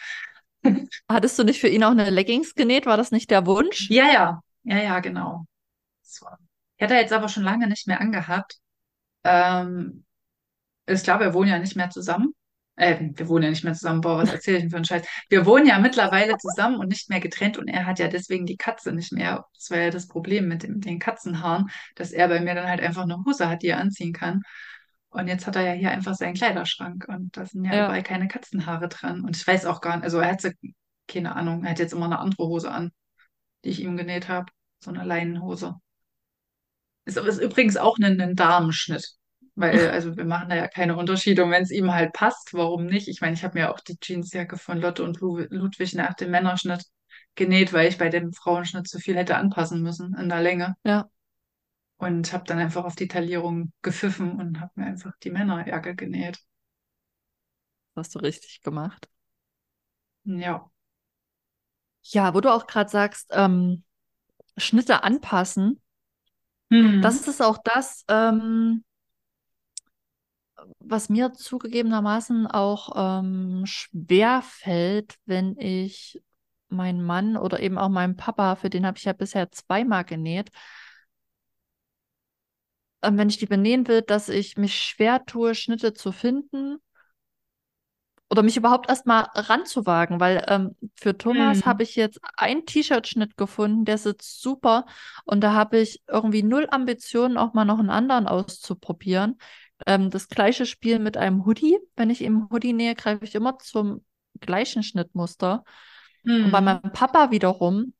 hattest 1.09 1.38
du 1.38 1.44
nicht 1.44 1.61
für 1.61 1.68
ihn 1.68 1.85
auch 1.85 1.90
eine 1.90 2.11
Leggings 2.11 2.55
genäht? 2.55 2.87
War 2.87 2.96
das 2.96 3.11
nicht 3.11 3.31
der 3.31 3.46
Wunsch? 3.46 3.88
Ja, 3.90 4.07
ja, 4.12 4.40
ja, 4.64 4.79
ja, 4.79 5.01
genau. 5.01 5.44
War. 6.20 6.38
Ich 6.77 6.83
hatte 6.85 6.94
er 6.94 7.01
jetzt 7.01 7.12
aber 7.12 7.29
schon 7.29 7.42
lange 7.44 7.68
nicht 7.68 7.87
mehr 7.87 8.01
angehabt. 8.01 8.59
Ähm, 9.25 10.05
ich 10.87 11.03
glaube, 11.05 11.27
wir 11.27 11.35
wohnen 11.35 11.51
ja 11.51 11.59
nicht 11.59 11.77
mehr 11.77 11.90
zusammen. 11.90 12.35
Äh, 12.77 13.11
wir 13.14 13.29
wohnen 13.29 13.44
ja 13.44 13.51
nicht 13.51 13.64
mehr 13.64 13.75
zusammen. 13.75 14.01
Boah, 14.03 14.18
was 14.18 14.33
erzähle 14.33 14.59
ich 14.59 14.64
denn 14.64 14.70
für 14.70 14.77
einen 14.77 14.85
Scheiß? 14.85 15.07
Wir 15.31 15.46
wohnen 15.46 15.66
ja 15.66 15.79
mittlerweile 15.79 16.37
zusammen 16.38 16.77
und 16.79 16.88
nicht 16.88 17.11
mehr 17.11 17.20
getrennt 17.20 17.59
und 17.59 17.68
er 17.68 17.87
hat 17.87 17.98
ja 17.98 18.09
deswegen 18.09 18.46
die 18.46 18.57
Katze 18.57 18.92
nicht 18.92 19.12
mehr. 19.12 19.46
Das 19.57 19.70
war 19.70 19.79
ja 19.79 19.90
das 19.90 20.09
Problem 20.09 20.48
mit, 20.48 20.62
dem, 20.64 20.75
mit 20.75 20.85
den 20.87 20.98
Katzenhaaren, 20.98 21.68
dass 21.96 22.12
er 22.12 22.29
bei 22.29 22.40
mir 22.40 22.55
dann 22.55 22.68
halt 22.68 22.81
einfach 22.83 23.03
eine 23.05 23.18
Hose 23.27 23.48
hat, 23.48 23.62
die 23.62 23.68
er 23.68 23.79
anziehen 23.81 24.12
kann. 24.12 24.42
Und 25.12 25.29
jetzt 25.29 25.46
hat 25.46 25.57
er 25.57 25.62
ja 25.62 25.72
hier 25.72 25.90
einfach 25.90 26.14
seinen 26.14 26.35
Kleiderschrank 26.35 27.07
und 27.09 27.37
da 27.37 27.44
sind 27.46 27.64
ja 27.64 27.75
Ja. 27.75 27.85
überall 27.87 28.03
keine 28.03 28.29
Katzenhaare 28.29 28.88
dran. 28.88 29.22
Und 29.25 29.37
ich 29.37 29.46
weiß 29.46 29.66
auch 29.66 29.81
gar 29.81 29.96
nicht, 29.96 30.05
also 30.05 30.18
er 30.18 30.33
hat 30.33 30.42
keine 31.07 31.37
Ahnung, 31.37 31.64
er 31.64 31.70
hat 31.72 31.79
jetzt 31.79 31.92
immer 31.92 32.07
eine 32.07 32.18
andere 32.18 32.46
Hose 32.46 32.70
an, 32.70 32.92
die 33.64 33.70
ich 33.70 33.81
ihm 33.81 33.96
genäht 33.96 34.29
habe. 34.29 34.51
So 34.81 34.90
eine 34.90 35.05
Leinenhose. 35.05 35.77
Ist, 37.05 37.16
ist 37.18 37.38
übrigens 37.40 37.77
auch 37.77 37.96
ein, 37.98 38.20
ein 38.20 38.37
Damenschnitt. 38.37 39.07
Weil, 39.55 39.90
also 39.90 40.16
wir 40.16 40.25
machen 40.25 40.48
da 40.48 40.57
ja 40.57 40.68
keine 40.68 40.96
Unterschiede. 40.96 41.44
Und 41.44 41.51
wenn 41.51 41.62
es 41.62 41.70
ihm 41.70 41.92
halt 41.92 42.12
passt, 42.12 42.55
warum 42.55 42.87
nicht? 42.87 43.09
Ich 43.09 43.20
meine, 43.20 43.35
ich 43.35 43.44
habe 43.44 43.59
mir 43.59 43.70
auch 43.70 43.81
die 43.81 43.96
Jeansjacke 44.03 44.57
von 44.57 44.79
Lotte 44.79 45.05
und 45.05 45.20
Lu- 45.20 45.46
Ludwig 45.51 45.94
nach 45.94 46.14
dem 46.14 46.31
Männerschnitt 46.31 46.85
genäht, 47.35 47.72
weil 47.72 47.88
ich 47.88 47.98
bei 47.98 48.09
dem 48.09 48.33
Frauenschnitt 48.33 48.88
zu 48.88 48.98
viel 48.98 49.16
hätte 49.16 49.37
anpassen 49.37 49.83
müssen 49.83 50.14
in 50.14 50.29
der 50.29 50.42
Länge. 50.42 50.75
Ja, 50.85 51.09
Und 52.03 52.33
habe 52.35 52.45
dann 52.47 52.59
einfach 52.59 52.85
auf 52.85 52.97
die 52.97 53.09
Taillierung 53.09 53.73
gepfiffen 53.81 54.38
und 54.38 54.61
habe 54.61 54.73
mir 54.75 54.87
einfach 54.87 55.12
die 55.23 55.31
Männerjacke 55.31 55.95
genäht. 55.95 56.38
das 57.95 58.07
hast 58.09 58.15
du 58.17 58.19
richtig 58.21 58.61
gemacht. 58.62 59.09
Ja. 60.25 60.71
Ja, 62.03 62.35
wo 62.35 62.41
du 62.41 62.53
auch 62.53 62.67
gerade 62.67 62.91
sagst, 62.91 63.29
ähm, 63.33 63.85
Schnitte 64.59 65.05
anpassen, 65.05 65.81
Hm. 66.71 67.03
das 67.03 67.27
ist 67.27 67.43
auch 67.43 67.59
das, 67.65 68.05
ähm, 68.09 68.85
was 70.79 71.09
mir 71.09 71.33
zugegebenermaßen 71.33 72.47
auch 72.47 73.21
ähm, 73.21 73.62
schwer 73.67 74.43
fällt, 74.43 75.17
wenn 75.27 75.57
ich 75.59 76.23
meinen 76.69 77.03
Mann 77.03 77.37
oder 77.37 77.61
eben 77.61 77.79
auch 77.79 77.88
meinen 77.88 78.17
Papa, 78.17 78.57
für 78.57 78.71
den 78.71 78.87
habe 78.87 78.99
ich 78.99 79.05
ja 79.05 79.12
bisher 79.12 79.51
zweimal 79.51 80.05
genäht, 80.05 80.51
wenn 83.03 83.29
ich 83.29 83.38
die 83.38 83.47
benähen 83.47 83.88
will, 83.88 84.03
dass 84.03 84.29
ich 84.29 84.57
mich 84.57 84.75
schwer 84.79 85.25
tue, 85.27 85.55
Schnitte 85.55 85.95
zu 85.95 86.12
finden 86.12 86.79
oder 88.31 88.43
mich 88.43 88.57
überhaupt 88.57 88.88
erstmal 88.88 89.27
ranzuwagen, 89.35 90.19
weil 90.19 90.43
ähm, 90.49 90.75
für 90.95 91.17
Thomas 91.19 91.67
Hm. 91.67 91.67
habe 91.67 91.83
ich 91.83 91.97
jetzt 91.97 92.19
einen 92.38 92.65
T-Shirt-Schnitt 92.65 93.37
gefunden, 93.37 93.85
der 93.85 93.99
sitzt 93.99 94.41
super 94.41 94.87
und 95.25 95.43
da 95.43 95.53
habe 95.53 95.79
ich 95.79 96.03
irgendwie 96.09 96.43
null 96.43 96.67
Ambitionen, 96.71 97.37
auch 97.37 97.53
mal 97.53 97.67
noch 97.67 97.79
einen 97.79 97.91
anderen 97.91 98.27
auszuprobieren. 98.27 99.38
Ähm, 99.87 100.09
das 100.11 100.29
gleiche 100.29 100.65
Spiel 100.65 100.99
mit 100.99 101.17
einem 101.19 101.45
Hoodie. 101.45 101.79
Wenn 101.95 102.09
ich 102.09 102.23
ihm 102.23 102.49
Hoodie 102.51 102.73
nähe, 102.73 102.95
greife 102.95 103.25
ich 103.25 103.35
immer 103.35 103.59
zum 103.59 104.03
gleichen 104.41 104.83
Schnittmuster. 104.83 105.62
Und 106.41 106.51
bei 106.51 106.61
Hm. 106.61 106.62
meinem 106.62 106.81
Papa 106.93 107.31
wiederum, 107.31 107.93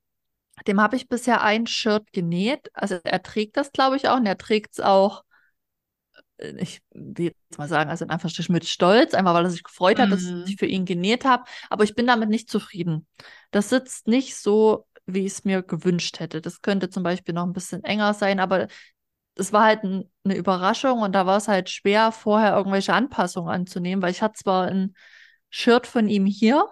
dem 0.67 0.81
habe 0.81 0.97
ich 0.97 1.09
bisher 1.09 1.43
ein 1.43 1.67
Shirt 1.67 2.13
genäht. 2.13 2.71
Also 2.75 2.97
er 3.05 3.23
trägt 3.23 3.57
das, 3.57 3.73
glaube 3.73 3.97
ich, 3.97 4.09
auch 4.09 4.17
und 4.19 4.27
er 4.27 4.39
trägt 4.39 4.73
es 4.75 4.81
auch 4.81 5.25
äh, 6.39 6.55
ich 6.61 6.81
will 6.93 7.27
jetzt 7.27 7.59
mal 7.59 7.69
sagen, 7.69 7.91
also 7.91 8.05
in 8.05 8.11
Anführungsstrichen 8.11 8.53
mit 8.53 8.67
Stolz, 8.67 9.15
einfach 9.15 9.35
weil 9.35 9.45
er 9.45 9.51
sich 9.51 9.63
gefreut 9.63 9.99
hat, 9.99 10.13
dass 10.13 10.35
Hm. 10.37 10.45
ich 10.45 10.57
für 10.57 10.67
ihn 10.67 10.85
genäht 10.85 11.25
habe. 11.25 11.45
Aber 11.71 11.85
ich 11.85 11.95
bin 11.95 12.07
damit 12.07 12.29
nicht 12.29 12.51
zufrieden. 12.51 13.07
Das 13.51 13.69
sitzt 13.69 14.07
nicht 14.09 14.37
so, 14.37 14.87
wie 15.07 15.21
ich 15.27 15.33
es 15.33 15.45
mir 15.45 15.63
gewünscht 15.63 16.21
hätte. 16.21 16.41
Das 16.41 16.63
könnte 16.63 16.91
zum 16.91 17.03
Beispiel 17.03 17.35
noch 17.35 17.45
ein 17.45 17.53
bisschen 17.53 17.85
enger 17.85 18.15
sein, 18.15 18.41
aber 18.41 18.69
es 19.37 19.53
war 19.53 19.65
halt 19.65 19.85
ein, 19.85 20.11
eine 20.25 20.37
Überraschung 20.37 21.01
und 21.01 21.13
da 21.15 21.27
war 21.27 21.39
es 21.39 21.49
halt 21.49 21.71
schwer, 21.71 22.13
vorher 22.13 22.55
irgendwelche 22.57 22.95
Anpassungen 22.95 23.51
anzunehmen, 23.53 24.03
weil 24.03 24.11
ich 24.13 24.23
hatte 24.23 24.35
zwar 24.43 24.67
ein 24.69 24.95
Shirt 25.51 25.87
von 25.87 26.09
ihm 26.09 26.27
hier, 26.27 26.67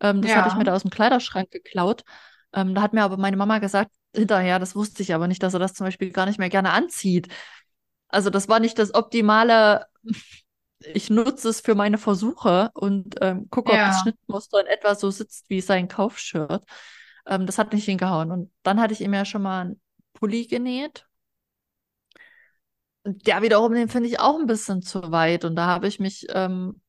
ähm, 0.00 0.22
das 0.22 0.36
hatte 0.36 0.48
ich 0.48 0.54
Ja. 0.54 0.56
mir 0.56 0.64
da 0.64 0.74
aus 0.74 0.82
dem 0.82 0.90
Kleiderschrank 0.90 1.50
geklaut. 1.50 2.04
Ähm, 2.54 2.74
da 2.74 2.82
hat 2.82 2.92
mir 2.94 3.02
aber 3.04 3.16
meine 3.16 3.36
Mama 3.36 3.58
gesagt, 3.58 3.92
hinterher, 4.14 4.58
das 4.58 4.74
wusste 4.76 5.02
ich 5.02 5.14
aber 5.14 5.28
nicht, 5.28 5.42
dass 5.42 5.54
er 5.54 5.60
das 5.60 5.74
zum 5.74 5.86
Beispiel 5.86 6.10
gar 6.10 6.26
nicht 6.26 6.38
mehr 6.38 6.48
gerne 6.50 6.70
anzieht. 6.72 7.28
Also 8.08 8.30
das 8.30 8.48
war 8.48 8.60
nicht 8.60 8.78
das 8.78 8.94
optimale, 8.94 9.86
ich 10.80 11.10
nutze 11.10 11.48
es 11.50 11.60
für 11.60 11.74
meine 11.74 11.98
Versuche 11.98 12.70
und 12.74 13.16
ähm, 13.20 13.48
gucke, 13.50 13.72
ob 13.72 13.84
das 13.84 13.98
Ja. 13.98 14.00
Schnittmuster 14.00 14.60
in 14.60 14.66
etwa 14.66 14.94
so 14.94 15.10
sitzt 15.10 15.50
wie 15.50 15.60
sein 15.60 15.88
Kaufshirt. 15.88 16.64
Ähm, 17.26 17.46
das 17.46 17.58
hat 17.58 17.72
nicht 17.72 17.84
hingehauen. 17.86 18.32
Und 18.32 18.52
dann 18.62 18.80
hatte 18.80 18.94
ich 18.94 19.00
ihm 19.02 19.14
ja 19.14 19.24
schon 19.24 19.42
mal 19.42 19.60
einen 19.62 19.80
Pulli 20.14 20.46
genäht. 20.46 21.06
Der 23.04 23.42
wiederum, 23.42 23.72
den 23.74 23.88
finde 23.88 24.08
ich 24.08 24.20
auch 24.20 24.38
ein 24.38 24.46
bisschen 24.46 24.82
zu 24.82 25.10
weit. 25.12 25.44
Und 25.44 25.56
da 25.56 25.66
habe 25.66 25.88
ich 25.88 25.98
mich 26.00 26.26
ähm, 26.30 26.80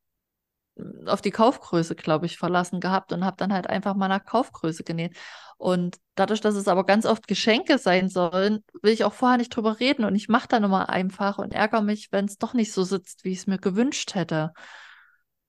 auf 1.06 1.22
die 1.22 1.32
Kaufgröße, 1.32 1.96
glaube 1.96 2.26
ich, 2.26 2.38
verlassen 2.38 2.80
gehabt 2.80 3.12
und 3.14 3.26
habe 3.26 3.38
dann 3.38 3.54
halt 3.54 3.68
einfach 3.68 3.96
mal 3.96 4.08
nach 4.08 4.26
Kaufgröße 4.26 4.84
genäht. 4.84 5.16
Und 5.58 5.98
dadurch, 6.16 6.42
dass 6.42 6.56
es 6.56 6.68
aber 6.68 6.86
ganz 6.86 7.06
oft 7.06 7.28
Geschenke 7.28 7.78
sein 7.78 8.10
sollen, 8.10 8.64
will 8.82 8.94
ich 8.94 9.04
auch 9.04 9.14
vorher 9.14 9.38
nicht 9.38 9.50
drüber 9.56 9.80
reden 9.80 10.06
und 10.06 10.16
ich 10.16 10.30
mache 10.30 10.48
dann 10.48 10.64
immer 10.64 10.90
einfach 10.90 11.38
und 11.38 11.54
ärgere 11.54 11.82
mich, 11.82 12.12
wenn 12.12 12.26
es 12.26 12.38
doch 12.38 12.54
nicht 12.54 12.72
so 12.74 12.84
sitzt, 12.84 13.24
wie 13.26 13.32
ich 13.32 13.40
es 13.40 13.48
mir 13.48 13.58
gewünscht 13.58 14.16
hätte. 14.16 14.54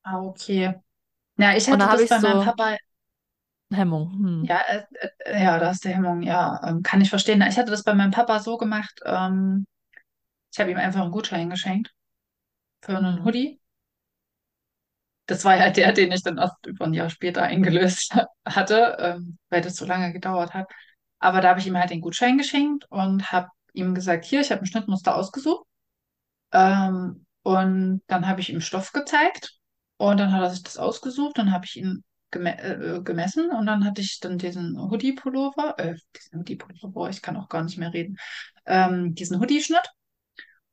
Ah, 0.05 0.21
okay. 0.23 0.75
Ja, 1.39 1.57
ich 1.57 1.71
hatte 1.71 1.89
das 1.89 2.03
ich 2.03 2.09
bei 2.09 2.21
meinem 2.21 2.41
so 2.41 2.41
Papa 2.41 2.77
Hemmung. 3.73 4.11
Hm. 4.13 4.49
Ja, 4.49 4.61
äh, 4.69 4.85
äh, 5.27 5.43
ja, 5.45 5.59
da 5.59 5.71
ist 5.71 5.85
der 5.85 5.95
Hemmung, 5.95 6.23
ja, 6.23 6.61
ähm, 6.67 6.83
kann 6.83 7.01
ich 7.01 7.11
verstehen. 7.11 7.43
Ich 7.43 7.59
hatte 7.59 7.71
das 7.71 7.83
bei 7.85 7.95
meinem 7.95 8.11
Papa 8.11 8.41
so 8.41 8.57
gemacht, 8.57 9.01
ähm, 9.05 9.67
ich 10.53 10.61
habe 10.61 10.71
ihm 10.73 10.79
einfach 10.79 11.03
einen 11.03 11.13
Gutschein 11.13 11.51
geschenkt 11.51 11.93
für 12.83 12.99
einen 12.99 13.25
Hm. 13.25 13.25
Hoodie. 13.25 13.60
Das 15.31 15.45
war 15.45 15.57
ja 15.57 15.71
der, 15.71 15.93
den 15.93 16.11
ich 16.11 16.23
dann 16.25 16.39
erst 16.39 16.67
über 16.67 16.87
ein 16.87 16.93
Jahr 16.95 17.09
später 17.09 17.43
eingelöst 17.43 18.17
hatte, 18.45 18.97
ähm, 18.99 19.39
weil 19.49 19.61
das 19.63 19.77
so 19.77 19.87
lange 19.87 20.13
gedauert 20.13 20.55
hat. 20.55 20.69
Aber 21.21 21.41
da 21.41 21.51
habe 21.51 21.61
ich 21.61 21.67
ihm 21.69 21.79
halt 21.79 21.91
den 21.91 22.01
Gutschein 22.01 22.37
geschenkt 22.37 22.87
und 22.91 23.31
habe 23.31 23.49
ihm 23.73 23.95
gesagt, 23.95 24.25
hier, 24.25 24.41
ich 24.41 24.51
habe 24.51 24.63
ein 24.63 24.67
Schnittmuster 24.67 25.15
ausgesucht. 25.15 25.65
Ähm, 26.53 27.27
und 27.43 28.03
dann 28.09 28.27
habe 28.27 28.41
ich 28.41 28.51
ihm 28.51 28.61
Stoff 28.61 28.93
gezeigt 28.93 29.55
und 29.99 30.19
dann 30.19 30.33
hat 30.33 30.43
er 30.43 30.51
sich 30.51 30.65
das 30.65 30.79
ausgesucht. 30.79 31.39
Dann 31.39 31.53
habe 31.53 31.65
ich 31.65 31.77
ihn 31.77 32.03
geme 32.33 32.59
äh, 32.61 33.01
gemessen 33.01 33.51
und 33.51 33.67
dann 33.67 33.85
hatte 33.85 34.01
ich 34.01 34.19
dann 34.21 34.37
diesen 34.37 34.77
Hoodie-Pullover, 34.79 35.79
äh, 35.79 35.95
diesen 36.17 36.41
Hoodie-Pullover, 36.41 37.09
ich 37.11 37.23
kann 37.23 37.37
auch 37.37 37.49
gar 37.49 37.63
nicht 37.63 37.79
mehr 37.79 37.93
reden, 37.93 38.17
ähm, 38.67 39.15
diesen 39.15 39.39
Hoodie-Schnitt. 39.41 39.89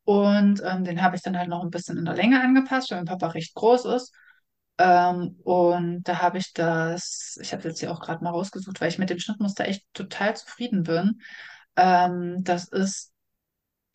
Und 0.04 0.62
ähm, 0.64 0.84
den 0.84 1.02
habe 1.02 1.16
ich 1.16 1.22
dann 1.22 1.38
halt 1.38 1.48
noch 1.48 1.62
ein 1.62 1.70
bisschen 1.70 1.98
in 1.98 2.06
der 2.06 2.14
Länge 2.14 2.40
angepasst, 2.40 2.90
weil 2.90 2.98
mein 2.98 3.04
Papa 3.06 3.28
recht 3.28 3.54
groß 3.54 3.84
ist. 3.84 4.12
Ähm, 4.78 5.36
und 5.44 6.04
da 6.04 6.22
habe 6.22 6.38
ich 6.38 6.52
das, 6.52 7.38
ich 7.42 7.52
habe 7.52 7.64
jetzt 7.68 7.80
hier 7.80 7.90
auch 7.92 8.00
gerade 8.00 8.22
mal 8.24 8.30
rausgesucht, 8.30 8.80
weil 8.80 8.88
ich 8.88 8.98
mit 8.98 9.10
dem 9.10 9.18
Schnittmuster 9.18 9.66
echt 9.66 9.84
total 9.94 10.36
zufrieden 10.36 10.84
bin. 10.84 11.20
Ähm, 11.76 12.44
das 12.44 12.68
ist 12.68 13.12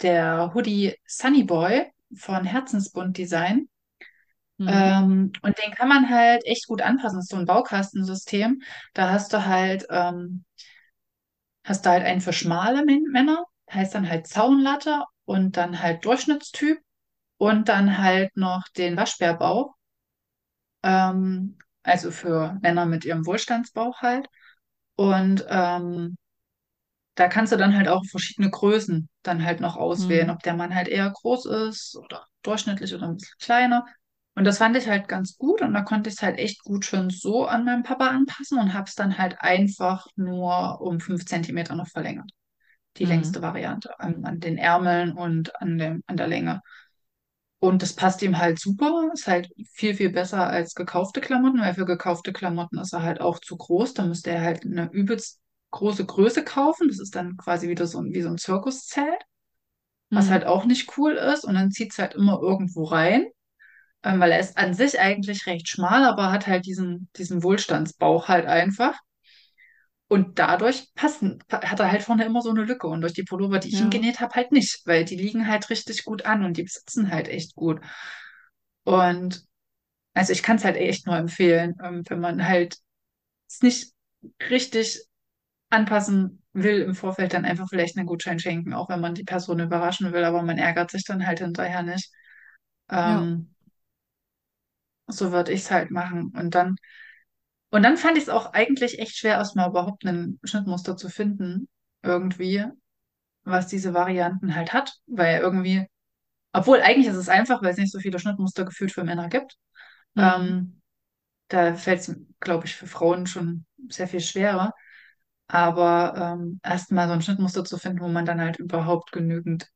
der 0.02 0.54
Hoodie 0.56 0.96
Sunny 1.08 1.44
Boy 1.44 1.92
von 2.16 2.46
Herzensbund 2.46 3.18
Design. 3.18 3.70
Mhm. 4.58 4.70
Ähm, 4.72 5.32
und 5.42 5.58
den 5.60 5.72
kann 5.74 5.90
man 5.90 6.10
halt 6.10 6.46
echt 6.46 6.68
gut 6.68 6.82
anpassen. 6.82 7.18
Das 7.18 7.26
ist 7.26 7.32
so 7.32 7.38
ein 7.38 7.46
Baukastensystem. 7.46 8.62
Da 8.94 9.12
hast 9.12 9.34
du 9.34 9.46
halt, 9.46 9.86
ähm, 9.90 10.46
hast 11.66 11.86
du 11.86 11.90
halt 11.90 12.04
einen 12.06 12.22
für 12.22 12.32
schmale 12.34 12.84
Män- 12.86 13.12
Männer, 13.12 13.44
heißt 13.72 13.94
dann 13.96 14.10
halt 14.10 14.28
Zaunlatte 14.28 15.04
und 15.26 15.58
dann 15.58 15.82
halt 15.82 16.06
Durchschnittstyp 16.06 16.80
und 17.38 17.70
dann 17.70 17.98
halt 18.00 18.36
noch 18.38 18.64
den 18.78 18.98
Waschbärbauch. 18.98 19.76
Ähm, 20.84 21.58
also 21.84 22.12
für 22.12 22.58
Männer 22.62 22.86
mit 22.86 23.06
ihrem 23.06 23.26
Wohlstandsbauch 23.26 24.02
halt. 24.02 24.28
Und 24.96 25.46
ähm, 25.50 26.18
da 27.16 27.28
kannst 27.28 27.52
du 27.54 27.58
dann 27.58 27.76
halt 27.76 27.88
auch 27.88 28.04
verschiedene 28.10 28.50
Größen 28.50 29.10
dann 29.24 29.44
halt 29.46 29.60
noch 29.60 29.78
auswählen, 29.78 30.30
Mhm. 30.30 30.32
ob 30.32 30.42
der 30.44 30.56
Mann 30.56 30.74
halt 30.74 30.88
eher 30.88 31.12
groß 31.12 31.46
ist 31.46 31.96
oder 31.98 32.26
durchschnittlich 32.42 32.94
oder 32.94 33.08
ein 33.08 33.18
bisschen 33.18 33.38
kleiner. 33.40 33.86
Und 34.36 34.46
das 34.46 34.58
fand 34.58 34.76
ich 34.76 34.88
halt 34.88 35.08
ganz 35.08 35.38
gut 35.38 35.62
und 35.62 35.74
da 35.76 35.82
konnte 35.84 36.10
ich 36.10 36.16
es 36.16 36.24
halt 36.24 36.40
echt 36.40 36.64
gut 36.64 36.86
schön 36.86 37.12
so 37.12 37.46
an 37.46 37.66
meinen 37.66 37.84
Papa 37.84 38.08
anpassen 38.08 38.58
und 38.60 38.74
habe 38.74 38.86
es 38.88 38.96
dann 38.96 39.18
halt 39.20 39.38
einfach 39.42 40.08
nur 40.16 40.82
um 40.82 41.00
fünf 41.00 41.26
Zentimeter 41.26 41.76
noch 41.76 41.88
verlängert. 41.88 42.32
Die 42.98 43.06
Mhm. 43.06 43.06
längste 43.06 43.42
Variante 43.42 44.00
an, 44.00 44.26
an 44.26 44.40
den 44.40 44.58
Ärmeln 44.58 45.14
und 45.14 45.60
an 45.62 45.78
dem, 45.78 46.04
an 46.08 46.18
der 46.18 46.28
Länge. 46.28 46.62
Und 47.64 47.82
das 47.82 47.94
passt 47.94 48.22
ihm 48.22 48.38
halt 48.40 48.60
super, 48.60 49.10
ist 49.14 49.28
halt 49.28 49.50
viel, 49.72 49.96
viel 49.96 50.10
besser 50.10 50.48
als 50.48 50.76
gekaufte 50.76 51.22
Klamotten, 51.22 51.62
weil 51.62 51.74
für 51.74 51.86
gekaufte 51.86 52.34
Klamotten 52.34 52.78
ist 52.78 52.94
er 52.94 53.04
halt 53.04 53.22
auch 53.22 53.40
zu 53.40 53.56
groß. 53.56 53.94
Da 53.94 54.04
müsste 54.06 54.32
er 54.32 54.42
halt 54.42 54.66
eine 54.66 54.90
übelst 54.92 55.40
große 55.72 56.06
Größe 56.06 56.44
kaufen. 56.44 56.90
Das 56.90 57.00
ist 57.00 57.16
dann 57.16 57.38
quasi 57.38 57.70
wieder 57.70 57.88
so 57.88 58.00
ein, 58.00 58.14
wie 58.14 58.22
so 58.22 58.28
ein 58.30 58.38
Zirkuszelt, 58.38 59.22
was 60.12 60.28
Mhm. 60.28 60.32
halt 60.32 60.46
auch 60.46 60.66
nicht 60.66 60.98
cool 60.98 61.14
ist. 61.14 61.46
Und 61.46 61.56
dann 61.56 61.72
zieht 61.72 61.92
es 61.94 62.00
halt 62.00 62.16
immer 62.16 62.40
irgendwo 62.42 62.84
rein, 62.86 63.28
ähm, 64.04 64.20
weil 64.20 64.32
er 64.32 64.40
ist 64.42 64.58
an 64.58 64.74
sich 64.74 65.00
eigentlich 65.00 65.48
recht 65.48 65.70
schmal, 65.70 66.06
aber 66.06 66.32
hat 66.32 66.48
halt 66.48 66.66
diesen, 66.66 67.10
diesen 67.18 67.44
Wohlstandsbauch 67.44 68.28
halt 68.30 68.46
einfach. 68.48 69.00
Und 70.14 70.38
dadurch 70.40 70.94
passen, 70.96 71.44
hat 71.52 71.80
er 71.80 71.92
halt 71.92 72.04
vorne 72.04 72.26
immer 72.26 72.42
so 72.42 72.52
eine 72.52 72.64
Lücke. 72.64 72.88
Und 72.88 73.02
durch 73.02 73.14
die 73.14 73.24
Pullover, 73.24 73.60
die 73.60 73.70
ich 73.70 73.82
ihm 73.82 73.90
Ja. 73.90 73.90
genäht 73.90 74.20
habe, 74.20 74.36
halt 74.36 74.52
nicht, 74.52 74.82
weil 74.86 75.06
die 75.06 75.16
liegen 75.16 75.48
halt 75.48 75.70
richtig 75.72 76.06
gut 76.06 76.26
an 76.26 76.44
und 76.46 76.58
die 76.58 76.68
sitzen 76.68 77.12
halt 77.12 77.28
echt 77.28 77.56
gut. 77.56 77.82
Und 78.84 79.46
Also 80.16 80.34
ich 80.34 80.44
kann 80.44 80.58
es 80.58 80.66
halt 80.66 80.78
echt 80.78 81.08
nur 81.08 81.18
empfehlen, 81.18 81.76
ähm, 81.84 82.04
wenn 82.10 82.20
man 82.22 82.48
halt 82.48 82.78
es 83.50 83.62
nicht 83.64 83.94
richtig 84.50 85.06
anpassen 85.72 86.44
will 86.54 86.82
im 86.84 86.96
Vorfeld, 86.96 87.34
dann 87.34 87.46
einfach 87.46 87.68
vielleicht 87.70 87.98
einen 87.98 88.08
Gutschein 88.08 88.40
schenken, 88.40 88.74
auch 88.74 88.90
wenn 88.90 89.02
man 89.02 89.16
die 89.16 89.24
Person 89.26 89.60
überraschen 89.62 90.14
will, 90.14 90.24
aber 90.26 90.44
man 90.44 90.58
ärgert 90.60 90.92
sich 90.92 91.06
dann 91.06 91.28
halt 91.28 91.40
hinterher 91.40 91.84
nicht. 91.84 92.12
Ja. 93.04 93.24
Ähm, 93.24 93.54
so 95.08 95.32
würde 95.32 95.52
ich 95.54 95.62
es 95.62 95.72
halt 95.72 95.92
machen. 95.92 96.32
Und 96.36 96.56
dann, 96.56 96.76
und 97.74 97.82
dann 97.82 97.98
fand 97.98 98.18
ich 98.18 98.26
es 98.26 98.30
auch 98.30 98.54
eigentlich 98.54 99.00
echt 99.00 99.18
schwer, 99.18 99.34
erstmal 99.34 99.68
überhaupt 99.68 100.06
ein 100.06 100.40
Schnittmuster 100.44 100.96
zu 100.96 101.10
finden, 101.10 101.68
irgendwie, 102.04 102.64
was 103.46 103.66
diese 103.66 103.96
Varianten 103.96 104.54
halt 104.54 104.74
hat, 104.74 104.94
weil 105.08 105.40
irgendwie, 105.42 105.88
obwohl 106.52 106.82
eigentlich 106.82 107.08
ist 107.08 107.16
es 107.16 107.30
einfach, 107.30 107.64
weil 107.64 107.72
es 107.72 107.78
nicht 107.78 107.92
so 107.92 107.98
viele 107.98 108.20
Schnittmuster 108.20 108.64
gefühlt 108.64 108.92
für 108.92 109.04
Männer 109.04 109.28
gibt. 109.28 109.58
Mhm. 110.14 110.22
Ähm, 110.22 110.82
da 111.48 111.74
fällt 111.74 112.02
es, 112.02 112.16
glaube 112.40 112.68
ich, 112.68 112.76
für 112.76 112.86
Frauen 112.86 113.26
schon 113.26 113.66
sehr 113.90 114.08
viel 114.08 114.22
schwerer. 114.22 114.72
Aber 115.48 116.14
ähm, 116.16 116.60
erstmal 116.62 117.08
so 117.08 117.16
ein 117.16 117.24
Schnittmuster 117.24 117.64
zu 117.66 117.80
finden, 117.80 118.02
wo 118.02 118.08
man 118.08 118.28
dann 118.28 118.40
halt 118.40 118.60
überhaupt 118.60 119.12
genügend 119.12 119.68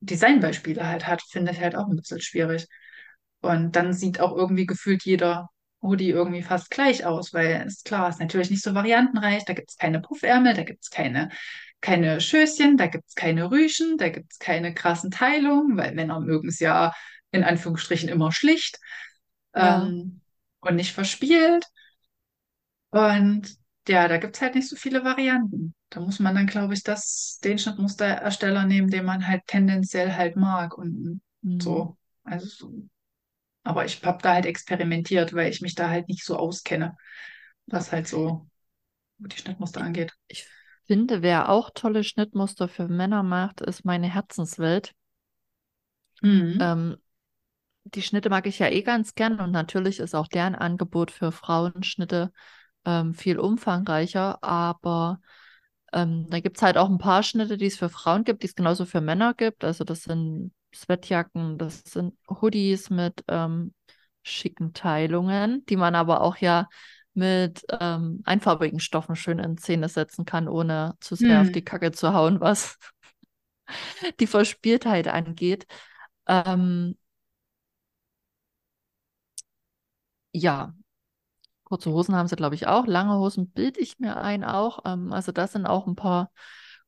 Designbeispiele 0.00 0.84
halt 0.84 1.06
hat, 1.06 1.22
finde 1.22 1.52
ich 1.52 1.60
halt 1.60 1.76
auch 1.76 1.86
ein 1.86 1.94
bisschen 1.94 2.20
schwierig. 2.20 2.66
Und 3.40 3.76
dann 3.76 3.92
sieht 3.92 4.18
auch 4.18 4.36
irgendwie 4.36 4.66
gefühlt 4.66 5.04
jeder 5.04 5.48
Hoodie 5.86 6.10
irgendwie 6.10 6.42
fast 6.42 6.70
gleich 6.70 7.04
aus, 7.06 7.32
weil 7.34 7.64
ist 7.66 7.84
klar, 7.84 8.08
ist 8.08 8.20
natürlich 8.20 8.50
nicht 8.50 8.62
so 8.62 8.74
variantenreich. 8.74 9.44
Da 9.44 9.54
gibt 9.54 9.70
es 9.70 9.76
keine 9.78 10.00
Puffärmel, 10.00 10.54
da 10.54 10.62
gibt 10.64 10.82
es 10.84 10.90
keine, 10.90 11.30
keine 11.80 12.20
Schößchen, 12.20 12.76
da 12.76 12.86
gibt 12.88 13.04
es 13.08 13.14
keine 13.14 13.50
Rüschen, 13.50 13.98
da 13.98 14.08
gibt 14.10 14.32
es 14.32 14.38
keine 14.38 14.74
krassen 14.74 15.10
Teilungen, 15.10 15.76
weil 15.76 15.94
Männer 15.94 16.20
mögen 16.20 16.48
es 16.48 16.60
ja 16.60 16.92
in 17.32 17.44
Anführungsstrichen 17.44 18.08
immer 18.08 18.32
schlicht 18.32 18.78
Ja. 19.58 19.94
ähm, 19.94 20.20
und 20.60 20.76
nicht 20.76 20.92
verspielt. 20.92 21.66
Und 22.90 23.56
ja, 23.88 24.08
da 24.08 24.16
gibt 24.18 24.36
es 24.36 24.42
halt 24.42 24.54
nicht 24.54 24.68
so 24.68 24.76
viele 24.76 25.04
Varianten. 25.04 25.74
Da 25.90 26.00
muss 26.00 26.18
man 26.18 26.34
dann, 26.34 26.46
glaube 26.46 26.74
ich, 26.74 26.82
das, 26.82 27.38
den 27.44 27.58
Schnittmusterersteller 27.58 28.64
nehmen, 28.64 28.90
den 28.90 29.04
man 29.04 29.26
halt 29.28 29.42
tendenziell 29.46 30.14
halt 30.14 30.36
mag 30.36 30.76
und 30.76 31.20
Mhm. 31.42 31.62
so. 31.62 31.96
Also, 32.24 32.46
so. 32.46 32.88
Aber 33.66 33.84
ich 33.84 34.02
habe 34.04 34.22
da 34.22 34.34
halt 34.34 34.46
experimentiert, 34.46 35.34
weil 35.34 35.50
ich 35.50 35.60
mich 35.60 35.74
da 35.74 35.90
halt 35.90 36.08
nicht 36.08 36.24
so 36.24 36.36
auskenne, 36.36 36.96
was 37.66 37.92
halt 37.92 38.06
so 38.06 38.46
die 39.18 39.36
Schnittmuster 39.36 39.80
angeht. 39.80 40.12
ich 40.28 40.46
finde, 40.86 41.22
wer 41.22 41.48
auch 41.48 41.70
tolle 41.74 42.04
Schnittmuster 42.04 42.68
für 42.68 42.86
Männer 42.86 43.22
macht, 43.22 43.60
ist 43.60 43.84
meine 43.84 44.12
Herzenswelt. 44.12 44.92
Mhm. 46.22 46.58
Ähm, 46.60 46.96
die 47.84 48.02
Schnitte 48.02 48.30
mag 48.30 48.46
ich 48.46 48.58
ja 48.58 48.68
eh 48.68 48.82
ganz 48.82 49.14
gern 49.14 49.40
und 49.40 49.50
natürlich 49.50 49.98
ist 49.98 50.14
auch 50.14 50.28
deren 50.28 50.54
Angebot 50.54 51.10
für 51.10 51.32
Frauenschnitte 51.32 52.32
ähm, 52.84 53.14
viel 53.14 53.38
umfangreicher, 53.38 54.42
aber 54.42 55.20
ähm, 55.92 56.26
da 56.30 56.40
gibt 56.40 56.56
es 56.56 56.62
halt 56.62 56.78
auch 56.78 56.88
ein 56.88 56.98
paar 56.98 57.22
Schnitte, 57.22 57.56
die 57.56 57.66
es 57.66 57.76
für 57.76 57.88
Frauen 57.88 58.24
gibt, 58.24 58.42
die 58.42 58.46
es 58.46 58.54
genauso 58.54 58.86
für 58.86 59.00
Männer 59.00 59.34
gibt. 59.34 59.64
Also 59.64 59.84
das 59.84 60.02
sind 60.02 60.52
Sweatjacken, 60.76 61.58
das 61.58 61.80
sind 61.84 62.14
Hoodies 62.28 62.90
mit 62.90 63.24
ähm, 63.28 63.74
schicken 64.22 64.72
Teilungen, 64.74 65.64
die 65.66 65.76
man 65.76 65.94
aber 65.94 66.20
auch 66.22 66.36
ja 66.38 66.68
mit 67.14 67.64
ähm, 67.80 68.22
einfarbigen 68.26 68.80
Stoffen 68.80 69.16
schön 69.16 69.38
in 69.38 69.56
Szene 69.58 69.88
setzen 69.88 70.24
kann, 70.26 70.48
ohne 70.48 70.94
zu 71.00 71.14
sehr 71.16 71.40
auf 71.40 71.50
die 71.50 71.62
Mhm. 71.62 71.64
Kacke 71.64 71.92
zu 71.92 72.12
hauen, 72.14 72.40
was 72.40 72.78
die 74.20 74.26
Verspieltheit 74.26 75.08
angeht. 75.08 75.66
Ähm, 76.26 76.96
ja, 80.32 80.74
kurze 81.64 81.92
Hosen 81.92 82.14
haben 82.16 82.28
sie, 82.28 82.36
glaube 82.36 82.54
ich, 82.56 82.66
auch. 82.66 82.86
Lange 82.86 83.16
Hosen 83.18 83.50
bilde 83.52 83.80
ich 83.80 83.98
mir 83.98 84.16
ein 84.18 84.44
auch. 84.44 84.80
Ähm, 84.86 85.12
also 85.12 85.32
da 85.32 85.46
sind 85.48 85.66
auch 85.66 85.86
ein 85.86 85.96
paar 85.96 86.30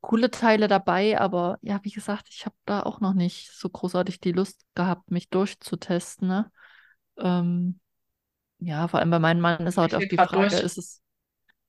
coole 0.01 0.31
Teile 0.31 0.69
dabei, 0.69 1.21
aber 1.21 1.59
ja, 1.63 1.81
wie 1.83 1.91
gesagt, 1.91 2.29
ich 2.31 2.47
habe 2.47 2.57
da 2.65 2.83
auch 2.83 3.01
noch 3.01 3.15
nicht 3.15 3.51
so 3.53 3.69
großartig 3.69 4.21
die 4.21 4.33
Lust 4.33 4.65
gehabt, 4.75 5.11
mich 5.11 5.29
durchzutesten. 5.29 6.29
Ne? 6.29 6.51
Ähm, 7.19 7.81
ja, 8.61 8.89
vor 8.89 9.01
allem 9.01 9.11
bei 9.11 9.19
meinem 9.19 9.41
Mann 9.41 9.67
ist 9.67 9.79
halt 9.79 9.95
auch 9.95 10.01
die 10.01 10.17
Frage, 10.17 10.51
durch. 10.51 10.63
ist 10.63 10.79
es, 10.79 11.03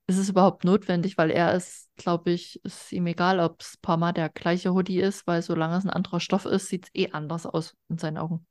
ist 0.07 0.17
es 0.17 0.29
überhaupt 0.29 0.63
notwendig, 0.63 1.17
weil 1.17 1.31
er 1.31 1.53
ist, 1.53 1.89
glaube 1.95 2.31
ich, 2.31 2.63
ist 2.63 2.91
ihm 2.91 3.07
egal, 3.07 3.39
ob 3.39 3.61
es 3.61 3.77
paar 3.77 3.97
Mal 3.97 4.13
der 4.13 4.29
gleiche 4.29 4.73
Hoodie 4.73 4.99
ist, 4.99 5.27
weil 5.27 5.41
solange 5.41 5.77
es 5.77 5.85
ein 5.85 5.89
anderer 5.89 6.19
Stoff 6.19 6.45
ist, 6.45 6.67
sieht 6.67 6.85
es 6.85 6.91
eh 6.95 7.11
anders 7.11 7.45
aus 7.45 7.75
in 7.89 7.97
seinen 7.97 8.17
Augen. 8.17 8.45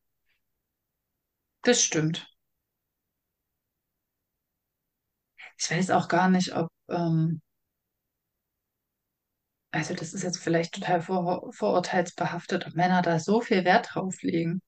Das 1.62 1.82
stimmt. 1.82 2.28
Ich 5.58 5.70
weiß 5.70 5.90
auch 5.90 6.06
gar 6.06 6.28
nicht, 6.28 6.54
ob, 6.54 6.68
ähm, 6.88 7.40
also 9.70 9.94
das 9.94 10.12
ist 10.14 10.22
jetzt 10.24 10.38
vielleicht 10.38 10.74
total 10.74 11.00
vor, 11.02 11.50
vorurteilsbehaftet, 11.54 12.66
ob 12.66 12.74
Männer 12.74 13.00
da 13.02 13.18
so 13.18 13.40
viel 13.40 13.64
Wert 13.64 13.88
drauf 13.94 14.20
legen. 14.22 14.60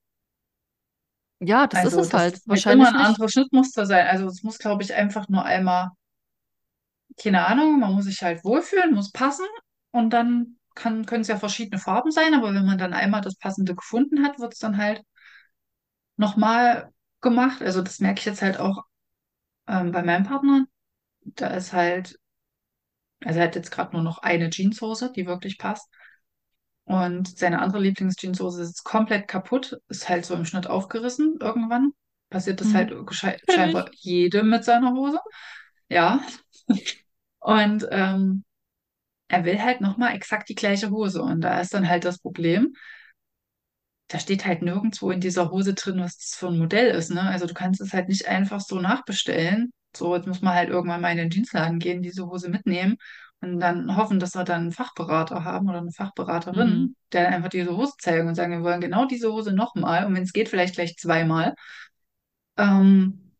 Ja, 1.39 1.67
das 1.67 1.83
ist 1.83 1.95
Also 1.95 1.97
es 1.97 2.13
das 2.13 2.13
halt. 2.13 2.35
ist 2.35 2.47
halt 2.49 2.65
immer 2.67 2.87
Wahrscheinlich 2.87 2.89
ein 2.89 2.95
anderes 2.95 3.31
Schnittmuster 3.33 3.85
sein. 3.85 4.07
Also 4.07 4.27
es 4.27 4.43
muss, 4.43 4.57
glaube 4.59 4.83
ich, 4.83 4.93
einfach 4.93 5.27
nur 5.29 5.43
einmal, 5.43 5.89
keine 7.17 7.45
Ahnung, 7.47 7.79
man 7.79 7.93
muss 7.93 8.05
sich 8.05 8.21
halt 8.23 8.43
wohlfühlen, 8.43 8.93
muss 8.93 9.11
passen 9.11 9.45
und 9.91 10.09
dann 10.11 10.57
kann, 10.75 11.05
können 11.05 11.21
es 11.21 11.27
ja 11.27 11.37
verschiedene 11.37 11.79
Farben 11.79 12.11
sein, 12.11 12.33
aber 12.33 12.53
wenn 12.53 12.65
man 12.65 12.77
dann 12.77 12.93
einmal 12.93 13.21
das 13.21 13.37
Passende 13.37 13.75
gefunden 13.75 14.23
hat, 14.23 14.39
wird 14.39 14.53
es 14.53 14.59
dann 14.59 14.77
halt 14.77 15.01
nochmal 16.17 16.91
gemacht. 17.21 17.61
Also 17.61 17.81
das 17.81 17.99
merke 17.99 18.19
ich 18.19 18.25
jetzt 18.25 18.41
halt 18.41 18.59
auch 18.59 18.83
ähm, 19.67 19.91
bei 19.93 20.03
meinem 20.03 20.25
Partner. 20.25 20.65
Da 21.23 21.49
ist 21.49 21.73
halt, 21.73 22.19
also 23.25 23.39
er 23.39 23.45
hat 23.45 23.55
jetzt 23.55 23.71
gerade 23.71 23.93
nur 23.93 24.03
noch 24.03 24.19
eine 24.19 24.49
Jeanshose, 24.49 25.11
die 25.15 25.25
wirklich 25.27 25.57
passt. 25.57 25.87
Und 26.85 27.37
seine 27.37 27.59
andere 27.61 27.79
Lieblingsjeanshose 27.81 28.63
ist 28.63 28.83
komplett 28.83 29.27
kaputt, 29.27 29.77
ist 29.87 30.09
halt 30.09 30.25
so 30.25 30.33
im 30.35 30.45
Schnitt 30.45 30.67
aufgerissen 30.67 31.37
irgendwann. 31.39 31.93
passiert 32.29 32.61
das 32.61 32.69
Mhm. 32.69 32.75
halt 32.75 33.41
scheinbar 33.49 33.89
jedem 33.93 34.49
mit 34.49 34.63
seiner 34.63 34.93
Hose. 34.93 35.19
Ja. 35.89 36.21
Und 37.39 37.87
ähm, 37.91 38.43
er 39.29 39.45
will 39.45 39.61
halt 39.61 39.81
nochmal 39.81 40.15
exakt 40.15 40.49
die 40.49 40.55
gleiche 40.55 40.91
Hose. 40.91 41.21
Und 41.21 41.41
da 41.41 41.59
ist 41.61 41.73
dann 41.73 41.89
halt 41.89 42.05
das 42.05 42.19
Problem, 42.19 42.73
da 44.09 44.19
steht 44.19 44.45
halt 44.45 44.61
nirgendwo 44.61 45.09
in 45.11 45.21
dieser 45.21 45.49
Hose 45.51 45.73
drin, 45.73 45.99
was 45.99 46.17
das 46.17 46.35
für 46.35 46.47
ein 46.47 46.57
Modell 46.59 46.93
ist, 46.93 47.09
ne? 47.11 47.21
Also 47.21 47.47
du 47.47 47.53
kannst 47.53 47.81
es 47.81 47.93
halt 47.93 48.09
nicht 48.09 48.27
einfach 48.27 48.59
so 48.59 48.79
nachbestellen. 48.79 49.71
So, 49.95 50.15
jetzt 50.15 50.27
muss 50.27 50.41
man 50.41 50.55
halt 50.55 50.69
irgendwann 50.69 51.01
mal 51.01 51.11
in 51.11 51.17
den 51.17 51.29
Jeansladen 51.31 51.79
gehen, 51.79 52.01
diese 52.01 52.25
Hose 52.27 52.49
mitnehmen 52.49 52.97
und 53.41 53.59
dann 53.59 53.95
hoffen, 53.97 54.19
dass 54.19 54.35
wir 54.35 54.43
dann 54.43 54.61
einen 54.61 54.71
Fachberater 54.71 55.43
haben 55.43 55.67
oder 55.69 55.79
eine 55.79 55.91
Mhm. 56.51 56.91
Fachberaterin, 56.91 56.95
der 57.11 57.25
dann 57.25 57.33
einfach 57.33 57.49
diese 57.49 57.75
Hose 57.75 57.93
zeigen 57.99 58.27
und 58.27 58.35
sagen, 58.35 58.53
wir 58.53 58.63
wollen 58.63 58.81
genau 58.81 59.05
diese 59.05 59.31
Hose 59.31 59.53
nochmal 59.53 60.05
und 60.05 60.15
wenn 60.15 60.23
es 60.23 60.33
geht, 60.33 60.49
vielleicht 60.49 60.75
gleich 60.75 60.95
zweimal. 60.97 61.55
Ähm, 62.57 63.31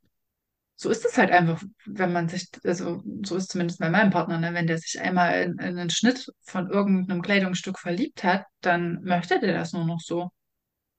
so 0.78 0.89
ist 0.89 1.06
es 1.06 1.18
halt 1.18 1.32
einfach, 1.32 1.64
wenn 1.86 2.14
man 2.14 2.30
sich, 2.30 2.49
also 2.66 3.04
so 3.26 3.36
ist 3.38 3.52
zumindest 3.52 3.80
bei 3.80 3.89
meinem 3.89 4.12
Partner, 4.12 4.39
ne? 4.39 4.54
Wenn 4.54 4.68
der 4.68 4.78
sich 4.80 4.99
einmal 5.02 5.43
in, 5.43 5.54
in 5.60 5.80
einen 5.80 5.89
Schnitt 5.91 6.28
von 6.43 6.70
irgendeinem 6.72 7.22
Kleidungsstück 7.24 7.80
verliebt 7.80 8.24
hat, 8.24 8.45
dann 8.62 9.04
möchte 9.04 9.39
der 9.39 9.54
das 9.56 9.74
nur 9.74 9.86
noch 9.86 9.99
so. 10.02 10.32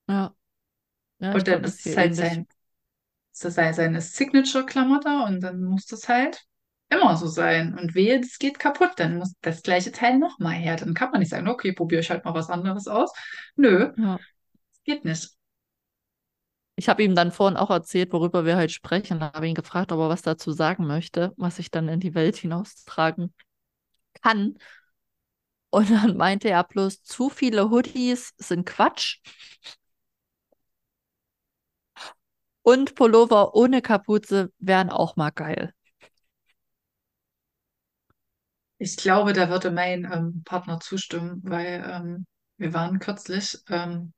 Ja, 0.08 0.34
ja, 1.20 1.34
Und 1.34 1.48
dann 1.48 1.62
das 1.62 1.80
ist 1.80 1.84
es 1.86 1.96
halt 1.96 2.14
ähnlich. 2.14 2.14
sein, 2.14 2.46
ist 3.32 3.44
das 3.44 3.58
halt 3.58 3.74
seine 3.76 4.00
Signature-Klamotte 4.00 5.24
und 5.26 5.40
dann 5.42 5.62
muss 5.64 5.86
das 5.86 6.08
halt 6.08 6.42
immer 6.90 7.16
so 7.16 7.26
sein. 7.26 7.78
Und 7.78 7.94
wehe, 7.94 8.20
das 8.20 8.38
geht 8.38 8.58
kaputt, 8.58 8.92
dann 8.96 9.16
muss 9.18 9.34
das 9.40 9.62
gleiche 9.62 9.92
Teil 9.92 10.18
nochmal 10.18 10.54
her. 10.54 10.76
Dann 10.76 10.94
kann 10.94 11.10
man 11.10 11.20
nicht 11.20 11.30
sagen, 11.30 11.48
okay, 11.48 11.72
probiere 11.72 12.02
ich 12.02 12.10
halt 12.10 12.24
mal 12.24 12.34
was 12.34 12.50
anderes 12.50 12.86
aus. 12.88 13.12
Nö, 13.56 13.92
Ja. 13.96 14.18
geht 14.84 15.04
nicht. 15.04 15.30
Ich 16.76 16.88
habe 16.88 17.02
ihm 17.02 17.14
dann 17.14 17.32
vorhin 17.32 17.56
auch 17.56 17.70
erzählt, 17.70 18.12
worüber 18.12 18.44
wir 18.44 18.56
heute 18.56 18.72
sprechen. 18.72 19.20
Habe 19.22 19.46
ihn 19.46 19.54
gefragt, 19.54 19.92
ob 19.92 20.00
er 20.00 20.08
was 20.08 20.22
dazu 20.22 20.52
sagen 20.52 20.86
möchte, 20.86 21.32
was 21.36 21.58
ich 21.58 21.70
dann 21.70 21.88
in 21.88 22.00
die 22.00 22.14
Welt 22.14 22.36
hinaustragen 22.36 23.34
kann. 24.22 24.58
Und 25.70 25.90
dann 25.90 26.16
meinte 26.16 26.48
er 26.50 26.64
bloß, 26.64 27.02
zu 27.02 27.30
viele 27.30 27.70
Hoodies 27.70 28.34
sind 28.36 28.66
Quatsch. 28.66 29.18
Und 32.62 32.96
Pullover 32.96 33.54
ohne 33.54 33.82
Kapuze 33.82 34.50
wären 34.58 34.90
auch 34.90 35.14
mal 35.16 35.30
geil. 35.30 35.72
Ich 38.78 38.96
glaube, 38.96 39.32
da 39.32 39.48
würde 39.48 39.70
mein 39.70 40.04
ähm, 40.12 40.42
Partner 40.44 40.80
zustimmen, 40.80 41.40
weil 41.44 41.84
ähm, 41.88 42.26
wir 42.56 42.74
waren 42.74 42.98
kürzlich 42.98 43.58
ähm, 43.68 44.12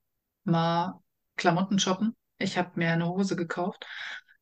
mal 0.44 1.00
Klamotten 1.36 1.78
shoppen. 1.78 2.16
Ich 2.38 2.56
habe 2.56 2.70
mir 2.76 2.90
eine 2.92 3.06
Hose 3.08 3.36
gekauft. 3.36 3.84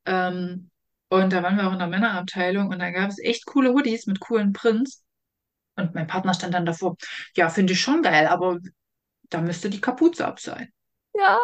Ähm, 0.05 0.69
und 1.09 1.33
da 1.33 1.43
waren 1.43 1.57
wir 1.57 1.67
auch 1.67 1.73
in 1.73 1.79
der 1.79 1.87
Männerabteilung 1.87 2.69
und 2.69 2.79
da 2.79 2.91
gab 2.91 3.09
es 3.09 3.19
echt 3.19 3.45
coole 3.45 3.73
Hoodies 3.73 4.07
mit 4.07 4.19
coolen 4.19 4.53
Prints. 4.53 5.03
Und 5.75 5.95
mein 5.95 6.07
Partner 6.07 6.33
stand 6.33 6.53
dann 6.53 6.65
davor, 6.65 6.95
ja, 7.35 7.49
finde 7.49 7.73
ich 7.73 7.81
schon 7.81 8.01
geil, 8.03 8.27
aber 8.27 8.59
da 9.23 9.41
müsste 9.41 9.69
die 9.69 9.81
Kapuze 9.81 10.25
ab 10.27 10.39
sein. 10.39 10.71
Ja, 11.13 11.39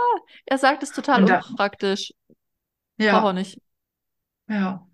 er 0.46 0.58
sagt 0.58 0.84
es 0.84 0.92
total 0.92 1.24
unpraktisch. 1.24 2.12
Ja, 3.00 3.34
nicht. 3.34 3.60
ja. 4.48 4.86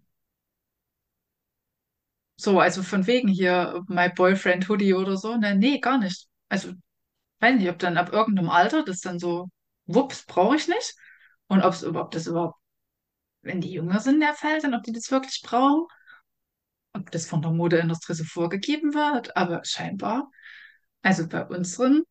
So, 2.38 2.60
also 2.60 2.84
von 2.84 3.08
wegen 3.08 3.28
hier, 3.30 3.84
my 3.88 4.10
boyfriend 4.10 4.68
Hoodie 4.70 4.94
oder 4.94 5.18
so. 5.18 5.36
Ne, 5.38 5.56
nee, 5.56 5.80
gar 5.80 5.98
nicht. 5.98 6.28
Also, 6.50 6.74
weiß 7.40 7.56
nicht, 7.58 7.70
ob 7.70 7.80
dann 7.80 7.98
ab 7.98 8.14
irgendeinem 8.14 8.50
Alter 8.50 8.84
das 8.86 9.02
dann 9.02 9.20
so, 9.20 9.50
wups, 9.88 10.26
brauche 10.26 10.56
ich 10.58 10.68
nicht. 10.68 10.96
Und 11.48 11.64
ob's, 11.64 11.84
ob 11.84 12.12
das 12.12 12.28
überhaupt, 12.28 12.60
wenn 13.44 13.62
die 13.62 13.72
jünger 13.74 14.00
sind, 14.02 14.22
der 14.22 14.36
Fall 14.36 14.62
sind, 14.62 14.76
ob 14.76 14.84
die 14.84 14.94
das 14.94 15.12
wirklich 15.12 15.42
brauchen. 15.44 15.88
Ob 16.94 17.12
das 17.12 17.28
von 17.28 17.42
der 17.44 17.52
Modeindustrie 17.52 18.14
so 18.16 18.24
vorgegeben 18.24 18.94
wird. 18.96 19.36
Aber 19.38 19.64
scheinbar, 19.66 20.32
also 21.04 21.28
bei 21.28 21.46
unseren 21.48 22.04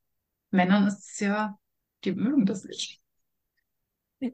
Männern 0.50 0.88
ist 0.88 1.12
es 1.12 1.20
ja, 1.20 1.58
die 2.04 2.12
mögen 2.14 2.46
das 2.46 2.64
nicht. 2.64 3.00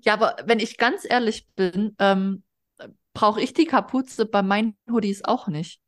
Ja, 0.03 0.15
aber 0.15 0.37
wenn 0.45 0.61
ich 0.61 0.79
ganz 0.79 1.05
ehrlich 1.09 1.49
bin, 1.57 1.95
ähm, 1.99 2.43
brauche 3.13 3.41
ich 3.41 3.53
die 3.53 3.67
Kapuze 3.67 4.27
bei 4.27 4.43
meinen 4.43 4.77
Hoodies 4.91 5.25
auch 5.25 5.49
nicht. 5.49 5.81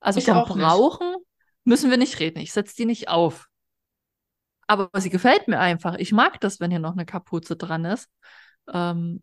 Also 0.00 0.20
Ich 0.20 0.26
vom 0.26 0.36
auch 0.36 0.48
nicht. 0.48 0.64
Brauchen 0.66 1.14
müssen 1.64 1.90
wir 1.90 1.96
nicht 1.96 2.20
reden. 2.20 2.38
Ich 2.38 2.52
setze 2.52 2.76
die 2.76 2.86
nicht 2.86 3.08
auf. 3.08 3.48
Aber 4.66 4.90
sie 5.00 5.10
gefällt 5.10 5.48
mir 5.48 5.60
einfach. 5.60 5.94
Ich 5.96 6.12
mag 6.12 6.40
das, 6.40 6.60
wenn 6.60 6.70
hier 6.70 6.80
noch 6.80 6.92
eine 6.92 7.06
Kapuze 7.06 7.56
dran 7.56 7.84
ist. 7.84 8.08
Ähm, 8.72 9.22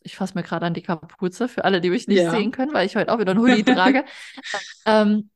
ich 0.00 0.16
fasse 0.16 0.34
mir 0.34 0.42
gerade 0.42 0.66
an 0.66 0.74
die 0.74 0.82
Kapuze 0.82 1.48
für 1.48 1.64
alle, 1.64 1.80
die 1.80 1.90
mich 1.90 2.08
nicht 2.08 2.22
Ja. 2.22 2.30
sehen 2.30 2.50
können, 2.50 2.72
weil 2.72 2.86
ich 2.86 2.96
heute 2.96 3.12
auch 3.12 3.18
wieder 3.18 3.32
einen 3.32 3.40
Hoodie 3.40 3.62
trage. 3.64 4.04
Ähm, 4.86 5.30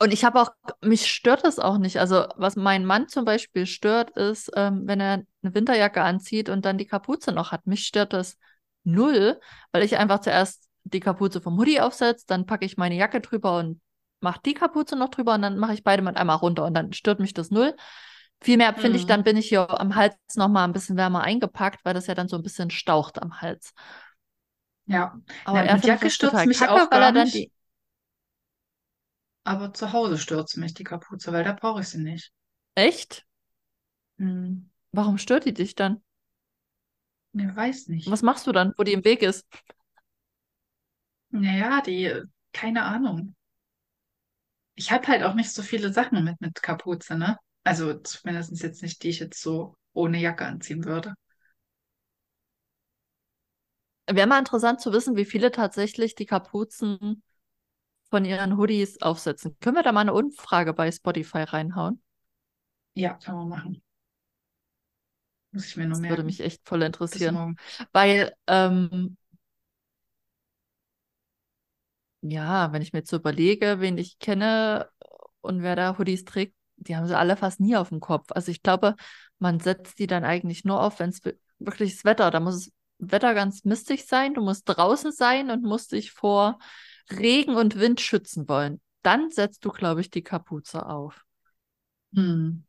und 0.00 0.12
ich 0.12 0.24
habe 0.24 0.40
auch, 0.40 0.50
mich 0.82 1.06
stört 1.10 1.44
das 1.44 1.58
auch 1.58 1.78
nicht. 1.78 1.98
Also, 1.98 2.26
was 2.36 2.56
meinen 2.56 2.84
Mann 2.84 3.08
zum 3.08 3.24
Beispiel 3.24 3.66
stört, 3.66 4.10
ist, 4.10 4.50
ähm, 4.56 4.82
wenn 4.86 5.00
er 5.00 5.22
eine 5.44 5.54
Winterjacke 5.54 6.02
anzieht 6.02 6.48
und 6.48 6.64
dann 6.64 6.78
die 6.78 6.86
Kapuze 6.86 7.32
noch 7.32 7.52
hat. 7.52 7.66
Mich 7.66 7.86
stört 7.86 8.12
das 8.12 8.38
null, 8.84 9.40
weil 9.72 9.82
ich 9.82 9.96
einfach 9.98 10.20
zuerst 10.20 10.68
die 10.84 11.00
Kapuze 11.00 11.40
vom 11.40 11.58
Hoodie 11.58 11.80
aufsetze, 11.80 12.24
dann 12.26 12.46
packe 12.46 12.66
ich 12.66 12.76
meine 12.76 12.96
Jacke 12.96 13.20
drüber 13.20 13.58
und 13.58 13.80
mache 14.20 14.40
die 14.44 14.54
Kapuze 14.54 14.96
noch 14.96 15.10
drüber 15.10 15.34
und 15.34 15.42
dann 15.42 15.58
mache 15.58 15.74
ich 15.74 15.84
beide 15.84 16.02
mit 16.02 16.16
einmal 16.16 16.36
runter 16.36 16.64
und 16.64 16.74
dann 16.74 16.92
stört 16.92 17.20
mich 17.20 17.34
das 17.34 17.50
null. 17.50 17.74
Vielmehr 18.40 18.74
finde 18.74 18.98
ich, 18.98 19.06
Hm. 19.06 19.06
dann 19.06 19.22
bin 19.24 19.36
ich 19.38 19.48
hier 19.48 19.80
am 19.80 19.94
Hals 19.96 20.14
noch 20.36 20.48
mal 20.48 20.64
ein 20.64 20.72
bisschen 20.72 20.96
wärmer 20.96 21.22
eingepackt, 21.22 21.84
weil 21.84 21.94
das 21.94 22.06
ja 22.06 22.14
dann 22.14 22.28
so 22.28 22.36
ein 22.36 22.42
bisschen 22.42 22.70
staucht 22.70 23.22
am 23.22 23.40
Hals. 23.40 23.72
Ja. 24.86 25.20
Aber 25.44 25.62
Na, 25.62 25.64
er 25.64 25.76
mit 25.76 25.84
Jacke 25.84 26.08
total 26.18 26.46
mich 26.46 26.58
kacke, 26.58 26.68
auch 26.68 26.90
weil 26.90 27.02
gar 27.02 27.02
er 27.02 27.12
dann 27.12 27.30
nicht. 27.30 27.32
die. 27.32 27.50
Aber 29.44 29.72
zu 29.72 29.94
Hause 29.94 30.18
stört 30.18 30.54
mich 30.58 30.74
die 30.74 30.84
Kapuze, 30.84 31.32
weil 31.32 31.44
da 31.44 31.52
brauche 31.54 31.80
ich 31.80 31.88
sie 31.88 31.96
nicht. 32.02 32.30
Echt? 32.76 33.26
Hm. 34.18 34.66
Warum 34.94 35.18
stört 35.18 35.44
die 35.44 35.52
dich 35.52 35.74
dann? 35.74 36.00
Ne, 37.32 37.54
weiß 37.54 37.88
nicht. 37.88 38.08
Was 38.10 38.22
machst 38.22 38.46
du 38.46 38.52
dann, 38.52 38.72
wo 38.78 38.82
die 38.84 38.92
im 38.92 39.04
Weg 39.04 39.22
ist? 39.22 39.46
Naja, 41.30 41.82
die, 41.82 42.22
keine 42.52 42.82
Ahnung. 42.84 43.34
Ich 44.76 44.92
habe 44.92 45.06
halt 45.08 45.22
auch 45.24 45.34
nicht 45.34 45.52
so 45.52 45.62
viele 45.62 45.92
Sachen 45.92 46.22
mit, 46.24 46.40
mit 46.40 46.62
Kapuze, 46.62 47.16
ne? 47.16 47.38
Also 47.64 47.94
zumindest 47.94 48.62
jetzt 48.62 48.82
nicht, 48.82 49.02
die 49.02 49.08
ich 49.08 49.18
jetzt 49.20 49.40
so 49.40 49.76
ohne 49.92 50.18
Jacke 50.20 50.44
anziehen 50.46 50.84
würde. 50.84 51.14
Wäre 54.10 54.26
mal 54.26 54.38
interessant 54.38 54.80
zu 54.80 54.92
wissen, 54.92 55.16
wie 55.16 55.24
viele 55.24 55.50
tatsächlich 55.50 56.14
die 56.14 56.26
Kapuzen 56.26 57.22
von 58.10 58.24
ihren 58.24 58.56
Hoodies 58.58 59.02
aufsetzen. 59.02 59.56
Können 59.60 59.76
wir 59.76 59.82
da 59.82 59.92
mal 59.92 60.02
eine 60.02 60.14
Umfrage 60.14 60.74
bei 60.74 60.90
Spotify 60.92 61.40
reinhauen? 61.44 62.02
Ja, 62.94 63.14
kann 63.14 63.36
man 63.36 63.48
machen. 63.48 63.82
Muss 65.54 65.66
ich 65.66 65.76
mir 65.76 65.84
nur 65.84 65.92
Das 65.92 66.00
würde 66.00 66.22
merken. 66.22 66.26
mich 66.26 66.40
echt 66.40 66.68
voll 66.68 66.82
interessieren. 66.82 67.56
Weil, 67.92 68.34
ähm, 68.46 69.16
ja, 72.22 72.72
wenn 72.72 72.82
ich 72.82 72.92
mir 72.92 73.00
jetzt 73.00 73.10
so 73.10 73.16
überlege, 73.16 73.80
wen 73.80 73.98
ich 73.98 74.18
kenne 74.18 74.88
und 75.40 75.62
wer 75.62 75.76
da 75.76 75.98
Hoodies 75.98 76.24
trägt, 76.24 76.54
die 76.76 76.96
haben 76.96 77.06
sie 77.06 77.16
alle 77.16 77.36
fast 77.36 77.60
nie 77.60 77.76
auf 77.76 77.90
dem 77.90 78.00
Kopf. 78.00 78.30
Also 78.32 78.50
ich 78.50 78.62
glaube, 78.62 78.96
man 79.38 79.60
setzt 79.60 79.98
die 79.98 80.06
dann 80.06 80.24
eigentlich 80.24 80.64
nur 80.64 80.82
auf, 80.82 80.98
wenn 81.00 81.10
es 81.10 81.20
wirklich 81.58 81.94
das 81.94 82.04
Wetter, 82.04 82.30
da 82.30 82.40
muss 82.40 82.54
es 82.56 82.72
Wetter 82.98 83.34
ganz 83.34 83.64
mistig 83.64 84.06
sein, 84.06 84.34
du 84.34 84.42
musst 84.42 84.64
draußen 84.68 85.12
sein 85.12 85.50
und 85.50 85.62
musst 85.62 85.92
dich 85.92 86.12
vor 86.12 86.58
Regen 87.10 87.54
und 87.56 87.78
Wind 87.78 88.00
schützen 88.00 88.48
wollen. 88.48 88.80
Dann 89.02 89.30
setzt 89.30 89.64
du, 89.64 89.70
glaube 89.70 90.00
ich, 90.00 90.10
die 90.10 90.22
Kapuze 90.22 90.86
auf. 90.86 91.24
Hm. 92.14 92.64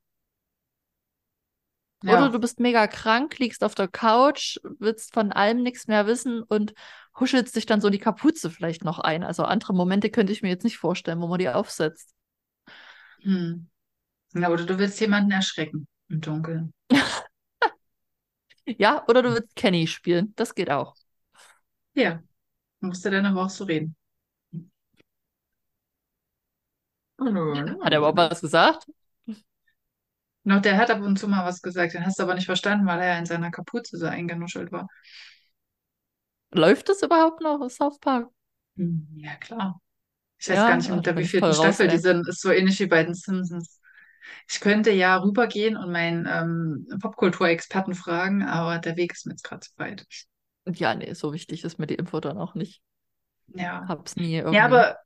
Oder 2.05 2.21
Ja. 2.23 2.29
du 2.29 2.39
bist 2.39 2.59
mega 2.59 2.87
krank, 2.87 3.39
liegst 3.39 3.63
auf 3.63 3.75
der 3.75 3.87
Couch, 3.87 4.57
willst 4.79 5.13
von 5.13 5.31
allem 5.31 5.63
nichts 5.63 5.87
mehr 5.87 6.05
wissen 6.07 6.43
und 6.43 6.73
huschelst 7.19 7.55
dich 7.55 7.65
dann 7.65 7.81
so 7.81 7.89
die 7.89 7.99
Kapuze 7.99 8.49
vielleicht 8.51 8.83
noch 8.83 8.99
ein. 8.99 9.23
Also 9.23 9.43
andere 9.43 9.73
Momente 9.73 10.09
könnte 10.09 10.31
ich 10.33 10.41
mir 10.41 10.49
jetzt 10.49 10.63
nicht 10.63 10.77
vorstellen, 10.77 11.21
wo 11.21 11.27
man 11.27 11.39
die 11.39 11.49
aufsetzt. 11.49 12.13
Hm. 13.23 13.67
Ja, 14.33 14.49
oder 14.49 14.65
du 14.65 14.77
willst 14.79 14.99
jemanden 14.99 15.31
erschrecken 15.31 15.87
im 16.09 16.21
Dunkeln. 16.21 16.73
Ja, 18.65 19.03
oder 19.07 19.21
du 19.21 19.33
willst 19.33 19.55
Kenny 19.55 19.87
spielen. 19.87 20.33
Das 20.35 20.55
geht 20.55 20.69
auch. 20.71 20.95
Ja, 21.93 22.21
musst 22.81 23.05
du 23.05 23.11
dann 23.11 23.25
aber 23.25 23.45
auch 23.45 23.49
so 23.49 23.65
reden. 23.65 23.95
Hat 27.19 27.91
er 27.91 27.97
überhaupt 27.99 28.17
was 28.17 28.41
gesagt? 28.41 28.87
Noch, 30.45 30.61
der 30.61 30.77
hat 30.77 30.91
ab 30.91 31.01
und 31.01 31.17
zu 31.19 31.27
mal 31.27 31.45
was 31.45 31.61
gesagt, 31.61 31.93
den 31.93 32.05
hast 32.05 32.19
du 32.19 32.23
aber 32.23 32.35
nicht 32.35 32.45
verstanden, 32.45 32.85
weil 32.87 32.99
er 33.01 33.07
ja 33.15 33.19
in 33.19 33.25
seiner 33.25 33.51
Kapuze 33.51 33.97
so 33.97 34.05
eingenuschelt 34.07 34.71
war. 34.71 34.87
Läuft 36.55 36.89
das 36.89 37.03
überhaupt 37.03 37.41
noch, 37.41 37.69
South 37.69 37.99
Park? 37.99 38.31
Hm, 38.77 39.07
Ja, 39.17 39.35
klar. 39.35 39.81
Ich 40.39 40.49
weiß 40.49 40.57
Ja, 40.57 40.67
gar 40.67 40.77
nicht, 40.77 40.91
unter 40.91 41.17
wie 41.17 41.25
vierten 41.25 41.53
Staffel 41.53 41.87
die 41.87 41.97
sind. 41.99 42.27
Ist 42.27 42.41
so 42.41 42.51
ähnlich 42.51 42.79
wie 42.79 42.87
bei 42.87 43.03
den 43.03 43.13
Simpsons. 43.15 43.81
Ich 44.49 44.59
könnte 44.61 44.91
ja 44.91 45.17
rübergehen 45.17 45.77
und 45.77 45.91
meinen 45.91 46.27
ähm, 46.29 46.99
Popkulturexperten 47.01 47.95
fragen, 47.95 48.43
aber 48.43 48.79
der 48.79 48.97
Weg 48.97 49.13
ist 49.13 49.25
mir 49.27 49.33
jetzt 49.33 49.43
gerade 49.43 49.61
zu 49.61 49.71
weit. 49.77 50.05
Ja, 50.67 50.93
nee, 50.95 51.11
so 51.15 51.33
wichtig 51.33 51.63
ist 51.63 51.79
mir 51.79 51.87
die 51.87 51.95
Info 51.95 52.19
dann 52.19 52.37
auch 52.37 52.53
nicht. 52.55 52.81
Ja. 53.47 53.87
Hab's 53.87 54.15
nie 54.15 54.35
Ja, 54.49 54.65
irgendwie 54.65 54.65
aber 54.65 54.97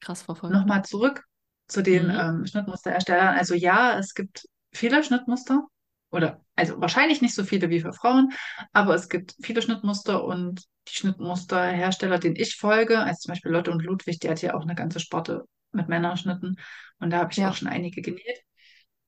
krass 0.00 0.22
verfolgt. 0.22 0.66
nochmal 0.66 0.84
zurück 0.84 1.24
zu 1.68 1.82
den 1.82 2.10
Mhm. 2.10 2.10
ähm, 2.10 2.46
Schnittmusterherstellern. 2.46 3.36
Also 3.36 3.54
ja, 3.54 3.98
es 3.98 4.14
gibt 4.14 4.46
viele 4.76 5.02
Schnittmuster 5.04 5.66
oder 6.10 6.44
also 6.56 6.80
wahrscheinlich 6.80 7.22
nicht 7.22 7.34
so 7.34 7.44
viele 7.44 7.70
wie 7.70 7.80
für 7.80 7.92
Frauen, 7.92 8.32
aber 8.72 8.94
es 8.94 9.08
gibt 9.08 9.34
viele 9.42 9.62
Schnittmuster 9.62 10.24
und 10.24 10.64
die 10.88 10.94
Schnittmusterhersteller, 10.94 12.18
denen 12.18 12.36
ich 12.36 12.56
folge, 12.56 12.98
also 13.00 13.18
zum 13.20 13.32
Beispiel 13.32 13.52
Lotte 13.52 13.70
und 13.72 13.82
Ludwig, 13.84 14.20
die 14.20 14.30
hat 14.30 14.42
ja 14.42 14.54
auch 14.54 14.62
eine 14.62 14.74
ganze 14.76 15.00
Sparte 15.00 15.44
mit 15.72 15.88
Männerschnitten 15.88 16.56
und 17.00 17.10
da 17.10 17.18
habe 17.18 17.32
ich 17.32 17.44
auch 17.44 17.54
Ja, 17.54 17.56
schon 17.56 17.68
einige 17.68 18.02
genäht. 18.02 18.42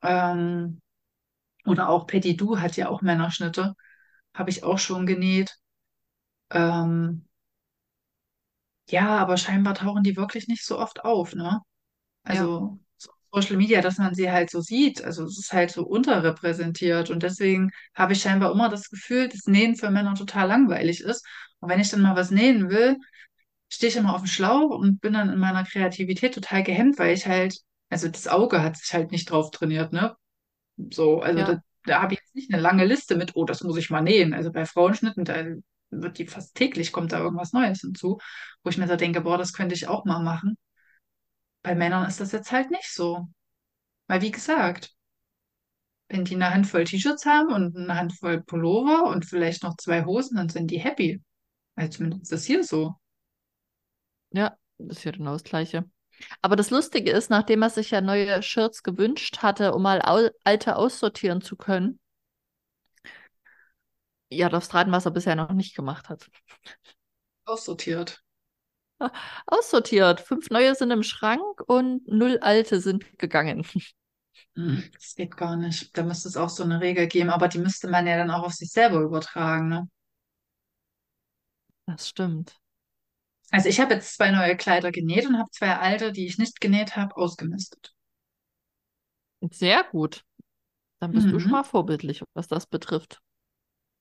Ähm, 0.03 0.81
oder 1.67 1.89
auch 1.91 2.07
Petit 2.07 2.41
Du 2.41 2.61
hat 2.61 2.77
ja 2.77 2.89
auch 2.89 3.03
Männerschnitte, 3.03 3.75
habe 4.35 4.51
ich 4.51 4.65
auch 4.65 4.79
schon 4.79 5.07
genäht. 5.07 5.57
Ähm, 6.51 7.27
ja, 8.91 9.19
aber 9.19 9.37
scheinbar 9.37 9.75
tauchen 9.75 10.03
die 10.03 10.17
wirklich 10.17 10.49
nicht 10.49 10.65
so 10.65 10.79
oft 10.79 11.05
auf, 11.05 11.35
ne? 11.35 11.61
ja, 12.27 12.49
Also 12.49 12.59
so 12.59 12.81
Social 13.33 13.57
Media, 13.57 13.81
dass 13.81 13.99
man 13.99 14.15
sie 14.15 14.31
halt 14.31 14.51
so 14.51 14.61
sieht. 14.61 15.05
Also 15.05 15.25
es 15.25 15.39
ist 15.39 15.53
halt 15.53 15.71
so 15.71 15.85
unterrepräsentiert. 15.85 17.11
Und 17.11 17.23
deswegen 17.23 17.71
habe 17.95 18.13
ich 18.13 18.23
scheinbar 18.23 18.53
immer 18.53 18.69
das 18.69 18.91
Gefühl, 18.91 19.29
dass 19.29 19.47
Nähen 19.47 19.77
für 19.77 19.91
Männer 19.91 20.15
total 20.15 20.49
langweilig 20.49 21.01
ist. 21.01 21.27
Und 21.61 21.69
wenn 21.69 21.81
ich 21.81 21.91
dann 21.91 22.03
mal 22.03 22.17
was 22.17 22.31
nähen 22.31 22.71
will, 22.71 22.97
stehe 23.69 23.91
ich 23.91 23.97
immer 23.97 24.15
auf 24.15 24.23
dem 24.23 24.27
Schlauch 24.29 24.71
und 24.71 25.01
bin 25.01 25.13
dann 25.13 25.31
in 25.31 25.39
meiner 25.39 25.65
Kreativität 25.65 26.35
total 26.35 26.63
gehemmt, 26.63 26.99
weil 26.99 27.15
ich 27.15 27.27
halt, 27.27 27.59
also 27.91 28.09
das 28.09 28.29
Auge 28.29 28.63
hat 28.63 28.77
sich 28.77 28.93
halt 28.95 29.11
nicht 29.13 29.31
drauf 29.31 29.51
trainiert, 29.51 29.93
ne? 29.93 30.15
So, 30.91 31.21
also 31.21 31.41
da, 31.41 31.53
ja. 31.53 31.61
da 31.85 32.03
habe 32.03 32.15
ich 32.15 32.21
jetzt 32.21 32.35
nicht 32.35 32.53
eine 32.53 32.63
lange 32.63 32.85
Liste 32.85 33.17
mit, 33.17 33.33
oh, 33.35 33.45
das 33.45 33.63
muss 33.63 33.77
ich 33.77 33.91
mal 33.91 34.01
nähen. 34.01 34.33
Also 34.33 34.53
bei 34.53 34.65
Frauenschnitten, 34.65 35.25
da 35.25 35.45
wird 35.91 36.19
die 36.19 36.27
fast 36.27 36.55
täglich, 36.55 36.93
kommt 36.93 37.13
da 37.13 37.19
irgendwas 37.19 37.53
Neues 37.53 37.81
hinzu, 37.81 38.19
wo 38.63 38.71
ich 38.71 38.79
mir 38.79 38.87
so 38.87 38.97
denke, 38.97 39.21
boah, 39.21 39.39
das 39.39 39.53
könnte 39.53 39.75
ich 39.75 39.89
auch 39.89 40.05
mal 40.05 40.23
machen. 40.23 40.57
Bei 41.63 41.75
Männern 41.75 42.09
ist 42.09 42.21
das 42.21 42.33
jetzt 42.33 42.53
halt 42.53 42.71
nicht 42.71 42.93
so. 42.93 43.29
Weil 44.07 44.23
wie 44.23 44.31
gesagt, 44.31 44.95
wenn 46.09 46.25
die 46.25 46.35
eine 46.35 46.51
Handvoll 46.51 46.85
T-Shirts 46.85 47.27
haben 47.27 47.53
und 47.53 47.77
eine 47.77 47.95
Handvoll 47.95 48.43
Pullover 48.43 49.11
und 49.11 49.27
vielleicht 49.27 49.63
noch 49.63 49.77
zwei 49.77 50.05
Hosen, 50.05 50.37
dann 50.37 50.49
sind 50.49 50.71
die 50.71 50.81
happy. 50.81 51.23
Also 51.75 51.99
zumindest 51.99 52.23
ist 52.25 52.33
das 52.33 52.45
hier 52.45 52.65
so. 52.65 52.95
Ja, 54.31 54.57
das 54.79 54.99
ist 54.99 55.05
ja 55.05 55.13
genau 55.13 55.33
das 55.33 55.45
Gleiche. 55.45 55.85
Aber 56.43 56.57
das 56.57 56.71
Lustige 56.71 57.11
ist, 57.13 57.31
nachdem 57.31 57.63
er 57.63 57.71
sich 57.71 57.91
ja 57.91 58.01
neue 58.01 58.43
Shirts 58.43 58.83
gewünscht 58.83 59.39
hatte, 59.39 59.73
um 59.75 59.83
mal 59.83 60.03
au 60.03 60.29
alte 60.45 60.77
aussortieren 60.77 61.41
zu 61.41 61.57
können, 61.57 62.01
ja, 64.31 64.49
das 64.49 64.73
Raten, 64.75 64.93
was 64.93 65.07
er 65.07 65.11
bisher 65.11 65.37
noch 65.37 65.53
nicht 65.53 65.75
gemacht 65.75 66.09
hat. 66.09 66.31
Aussortiert. 67.45 68.23
Aussortiert. 69.47 70.21
Fünf 70.21 70.51
neue 70.51 70.75
sind 70.75 70.91
im 70.91 71.03
Schrank 71.03 71.43
und 71.67 72.07
null 72.09 72.39
alte 72.41 72.81
sind 72.81 73.19
gegangen. 73.19 73.65
Hm, 74.57 74.83
Das 74.95 75.15
geht 75.15 75.37
gar 75.39 75.57
nicht. 75.57 75.97
Da 75.97 76.03
müsste 76.03 76.29
es 76.29 76.37
auch 76.37 76.49
so 76.51 76.63
eine 76.65 76.81
Regel 76.83 77.07
geben, 77.09 77.31
aber 77.31 77.49
die 77.49 77.59
müsste 77.59 77.89
man 77.89 78.07
ja 78.07 78.17
dann 78.19 78.31
auch 78.31 78.43
auf 78.45 78.53
sich 78.55 78.71
selber 78.71 79.01
übertragen, 79.01 79.69
ne? 79.69 79.89
Das 81.87 82.07
stimmt. 82.09 82.61
Also 83.51 83.69
ich 83.69 83.79
habe 83.79 83.93
jetzt 83.93 84.15
zwei 84.17 84.31
neue 84.31 84.57
Kleider 84.57 84.91
genäht 84.91 85.27
und 85.27 85.37
habe 85.39 85.51
zwei 85.51 85.77
alte, 85.77 86.13
die 86.13 86.27
ich 86.27 86.39
nicht 86.39 86.61
genäht 86.63 86.97
habe, 86.97 87.15
ausgemistet. 87.17 87.93
Sehr 89.51 89.83
gut. 89.83 90.25
Dann 91.01 91.15
bist 91.15 91.33
du 91.33 91.39
schon 91.41 91.51
Mhm. 91.51 91.53
mal 91.53 91.65
vorbildlich, 91.65 92.23
was 92.35 92.49
das 92.49 92.67
betrifft. 92.67 93.23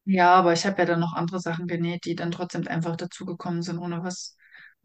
Ja, 0.05 0.33
aber 0.35 0.53
ich 0.53 0.65
habe 0.65 0.77
ja 0.79 0.85
dann 0.85 0.99
noch 1.01 1.13
andere 1.13 1.39
Sachen 1.39 1.67
genäht, 1.67 2.05
die 2.05 2.15
dann 2.15 2.31
trotzdem 2.31 2.65
einfach 2.67 2.95
dazugekommen 2.95 3.61
sind, 3.61 3.77
ohne 3.79 4.03
was, 4.03 4.36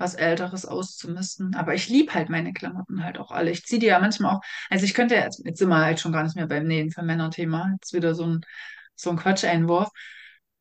was 0.03 0.15
Älteres 0.15 0.67
auszumisten. 0.67 1.55
Aber 1.57 1.75
ich 1.75 1.89
liebe 1.89 2.15
halt 2.15 2.29
meine 2.31 2.53
Klamotten 2.53 3.05
halt 3.05 3.19
auch 3.19 3.31
alle. 3.33 3.51
Ich 3.53 3.65
ziehe 3.65 3.81
die 3.81 3.87
ja 3.87 4.01
manchmal 4.01 4.37
auch, 4.37 4.43
also 4.71 4.85
ich 4.85 4.95
könnte 4.95 5.15
jetzt, 5.17 5.43
jetzt 5.47 5.59
sind 5.61 5.71
wir 5.71 5.79
halt 5.79 6.01
schon 6.01 6.13
gar 6.13 6.25
nicht 6.25 6.37
mehr 6.37 6.49
beim 6.49 6.67
Nähen 6.67 6.91
für 6.91 7.03
Männerthema. 7.03 7.71
Jetzt 7.75 7.95
wieder 7.95 8.15
so 8.15 8.27
ein, 8.27 8.41
so 8.97 9.11
ein 9.11 9.17
Quatscheinwurf. 9.17 9.91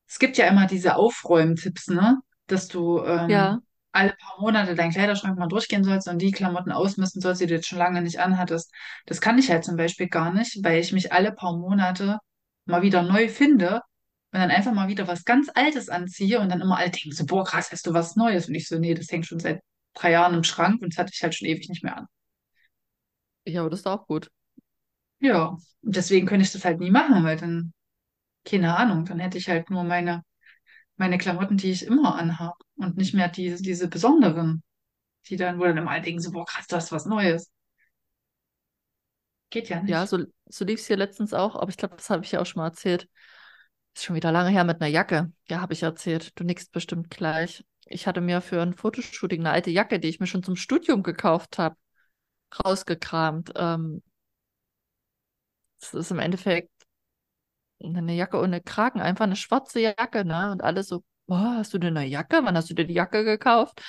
Es 0.08 0.20
gibt 0.20 0.38
ja 0.38 0.48
immer 0.48 0.68
diese 0.68 0.96
Aufräumtipps, 0.96 1.88
ne? 1.88 2.20
Dass 2.48 2.68
du 2.68 3.04
Ja, 3.26 3.60
ähm, 3.60 3.64
alle 3.94 4.14
paar 4.20 4.40
Monate 4.40 4.76
deinen 4.76 4.92
Kleiderschrank 4.92 5.38
mal 5.38 5.48
durchgehen 5.48 5.84
sollst 5.84 6.08
und 6.08 6.20
die 6.20 6.32
Klamotten 6.32 6.72
ausmisten 6.72 7.22
sollst, 7.22 7.42
die 7.42 7.48
du 7.48 7.56
jetzt 7.56 7.68
schon 7.68 7.78
lange 7.80 8.02
nicht 8.02 8.20
anhattest. 8.20 8.72
Das 9.06 9.22
kann 9.22 9.38
ich 9.38 9.50
halt 9.50 9.64
zum 9.66 9.76
Beispiel 9.78 10.08
gar 10.08 10.34
nicht, 10.34 10.64
weil 10.64 10.80
ich 10.80 10.94
mich 10.94 11.12
alle 11.14 11.32
paar 11.34 11.58
Monate 11.58 12.20
mal 12.66 12.82
wieder 12.82 13.04
neu 13.04 13.28
finde 13.30 13.82
und 14.34 14.40
dann 14.40 14.52
einfach 14.52 14.74
mal 14.74 14.88
wieder 14.90 15.08
was 15.08 15.26
ganz 15.26 15.50
Altes 15.56 15.90
anziehe 15.90 16.40
und 16.40 16.50
dann 16.50 16.62
immer 16.62 16.78
alle 16.78 16.90
denken 16.92 17.12
so, 17.14 17.26
boah, 17.26 17.44
krass, 17.46 17.72
hast 17.72 17.88
du 17.88 17.94
was 17.94 18.16
Neues? 18.16 18.48
Und 18.48 18.56
ich 18.56 18.68
so, 18.68 18.80
nee, 18.80 18.94
das 18.94 19.12
hängt 19.12 19.26
schon 19.26 19.40
seit 19.40 19.62
drei 19.94 20.12
Jahren 20.12 20.36
im 20.36 20.44
Schrank 20.44 20.82
und 20.82 20.94
das 20.94 20.98
hatte 21.00 21.12
ich 21.14 21.22
halt 21.24 21.36
schon 21.36 21.48
ewig 21.48 21.70
nicht 21.70 21.84
mehr 21.84 21.98
an. 21.98 22.08
ja, 23.46 23.62
aber 23.62 23.70
das 23.70 23.82
ist 23.82 23.88
auch 23.88 24.08
gut. 24.08 24.32
Ja, 25.20 25.58
und 25.82 25.96
deswegen 25.96 26.26
könnte 26.28 26.46
ich 26.46 26.52
das 26.52 26.66
halt 26.66 26.80
nie 26.80 26.92
machen, 26.92 27.24
weil 27.24 27.38
dann, 27.38 27.74
keine 28.46 28.78
Ahnung, 28.78 29.06
dann 29.06 29.20
hätte 29.20 29.38
ich 29.40 29.50
halt 29.50 29.70
nur 29.70 29.84
meine, 29.84 30.24
meine 30.98 31.18
Klamotten, 31.18 31.58
die 31.58 31.72
ich 31.72 31.86
immer 31.86 32.16
anhabe 32.16 32.58
und 32.78 32.98
nicht 32.98 33.14
mehr 33.16 33.30
diese, 33.30 33.62
diese 33.64 33.88
besonderen, 33.90 34.64
die 35.30 35.38
dann, 35.38 35.60
wo 35.60 35.66
dann 35.66 35.78
immer 35.78 35.92
alle 35.92 36.04
denken 36.04 36.22
so, 36.22 36.32
boah, 36.32 36.46
krass, 36.46 36.68
du 36.68 36.76
hast 36.78 36.92
was 36.94 37.06
Neues. 37.08 37.52
Geht 39.52 39.70
ja 39.70 39.82
Ja, 39.86 40.06
nicht. 40.06 40.08
so, 40.08 40.26
so 40.48 40.64
lief 40.66 40.80
es 40.80 40.88
hier 40.88 40.98
letztens 40.98 41.34
auch, 41.34 41.56
aber 41.56 41.70
ich 41.70 41.78
glaube, 41.78 41.96
das 41.96 42.10
habe 42.10 42.24
ich 42.24 42.32
ja 42.32 42.40
auch 42.42 42.46
schon 42.46 42.62
mal 42.62 42.68
erzählt. 42.68 43.10
Ist 43.96 44.06
schon 44.06 44.16
wieder 44.16 44.32
lange 44.32 44.50
her 44.50 44.64
mit 44.64 44.82
einer 44.82 44.90
Jacke. 44.90 45.32
Ja, 45.50 45.62
habe 45.62 45.74
ich 45.74 45.84
erzählt. 45.84 46.38
Du 46.40 46.44
nickst 46.44 46.72
bestimmt 46.72 47.10
gleich. 47.10 47.64
Ich 47.86 48.08
hatte 48.08 48.22
mir 48.22 48.42
für 48.42 48.62
ein 48.62 48.74
Fotoshooting 48.74 49.42
eine 49.42 49.52
alte 49.52 49.70
Jacke, 49.70 50.00
die 50.00 50.08
ich 50.08 50.20
mir 50.20 50.28
schon 50.28 50.44
zum 50.44 50.56
Studium 50.56 51.04
gekauft 51.04 51.58
habe, 51.58 51.76
rausgekramt. 52.66 53.54
Ähm, 53.56 54.04
das 55.80 55.94
ist 55.94 56.12
im 56.12 56.20
Endeffekt 56.20 56.72
eine 57.84 58.14
Jacke 58.16 58.40
ohne 58.40 58.62
Kragen, 58.62 59.02
einfach 59.02 59.26
eine 59.26 59.36
schwarze 59.36 59.80
Jacke, 59.82 60.24
ne? 60.26 60.52
Und 60.52 60.64
alle 60.64 60.84
so, 60.84 61.04
boah, 61.28 61.56
hast 61.58 61.74
du 61.74 61.78
denn 61.80 61.98
eine 61.98 62.08
Jacke? 62.08 62.40
Wann 62.44 62.56
hast 62.56 62.70
du 62.70 62.74
dir 62.76 62.86
die 62.86 62.94
Jacke 62.94 63.24
gekauft? 63.24 63.82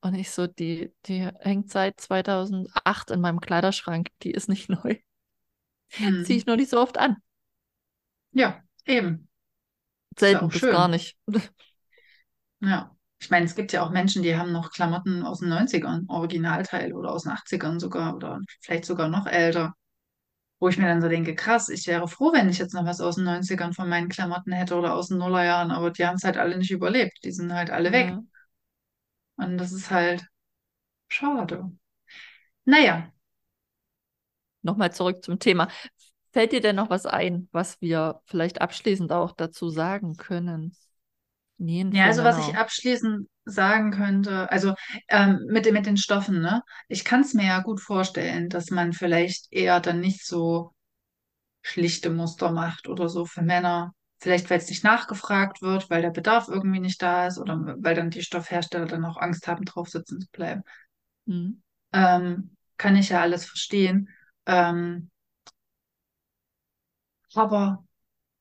Und 0.00 0.14
ich 0.14 0.30
so, 0.30 0.46
die, 0.46 0.92
die 1.06 1.28
hängt 1.40 1.70
seit 1.70 2.00
2008 2.00 3.10
in 3.10 3.20
meinem 3.20 3.40
Kleiderschrank. 3.40 4.08
Die 4.22 4.30
ist 4.32 4.48
nicht 4.48 4.68
neu. 4.70 4.96
Ziehe 6.22 6.38
Hm. 6.38 6.38
ich 6.38 6.46
nur 6.46 6.56
nicht 6.56 6.70
so 6.70 6.80
oft 6.80 6.98
an. 6.98 7.16
Ja, 8.32 8.62
eben. 8.86 9.28
Selten 10.18 10.48
bis 10.48 10.60
gar 10.62 10.88
nicht. 10.88 11.16
Ja. 12.60 12.94
Ich 13.20 13.30
meine, 13.30 13.46
es 13.46 13.54
gibt 13.54 13.72
ja 13.72 13.84
auch 13.84 13.90
Menschen, 13.90 14.24
die 14.24 14.36
haben 14.36 14.50
noch 14.50 14.72
Klamotten 14.72 15.22
aus 15.22 15.38
den 15.38 15.48
Neunzigern, 15.48 16.06
Originalteil 16.08 16.92
oder 16.92 17.12
aus 17.12 17.22
den 17.22 17.30
Achtzigern 17.32 17.78
sogar 17.78 18.16
oder 18.16 18.40
vielleicht 18.60 18.84
sogar 18.84 19.08
noch 19.08 19.26
älter. 19.26 19.74
Wo 20.60 20.68
ich 20.68 20.78
mir 20.78 20.86
dann 20.86 21.02
so 21.02 21.08
denke, 21.08 21.34
krass, 21.36 21.68
ich 21.68 21.86
wäre 21.86 22.08
froh, 22.08 22.32
wenn 22.32 22.48
ich 22.48 22.58
jetzt 22.58 22.74
noch 22.74 22.86
was 22.86 23.00
aus 23.00 23.16
den 23.16 23.24
Neunzigern 23.24 23.74
von 23.74 23.88
meinen 23.88 24.08
Klamotten 24.08 24.52
hätte 24.52 24.76
oder 24.76 24.94
aus 24.94 25.08
den 25.08 25.18
Nullerjahren, 25.18 25.70
aber 25.72 25.90
die 25.90 26.06
haben 26.06 26.16
es 26.16 26.24
halt 26.24 26.36
alle 26.38 26.58
nicht 26.58 26.70
überlebt. 26.72 27.18
Die 27.24 27.32
sind 27.32 27.52
halt 27.54 27.70
alle 27.70 27.92
weg. 27.92 28.10
Ja. 28.10 28.22
Und 29.36 29.58
das 29.58 29.72
ist 29.72 29.90
halt 29.90 30.26
schade. 31.08 31.72
Naja, 32.64 33.12
Nochmal 34.62 34.92
zurück 34.92 35.24
zum 35.24 35.38
Thema. 35.38 35.68
Fällt 36.32 36.52
dir 36.52 36.60
denn 36.60 36.76
noch 36.76 36.90
was 36.90 37.06
ein, 37.06 37.48
was 37.52 37.80
wir 37.80 38.20
vielleicht 38.26 38.60
abschließend 38.60 39.12
auch 39.12 39.32
dazu 39.32 39.68
sagen 39.70 40.16
können? 40.16 40.76
Nähen 41.58 41.92
ja, 41.92 42.06
also 42.06 42.24
was 42.24 42.38
ich 42.38 42.56
abschließend 42.56 43.28
sagen 43.44 43.90
könnte, 43.92 44.50
also 44.50 44.74
ähm, 45.08 45.40
mit, 45.48 45.66
den- 45.66 45.74
mit 45.74 45.86
den 45.86 45.96
Stoffen, 45.96 46.40
ne? 46.40 46.62
Ich 46.88 47.04
kann 47.04 47.20
es 47.22 47.34
mir 47.34 47.46
ja 47.46 47.60
gut 47.60 47.80
vorstellen, 47.80 48.48
dass 48.48 48.70
man 48.70 48.92
vielleicht 48.92 49.52
eher 49.52 49.80
dann 49.80 50.00
nicht 50.00 50.24
so 50.26 50.72
schlichte 51.62 52.10
Muster 52.10 52.52
macht 52.52 52.88
oder 52.88 53.08
so 53.08 53.26
für 53.26 53.42
Männer. 53.42 53.94
Vielleicht, 54.20 54.50
weil 54.50 54.58
es 54.58 54.68
nicht 54.70 54.84
nachgefragt 54.84 55.62
wird, 55.62 55.90
weil 55.90 56.02
der 56.02 56.10
Bedarf 56.10 56.48
irgendwie 56.48 56.80
nicht 56.80 57.02
da 57.02 57.28
ist 57.28 57.38
oder 57.38 57.58
weil 57.80 57.94
dann 57.96 58.10
die 58.10 58.22
Stoffhersteller 58.22 58.86
dann 58.86 59.04
auch 59.04 59.18
Angst 59.18 59.48
haben, 59.48 59.64
drauf 59.64 59.88
sitzen 59.88 60.20
zu 60.20 60.28
bleiben. 60.32 60.62
Hm. 61.26 61.52
Ähm, 61.92 62.56
kann 62.78 62.96
ich 62.96 63.10
ja 63.10 63.20
alles 63.20 63.44
verstehen. 63.46 64.08
Ähm, 64.46 65.10
aber 67.34 67.84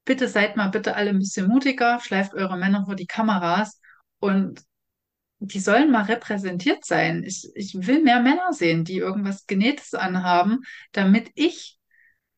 bitte 0.06 0.28
seid 0.30 0.58
mal 0.58 0.70
bitte 0.70 0.96
alle 0.96 1.12
ein 1.12 1.20
bisschen 1.20 1.48
mutiger, 1.48 2.00
schleift 2.02 2.34
eure 2.34 2.58
Männer 2.58 2.86
vor 2.86 2.96
die 2.96 3.08
Kameras 3.08 3.80
und 4.20 4.64
die 5.40 5.60
sollen 5.60 5.92
mal 5.92 6.04
repräsentiert 6.04 6.86
sein. 6.86 7.24
Ich, 7.26 7.50
ich 7.56 7.76
will 7.88 8.04
mehr 8.04 8.22
Männer 8.22 8.54
sehen, 8.54 8.86
die 8.86 8.98
irgendwas 8.98 9.48
Genähtes 9.48 9.94
anhaben, 9.94 10.62
damit 10.92 11.32
ich 11.36 11.78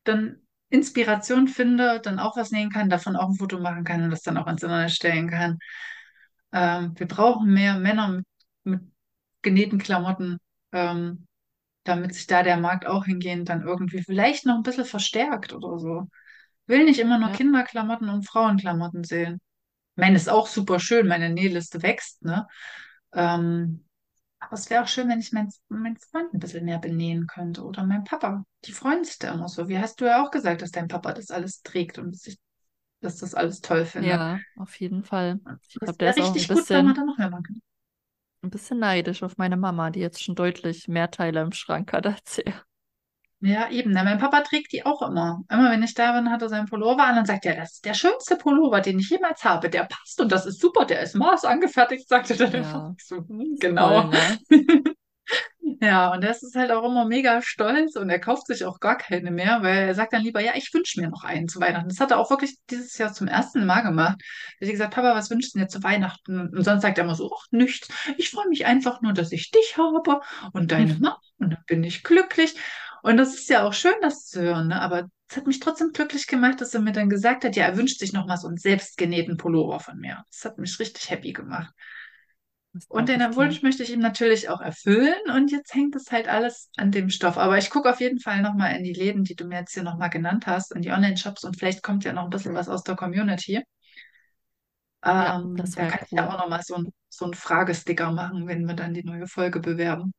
dann 0.04 0.38
Inspiration 0.70 1.48
finde, 1.48 2.00
dann 2.00 2.18
auch 2.18 2.36
was 2.36 2.50
nähen 2.50 2.70
kann, 2.70 2.90
davon 2.90 3.16
auch 3.16 3.28
ein 3.28 3.36
Foto 3.36 3.60
machen 3.60 3.84
kann 3.84 4.04
und 4.04 4.10
das 4.10 4.22
dann 4.22 4.38
auch 4.38 4.46
ins 4.48 4.62
Internet 4.62 4.90
stellen 4.92 5.30
kann. 5.30 5.58
Ähm, 6.52 6.94
wir 6.98 7.08
brauchen 7.08 7.52
mehr 7.52 7.78
Männer 7.78 8.08
mit, 8.08 8.26
mit 8.64 8.82
genähten 9.42 9.78
Klamotten, 9.78 10.38
ähm, 10.72 11.26
damit 11.84 12.14
sich 12.14 12.26
da 12.26 12.42
der 12.42 12.56
Markt 12.58 12.86
auch 12.86 13.06
hingehend 13.06 13.48
dann 13.50 13.62
irgendwie 13.62 14.02
vielleicht 14.02 14.46
noch 14.46 14.56
ein 14.56 14.62
bisschen 14.64 14.84
verstärkt 14.86 15.52
oder 15.54 15.78
so. 15.78 16.08
Will 16.66 16.84
nicht 16.84 17.00
immer 17.00 17.18
nur 17.18 17.30
Ja, 17.30 17.32
Kinderklamotten 17.32 18.08
und 18.08 18.26
Frauenklamotten 18.26 19.04
sehen. 19.04 19.40
Meine, 19.96 20.16
ist 20.16 20.30
auch 20.30 20.48
super 20.48 20.80
schön, 20.80 21.08
meine 21.08 21.30
Nähliste 21.30 21.82
wächst, 21.82 22.22
ne? 22.24 22.46
Ähm, 23.14 23.84
aber 24.40 24.54
es 24.54 24.70
wäre 24.70 24.84
auch 24.84 24.88
schön, 24.88 25.08
wenn 25.08 25.20
ich 25.20 25.32
meinen 25.32 25.50
mein 25.68 25.96
Freund 25.98 26.34
ein 26.34 26.40
bisschen 26.40 26.64
mehr 26.66 26.78
benähen 26.78 27.26
könnte 27.26 27.64
oder 27.64 27.84
mein 27.84 28.04
Papa. 28.04 28.44
Die 28.66 28.72
freuen 28.72 29.04
sich 29.04 29.18
da 29.18 29.32
immer 29.34 29.48
so. 29.48 29.68
Wie 29.68 29.78
hast 29.78 30.00
du 30.00 30.06
ja 30.06 30.24
auch 30.24 30.30
gesagt, 30.30 30.62
dass 30.62 30.70
dein 30.72 30.88
Papa 30.88 31.12
das 31.14 31.30
alles 31.30 31.62
trägt 31.62 31.98
und 31.98 32.12
dass 32.14 32.26
ich 32.26 32.38
dass 33.02 33.18
das 33.18 33.34
alles 33.34 33.60
toll 33.62 33.86
findet. 33.86 34.22
Ja, 34.22 34.44
auf 34.56 34.78
jeden 34.80 35.02
Fall. 35.04 35.40
Ich 35.68 35.80
Das 35.80 35.82
glaube, 35.82 35.98
der 35.98 36.10
ist 36.10 36.20
auch 36.20 36.34
ein 36.34 36.44
richtig 36.44 36.50
gut, 36.50 36.72
wenn 36.72 36.84
man 36.84 36.94
bisschen, 36.94 36.96
da 36.96 37.04
noch 37.04 37.16
mehr 37.18 37.30
machen 37.30 37.44
könnte. 37.44 37.60
ein 38.42 38.50
bisschen 38.50 38.78
neidisch 38.78 39.24
auf 39.24 39.38
meine 39.38 39.56
Mama, 39.56 39.90
die 39.90 39.98
jetzt 40.00 40.22
schon 40.22 40.36
deutlich 40.36 40.86
mehr 40.88 41.10
Teile 41.10 41.40
im 41.42 41.50
Schrank 41.52 41.92
hat 41.92 42.06
als 42.06 42.38
er. 42.38 42.64
Ja, 43.46 43.68
eben. 43.68 43.90
Na, 43.90 44.04
mein 44.04 44.18
Papa 44.18 44.40
trägt 44.40 44.72
die 44.72 44.86
auch 44.86 45.02
immer. 45.02 45.42
Immer 45.50 45.70
wenn 45.70 45.82
ich 45.82 45.92
da 45.92 46.18
bin, 46.18 46.30
hat 46.30 46.40
er 46.40 46.48
seinen 46.48 46.66
Pullover 46.66 47.04
an 47.04 47.18
und 47.18 47.26
sagt, 47.26 47.44
ja, 47.44 47.54
das 47.54 47.74
ist 47.74 47.84
der 47.84 47.92
schönste 47.92 48.36
Pullover, 48.36 48.80
den 48.80 48.98
ich 48.98 49.10
jemals 49.10 49.44
habe. 49.44 49.68
Der 49.68 49.84
passt 49.84 50.18
und 50.18 50.32
das 50.32 50.46
ist 50.46 50.62
super, 50.62 50.86
der 50.86 51.02
ist 51.02 51.14
maßangefertigt, 51.14 52.08
sagt 52.08 52.30
er 52.30 52.36
dann. 52.36 52.62
Ja, 52.62 52.94
so, 52.98 53.16
hm, 53.16 53.26
voll, 53.26 53.56
genau. 53.60 54.04
ne? 54.04 54.38
Ja, 55.80 56.12
und 56.12 56.22
das 56.22 56.42
ist 56.42 56.54
halt 56.54 56.70
auch 56.70 56.84
immer 56.84 57.06
mega 57.06 57.40
stolz 57.42 57.96
und 57.96 58.08
er 58.08 58.18
kauft 58.18 58.46
sich 58.46 58.64
auch 58.64 58.80
gar 58.80 58.96
keine 58.96 59.30
mehr, 59.30 59.62
weil 59.62 59.88
er 59.88 59.94
sagt 59.94 60.12
dann 60.12 60.22
lieber, 60.22 60.40
ja, 60.40 60.52
ich 60.54 60.72
wünsche 60.72 61.00
mir 61.00 61.08
noch 61.08 61.24
einen 61.24 61.48
zu 61.48 61.60
Weihnachten. 61.60 61.88
Das 61.88 62.00
hat 62.00 62.10
er 62.10 62.18
auch 62.18 62.30
wirklich 62.30 62.56
dieses 62.70 62.96
Jahr 62.98 63.12
zum 63.12 63.28
ersten 63.28 63.66
Mal 63.66 63.80
gemacht. 63.80 64.18
Er 64.60 64.66
hat 64.66 64.72
gesagt, 64.72 64.94
Papa, 64.94 65.14
was 65.14 65.30
wünschst 65.30 65.54
du 65.54 65.58
dir 65.58 65.68
zu 65.68 65.82
Weihnachten? 65.82 66.48
Und 66.48 66.64
sonst 66.64 66.82
sagt 66.82 66.98
er 66.98 67.04
immer 67.04 67.14
so, 67.14 67.30
ach, 67.34 67.46
nichts. 67.50 67.88
Ich 68.18 68.30
freue 68.30 68.48
mich 68.48 68.66
einfach 68.66 69.00
nur, 69.02 69.12
dass 69.12 69.32
ich 69.32 69.50
dich 69.50 69.76
habe 69.76 70.20
und 70.52 70.70
deine 70.70 70.94
Mama 71.00 71.18
und 71.38 71.50
dann 71.50 71.64
bin 71.66 71.84
ich 71.84 72.02
glücklich. 72.02 72.54
Und 73.04 73.18
das 73.18 73.34
ist 73.34 73.48
ja 73.50 73.64
auch 73.66 73.72
schön, 73.72 73.94
das 74.02 74.26
zu 74.26 74.40
hören, 74.42 74.68
ne? 74.68 74.80
Aber 74.80 75.08
es 75.28 75.36
hat 75.36 75.46
mich 75.46 75.60
trotzdem 75.60 75.92
glücklich 75.92 76.26
gemacht, 76.26 76.60
dass 76.60 76.74
er 76.74 76.80
mir 76.80 76.92
dann 76.92 77.08
gesagt 77.10 77.44
hat, 77.44 77.56
ja, 77.56 77.66
er 77.66 77.76
wünscht 77.76 77.98
sich 78.00 78.12
noch 78.12 78.26
mal 78.26 78.36
so 78.36 78.48
einen 78.48 78.56
selbstgenähten 78.56 79.36
Pullover 79.36 79.80
von 79.80 79.98
mir. 79.98 80.24
Das 80.30 80.44
hat 80.44 80.58
mich 80.58 80.78
richtig 80.80 81.10
happy 81.10 81.32
gemacht. 81.32 81.72
Und 82.88 83.08
den. 83.08 83.20
Wunsch 83.36 83.62
möchte 83.62 83.82
ich 83.82 83.92
ihm 83.92 84.00
natürlich 84.00 84.48
auch 84.48 84.60
erfüllen. 84.60 85.14
Und 85.34 85.50
jetzt 85.52 85.74
hängt 85.74 85.94
es 85.96 86.10
halt 86.10 86.28
alles 86.28 86.70
an 86.76 86.90
dem 86.90 87.08
Stoff. 87.10 87.36
Aber 87.38 87.58
ich 87.58 87.70
gucke 87.70 87.90
auf 87.90 88.00
jeden 88.00 88.20
Fall 88.20 88.42
nochmal 88.42 88.76
in 88.76 88.84
die 88.84 88.92
Läden, 88.92 89.24
die 89.24 89.34
du 89.36 89.44
mir 89.46 89.60
jetzt 89.60 89.74
hier 89.74 89.82
nochmal 89.84 90.10
genannt 90.10 90.46
hast, 90.46 90.72
in 90.74 90.82
die 90.82 90.90
Online-Shops 90.90 91.44
und 91.44 91.56
vielleicht 91.58 91.82
kommt 91.82 92.04
ja 92.04 92.12
noch 92.12 92.24
ein 92.24 92.30
bisschen 92.30 92.54
was 92.54 92.68
aus 92.68 92.82
der 92.82 92.96
Community. 92.96 93.62
Ja, 95.16 95.36
Ähm, 95.36 95.56
das 95.56 95.76
da 95.76 95.86
kann 95.86 96.00
ich 96.06 96.12
ja 96.16 96.26
cool. 96.26 96.28
auch 96.28 96.38
nochmal 96.38 96.62
so 96.64 96.74
ein, 96.76 96.92
so 97.08 97.26
ein 97.26 97.34
Fragesticker 97.34 98.10
machen, 98.12 98.46
wenn 98.48 98.66
wir 98.66 98.74
dann 98.74 98.94
die 98.94 99.04
neue 99.04 99.26
Folge 99.28 99.60
bewerben. 99.60 100.12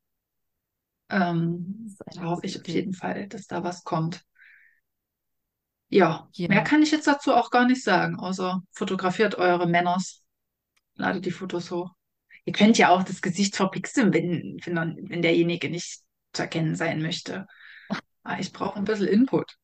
Ähm, 1.10 1.95
da 2.14 2.24
hoffe 2.24 2.45
ich 2.45 2.60
auf 2.60 2.68
jeden 2.68 2.93
Fall, 2.93 3.28
dass 3.28 3.47
da 3.47 3.64
was 3.64 3.84
kommt. 3.84 4.24
Ja, 5.89 6.28
mehr 6.38 6.49
Ja, 6.49 6.64
kann 6.64 6.82
ich 6.82 6.91
jetzt 6.91 7.08
dazu 7.08 7.34
auch 7.34 7.51
gar 7.51 7.66
nicht 7.68 7.84
sagen, 7.84 8.20
außer 8.20 8.62
fotografiert 8.72 9.36
eure 9.36 9.68
Männers, 9.68 10.24
ladet 10.95 11.26
die 11.26 11.32
Fotos 11.32 11.72
hoch. 11.72 11.91
Ihr 12.45 12.53
könnt 12.53 12.78
ja 12.78 12.89
auch 12.89 13.03
das 13.03 13.22
Gesicht 13.22 13.56
verpixeln, 13.56 14.14
wenn, 14.14 14.58
wenn, 14.64 15.10
wenn 15.10 15.22
derjenige 15.22 15.70
nicht 15.70 16.01
zu 16.34 16.41
erkennen 16.43 16.76
sein 16.76 17.01
möchte. 17.01 17.47
Aber 18.24 18.39
ich 18.39 18.53
brauche 18.53 18.78
ein 18.78 18.86
bisschen 18.86 19.08
Input. 19.08 19.58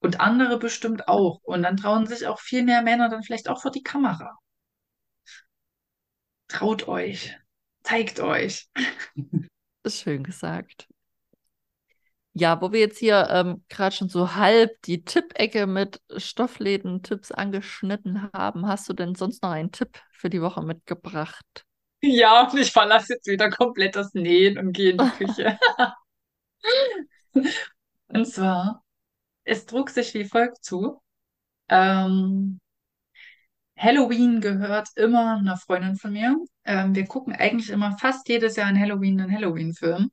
Und 0.00 0.20
andere 0.20 0.58
bestimmt 0.58 1.08
auch. 1.08 1.40
Und 1.42 1.62
dann 1.62 1.76
trauen 1.76 2.06
sich 2.06 2.26
auch 2.26 2.40
viel 2.40 2.64
mehr 2.64 2.82
Männer 2.82 3.08
dann 3.08 3.22
vielleicht 3.22 3.48
auch 3.48 3.62
vor 3.62 3.70
die 3.70 3.82
Kamera. 3.82 4.36
Traut 6.48 6.86
euch. 6.88 7.36
Zeigt 7.82 8.20
euch. 8.20 8.68
ist 9.84 10.00
schön 10.00 10.22
gesagt. 10.22 10.88
Ja, 12.34 12.60
wo 12.62 12.72
wir 12.72 12.80
jetzt 12.80 12.98
hier 12.98 13.28
ähm, 13.30 13.62
gerade 13.68 13.94
schon 13.94 14.08
so 14.08 14.34
halb 14.34 14.80
die 14.82 15.04
Tippecke 15.04 15.66
mit 15.66 16.00
Stoffläden-Tipps 16.16 17.30
angeschnitten 17.30 18.32
haben, 18.32 18.66
hast 18.66 18.88
du 18.88 18.94
denn 18.94 19.14
sonst 19.14 19.42
noch 19.42 19.50
einen 19.50 19.70
Tipp 19.70 20.00
für 20.12 20.30
die 20.30 20.40
Woche 20.40 20.62
mitgebracht? 20.62 21.66
Ja, 22.00 22.48
und 22.48 22.58
ich 22.58 22.72
verlasse 22.72 23.14
jetzt 23.14 23.26
wieder 23.26 23.50
komplett 23.50 23.96
das 23.96 24.14
Nähen 24.14 24.58
und 24.58 24.72
gehe 24.72 24.92
in 24.92 24.98
die 24.98 25.24
Küche. 25.24 25.58
Und 28.08 28.26
zwar, 28.26 28.84
es 29.44 29.64
trug 29.64 29.88
sich 29.88 30.12
wie 30.14 30.24
folgt 30.24 30.62
zu. 30.62 31.00
Ähm, 31.68 32.60
Halloween 33.76 34.40
gehört 34.40 34.88
immer 34.96 35.36
einer 35.38 35.56
Freundin 35.56 35.96
von 35.96 36.12
mir. 36.12 36.36
Ähm, 36.64 36.94
wir 36.94 37.06
gucken 37.06 37.34
eigentlich 37.34 37.70
immer 37.70 37.96
fast 37.98 38.28
jedes 38.28 38.56
Jahr 38.56 38.68
an 38.68 38.78
Halloween 38.78 39.20
einen 39.20 39.32
Halloween-Film. 39.32 40.10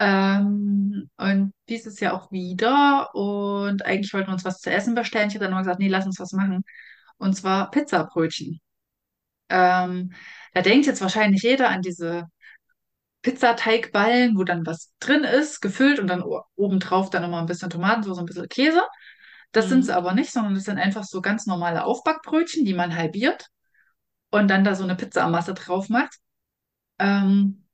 Ähm, 0.00 1.10
und 1.16 1.52
dieses 1.68 2.00
Jahr 2.00 2.14
auch 2.14 2.30
wieder. 2.30 3.14
Und 3.14 3.84
eigentlich 3.84 4.12
wollten 4.14 4.28
wir 4.28 4.34
uns 4.34 4.44
was 4.44 4.60
zu 4.60 4.70
essen 4.70 4.94
bestellen. 4.94 5.28
Ich 5.28 5.34
habe 5.34 5.44
dann 5.44 5.52
nur 5.52 5.60
gesagt, 5.60 5.80
nee, 5.80 5.88
lass 5.88 6.06
uns 6.06 6.20
was 6.20 6.32
machen. 6.32 6.62
Und 7.18 7.34
zwar 7.36 7.70
Pizzabrötchen. 7.70 8.60
Ähm, 9.48 10.12
da 10.54 10.62
denkt 10.62 10.86
jetzt 10.86 11.00
wahrscheinlich 11.00 11.42
jeder 11.42 11.70
an 11.70 11.82
diese 11.82 12.26
Pizzateigballen, 13.22 14.36
wo 14.38 14.44
dann 14.44 14.64
was 14.66 14.92
drin 15.00 15.24
ist, 15.24 15.60
gefüllt 15.60 15.98
und 15.98 16.06
dann 16.08 16.22
obendrauf 16.56 17.10
dann 17.10 17.22
nochmal 17.22 17.40
ein 17.40 17.46
bisschen 17.46 17.70
Tomatensauce, 17.70 18.18
ein 18.18 18.26
bisschen 18.26 18.48
Käse. 18.48 18.82
Das 19.52 19.68
sind 19.68 19.84
sie 19.84 19.92
Mhm. 19.92 19.96
aber 19.98 20.14
nicht, 20.14 20.30
sondern 20.32 20.54
das 20.54 20.64
sind 20.64 20.78
einfach 20.78 21.04
so 21.04 21.20
ganz 21.20 21.46
normale 21.46 21.84
Aufbackbrötchen, 21.84 22.64
die 22.64 22.74
man 22.74 22.94
halbiert 22.96 23.46
und 24.30 24.48
dann 24.48 24.64
da 24.64 24.74
so 24.74 24.84
eine 24.84 24.96
Pizzamasse 24.96 25.54
drauf 25.54 25.88
macht. 25.88 26.16
Ähm, 26.98 27.66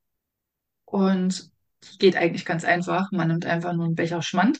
und 0.85 1.51
die 1.85 1.99
geht 1.99 2.16
eigentlich 2.16 2.45
ganz 2.45 2.64
einfach. 2.64 3.11
Man 3.12 3.29
nimmt 3.29 3.47
einfach 3.47 3.72
nur 3.72 3.87
einen 3.87 3.95
Becher 3.95 4.22
Schmand 4.22 4.59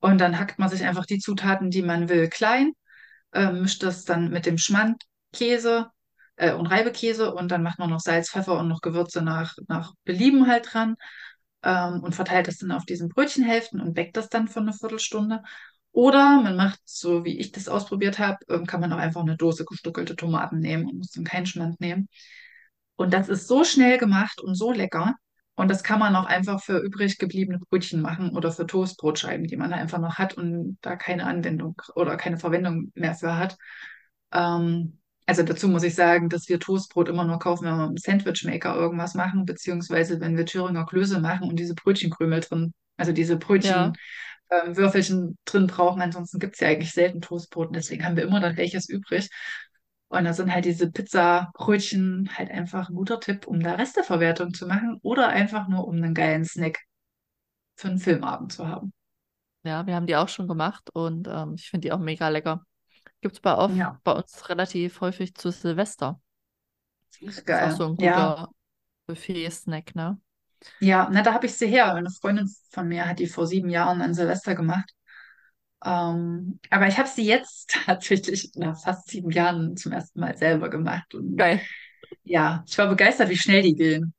und 0.00 0.20
dann 0.20 0.38
hackt 0.38 0.58
man 0.58 0.68
sich 0.68 0.84
einfach 0.84 1.06
die 1.06 1.18
Zutaten, 1.18 1.70
die 1.70 1.82
man 1.82 2.08
will, 2.08 2.28
klein, 2.28 2.72
äh, 3.32 3.52
mischt 3.52 3.82
das 3.82 4.04
dann 4.04 4.30
mit 4.30 4.46
dem 4.46 4.58
Schmand, 4.58 5.02
Käse 5.32 5.90
äh, 6.36 6.52
und 6.52 6.66
Reibekäse 6.66 7.34
und 7.34 7.50
dann 7.50 7.62
macht 7.62 7.78
man 7.78 7.90
noch 7.90 8.00
Salz, 8.00 8.30
Pfeffer 8.30 8.58
und 8.58 8.68
noch 8.68 8.80
Gewürze 8.80 9.22
nach, 9.22 9.54
nach 9.68 9.94
Belieben 10.04 10.48
halt 10.48 10.68
dran 10.72 10.96
ähm, 11.62 12.02
und 12.02 12.14
verteilt 12.14 12.48
das 12.48 12.58
dann 12.58 12.72
auf 12.72 12.84
diesen 12.84 13.08
Brötchenhälften 13.08 13.80
und 13.80 13.94
backt 13.94 14.16
das 14.16 14.28
dann 14.28 14.48
für 14.48 14.60
eine 14.60 14.72
Viertelstunde. 14.72 15.42
Oder 15.92 16.40
man 16.42 16.56
macht, 16.56 16.80
so 16.84 17.24
wie 17.24 17.38
ich 17.38 17.52
das 17.52 17.68
ausprobiert 17.68 18.18
habe, 18.18 18.38
ähm, 18.48 18.66
kann 18.66 18.80
man 18.80 18.92
auch 18.92 18.98
einfach 18.98 19.20
eine 19.22 19.36
Dose 19.36 19.64
gestückelte 19.64 20.16
Tomaten 20.16 20.58
nehmen 20.58 20.86
und 20.88 20.98
muss 20.98 21.10
dann 21.10 21.24
keinen 21.24 21.46
Schmand 21.46 21.80
nehmen. 21.80 22.08
Und 22.96 23.12
das 23.12 23.28
ist 23.28 23.48
so 23.48 23.64
schnell 23.64 23.98
gemacht 23.98 24.40
und 24.40 24.54
so 24.54 24.72
lecker. 24.72 25.14
Und 25.54 25.70
das 25.70 25.82
kann 25.84 25.98
man 25.98 26.16
auch 26.16 26.24
einfach 26.26 26.62
für 26.62 26.78
übrig 26.78 27.18
gebliebene 27.18 27.58
Brötchen 27.58 28.00
machen 28.00 28.34
oder 28.36 28.52
für 28.52 28.66
Toastbrotscheiben, 28.66 29.46
die 29.46 29.56
man 29.56 29.70
da 29.70 29.76
einfach 29.76 29.98
noch 29.98 30.14
hat 30.16 30.34
und 30.34 30.78
da 30.80 30.96
keine 30.96 31.26
Anwendung 31.26 31.76
oder 31.94 32.16
keine 32.16 32.38
Verwendung 32.38 32.90
mehr 32.94 33.14
für 33.14 33.36
hat. 33.36 33.56
Ähm, 34.32 34.98
also 35.26 35.42
dazu 35.42 35.68
muss 35.68 35.82
ich 35.84 35.94
sagen, 35.94 36.28
dass 36.28 36.48
wir 36.48 36.58
Toastbrot 36.58 37.08
immer 37.08 37.24
nur 37.24 37.38
kaufen, 37.38 37.66
wenn 37.66 37.76
wir 37.76 37.86
im 37.86 37.96
Sandwichmaker 37.96 38.74
irgendwas 38.74 39.14
machen, 39.14 39.44
beziehungsweise 39.44 40.20
wenn 40.20 40.36
wir 40.36 40.46
Thüringer 40.46 40.86
Klöße 40.86 41.20
machen 41.20 41.48
und 41.48 41.56
diese 41.58 41.74
Brötchenkrümel 41.74 42.40
drin, 42.40 42.72
also 42.96 43.12
diese 43.12 43.36
Brötchen, 43.36 43.68
Ja, 43.68 43.92
ähm, 44.64 44.76
Würfelchen 44.76 45.38
drin 45.44 45.66
brauchen. 45.68 46.02
Ansonsten 46.02 46.38
gibt 46.40 46.54
es 46.54 46.60
ja 46.60 46.68
eigentlich 46.68 46.92
selten 46.92 47.20
Toastbrot 47.20 47.68
und 47.68 47.76
deswegen 47.76 48.04
haben 48.04 48.16
wir 48.16 48.24
immer 48.24 48.40
dann 48.40 48.56
welches 48.56 48.88
übrig. 48.88 49.30
Und 50.08 50.24
da 50.24 50.32
sind 50.34 50.52
halt 50.54 50.66
diese 50.66 50.90
Pizzabrötchen 50.90 52.30
halt 52.36 52.50
einfach 52.50 52.88
ein 52.90 52.94
guter 52.96 53.18
Tipp, 53.20 53.46
um 53.46 53.60
da 53.60 53.74
Resteverwertung 53.74 54.52
zu 54.54 54.66
machen 54.66 54.98
oder 55.02 55.28
einfach 55.28 55.68
nur 55.68 55.86
um 55.88 55.96
einen 55.96 56.14
geilen 56.14 56.44
Snack 56.44 56.80
für 57.76 57.88
einen 57.88 57.98
Filmabend 57.98 58.52
zu 58.52 58.68
haben. 58.68 58.92
ja, 59.64 59.86
wir 59.86 59.94
haben 59.94 60.06
die 60.06 60.16
auch 60.16 60.28
schon 60.28 60.48
gemacht 60.48 60.90
und 60.94 61.28
ähm, 61.28 61.54
ich 61.56 61.70
finde 61.70 61.88
die 61.88 61.92
auch 61.92 61.98
mega 61.98 62.28
lecker. 62.28 62.64
Gibt 63.22 63.36
es 63.36 63.40
bei, 63.42 63.54
Ja, 63.66 64.00
bei 64.04 64.12
uns 64.12 64.48
relativ 64.50 65.00
häufig 65.00 65.34
zu 65.36 65.52
Silvester. 65.52 66.20
ist 67.20 67.46
Ist 67.50 67.60
auch 67.60 67.70
so 67.70 67.84
geil. 67.84 67.86
ein 67.86 67.96
Ja, 67.96 68.36
guter 68.36 68.50
Buffet-Snack, 69.06 69.94
ne? 69.94 70.20
Ja, 70.80 71.08
na, 71.10 71.22
da 71.22 71.32
habe 71.34 71.46
ich 71.46 71.54
sie 71.54 71.66
her. 71.66 71.94
Eine 71.94 72.10
Freundin 72.10 72.48
von 72.70 72.88
mir 72.88 73.08
hat 73.08 73.18
die 73.18 73.26
vor 73.26 73.46
sieben 73.46 73.70
Jahren 73.70 74.00
an 74.02 74.14
Silvester 74.14 74.54
gemacht. 74.54 74.90
Ähm, 75.84 76.60
aber 76.70 76.86
ich 76.88 76.98
habe 76.98 77.08
sie 77.08 77.24
jetzt 77.24 77.70
tatsächlich 77.86 78.52
nach 78.54 78.80
fast 78.80 79.08
sieben 79.10 79.30
Jahren 79.30 79.76
zum 79.76 79.92
ersten 79.92 80.20
Mal 80.20 80.36
selber 80.36 80.70
gemacht. 80.70 81.14
Und 81.14 81.36
Geil. 81.36 81.60
ja, 82.24 82.64
ich 82.66 82.78
war 82.78 82.88
begeistert, 82.88 83.28
wie 83.30 83.38
schnell 83.38 83.62
die 83.62 83.74
gehen. 83.74 84.14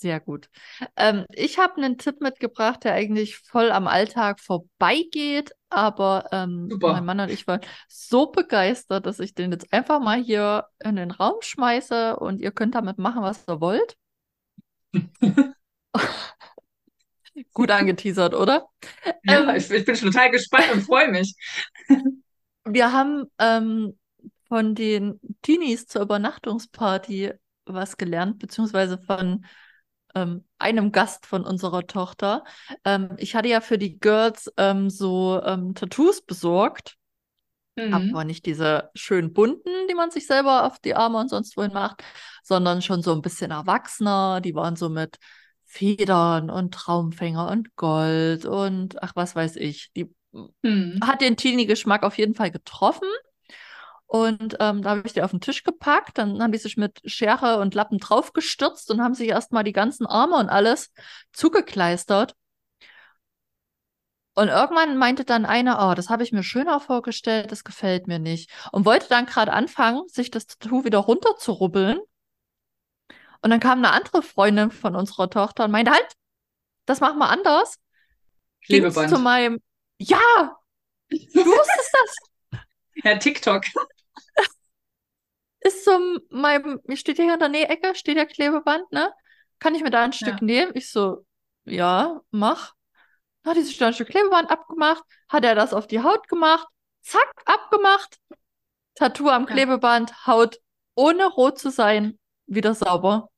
Sehr 0.00 0.18
gut. 0.18 0.48
Ähm, 0.96 1.26
ich 1.28 1.58
habe 1.58 1.76
einen 1.76 1.98
Tipp 1.98 2.22
mitgebracht, 2.22 2.84
der 2.84 2.94
eigentlich 2.94 3.36
voll 3.36 3.70
am 3.70 3.86
Alltag 3.86 4.40
vorbeigeht, 4.40 5.52
aber 5.68 6.24
ähm, 6.32 6.70
mein. 6.80 7.04
Mann 7.04 7.20
und 7.20 7.30
ich 7.30 7.46
waren 7.46 7.60
so 7.86 8.30
begeistert, 8.30 9.04
dass 9.04 9.20
ich 9.20 9.34
den 9.34 9.52
jetzt 9.52 9.70
einfach 9.74 10.00
mal 10.00 10.18
hier 10.18 10.64
in 10.82 10.96
den 10.96 11.10
Raum 11.10 11.34
schmeiße 11.42 12.16
und 12.16 12.40
ihr 12.40 12.50
könnt 12.50 12.76
damit 12.76 12.96
machen, 12.96 13.20
was 13.22 13.46
ihr 13.46 13.60
wollt. 13.60 13.94
Gut 17.52 17.70
angeteasert, 17.70 18.34
oder? 18.34 18.68
Ja, 19.24 19.50
Ähm, 19.50 19.56
ich, 19.56 19.70
ich 19.70 19.84
bin 19.84 19.96
schon 19.96 20.12
total 20.12 20.30
gespannt 20.30 20.72
und 20.72 20.80
freue 20.80 21.10
mich. 21.10 21.34
wir 22.64 22.90
haben 22.90 23.26
ähm, 23.38 23.98
von 24.48 24.74
den 24.74 25.20
Teenies 25.42 25.86
zur 25.86 26.00
Übernachtungsparty 26.00 27.32
was 27.66 27.96
gelernt, 27.96 28.38
beziehungsweise 28.38 28.98
von 28.98 29.44
ähm, 30.14 30.44
einem 30.58 30.92
Gast 30.92 31.26
von 31.26 31.44
unserer 31.44 31.86
Tochter. 31.86 32.44
Ähm, 32.84 33.14
ich 33.18 33.34
hatte 33.34 33.48
ja 33.48 33.60
für 33.60 33.78
die 33.78 33.98
Girls 33.98 34.52
ähm, 34.56 34.90
so 34.90 35.40
ähm, 35.44 35.74
Tattoos 35.74 36.22
besorgt 36.22 36.96
Mhm. 37.76 38.14
Aber 38.14 38.24
nicht 38.24 38.46
diese 38.46 38.90
schön 38.94 39.32
bunten, 39.32 39.70
die 39.88 39.94
man 39.94 40.10
sich 40.10 40.26
selber 40.26 40.64
auf 40.66 40.78
die 40.78 40.94
Arme 40.94 41.18
und 41.18 41.28
sonst 41.28 41.56
wohin 41.56 41.72
macht, 41.72 42.04
sondern 42.44 42.82
schon 42.82 43.02
so 43.02 43.12
ein 43.12 43.22
bisschen 43.22 43.50
erwachsener. 43.50 44.40
Die 44.40 44.54
waren 44.54 44.76
so 44.76 44.88
mit 44.88 45.18
Federn 45.64 46.50
und 46.50 46.72
Traumfänger 46.74 47.48
und 47.50 47.74
Gold 47.76 48.44
und 48.46 49.02
ach, 49.02 49.12
was 49.16 49.34
weiß 49.34 49.56
ich. 49.56 49.90
Die 49.96 50.12
Mhm. 50.62 51.00
hat 51.02 51.20
den 51.20 51.36
Teenie-Geschmack 51.36 52.02
auf 52.04 52.18
jeden 52.18 52.34
Fall 52.34 52.50
getroffen. 52.50 53.08
Und 54.10 54.56
ähm, 54.58 54.82
da 54.82 54.90
habe 54.90 55.02
ich 55.04 55.12
die 55.12 55.22
auf 55.22 55.30
den 55.30 55.40
Tisch 55.40 55.62
gepackt. 55.62 56.18
Dann 56.18 56.42
haben 56.42 56.50
die 56.50 56.58
sich 56.58 56.76
mit 56.76 57.00
Schere 57.04 57.60
und 57.60 57.76
Lappen 57.76 57.98
draufgestürzt 57.98 58.90
und 58.90 59.00
haben 59.00 59.14
sich 59.14 59.28
erstmal 59.28 59.62
die 59.62 59.72
ganzen 59.72 60.04
Arme 60.04 60.34
und 60.34 60.48
alles 60.48 60.92
zugekleistert. 61.32 62.34
Und 64.34 64.48
irgendwann 64.48 64.96
meinte 64.96 65.24
dann 65.24 65.46
einer, 65.46 65.88
oh, 65.88 65.94
das 65.94 66.08
habe 66.08 66.24
ich 66.24 66.32
mir 66.32 66.42
schöner 66.42 66.80
vorgestellt, 66.80 67.52
das 67.52 67.62
gefällt 67.62 68.08
mir 68.08 68.18
nicht. 68.18 68.50
Und 68.72 68.84
wollte 68.84 69.06
dann 69.08 69.26
gerade 69.26 69.52
anfangen, 69.52 70.02
sich 70.08 70.32
das 70.32 70.48
Tattoo 70.48 70.84
wieder 70.84 70.98
runterzurubbeln. 70.98 72.00
Und 73.42 73.50
dann 73.50 73.60
kam 73.60 73.78
eine 73.78 73.92
andere 73.92 74.22
Freundin 74.22 74.72
von 74.72 74.96
unserer 74.96 75.30
Tochter 75.30 75.66
und 75.66 75.70
meinte, 75.70 75.92
halt, 75.92 76.08
das 76.84 76.98
machen 76.98 77.18
wir 77.18 77.28
anders. 77.28 77.78
Ging's 78.62 78.92
Klebeband. 78.92 79.10
zu 79.10 79.18
meinem, 79.20 79.62
ja, 79.98 80.56
du 81.10 81.16
wusstest 81.46 81.92
das. 81.92 82.16
Ja, 83.02 83.16
TikTok. 83.16 83.64
Ist 85.60 85.84
so 85.84 85.98
meinem, 86.30 86.80
mir 86.84 86.96
steht 86.96 87.18
ja 87.18 87.24
hier 87.24 87.34
in 87.34 87.40
der 87.40 87.48
Nähecke, 87.48 87.94
steht 87.94 88.16
ja 88.16 88.24
Klebeband, 88.24 88.90
ne? 88.92 89.12
Kann 89.58 89.74
ich 89.74 89.82
mir 89.82 89.90
da 89.90 90.02
ein 90.02 90.12
Stück 90.12 90.40
Ja. 90.40 90.44
nehmen? 90.44 90.72
Ich 90.74 90.90
so, 90.90 91.26
ja, 91.64 92.20
mach. 92.30 92.72
Hat 93.44 93.56
die 93.56 93.62
sich 93.62 93.76
da 93.76 93.88
ein 93.88 93.94
Stück 93.94 94.08
Klebeband 94.08 94.50
abgemacht, 94.50 95.02
hat 95.28 95.44
er 95.44 95.54
das 95.54 95.74
auf 95.74 95.86
die 95.86 96.02
Haut 96.02 96.28
gemacht, 96.28 96.66
zack, 97.02 97.30
abgemacht. 97.44 98.18
Tattoo 98.94 99.28
am 99.28 99.46
Ja. 99.46 99.52
Klebeband, 99.52 100.26
Haut 100.26 100.58
ohne 100.94 101.26
rot 101.26 101.58
zu 101.58 101.70
sein, 101.70 102.18
wieder 102.46 102.74
sauber. 102.74 103.30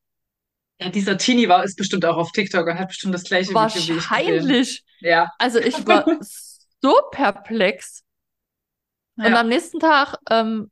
Ja, 0.80 0.88
dieser 0.88 1.16
Teenie 1.18 1.48
war, 1.48 1.62
ist 1.64 1.76
bestimmt 1.76 2.04
auch 2.04 2.16
auf 2.16 2.32
TikTok 2.32 2.66
und 2.66 2.78
hat 2.78 2.88
bestimmt 2.88 3.14
das 3.14 3.24
gleiche 3.24 3.50
Video 3.50 3.62
wie 3.62 3.78
ich. 3.78 4.10
Wahrscheinlich. 4.10 4.84
Ja. 5.00 5.30
Also 5.38 5.58
ich 5.58 5.86
war 5.86 6.04
so 6.82 6.96
perplex. 7.10 8.02
Und 9.24 9.32
Ja. 9.32 9.40
am 9.40 9.48
nächsten 9.48 9.78
Tag, 9.78 10.16
ähm, 10.30 10.70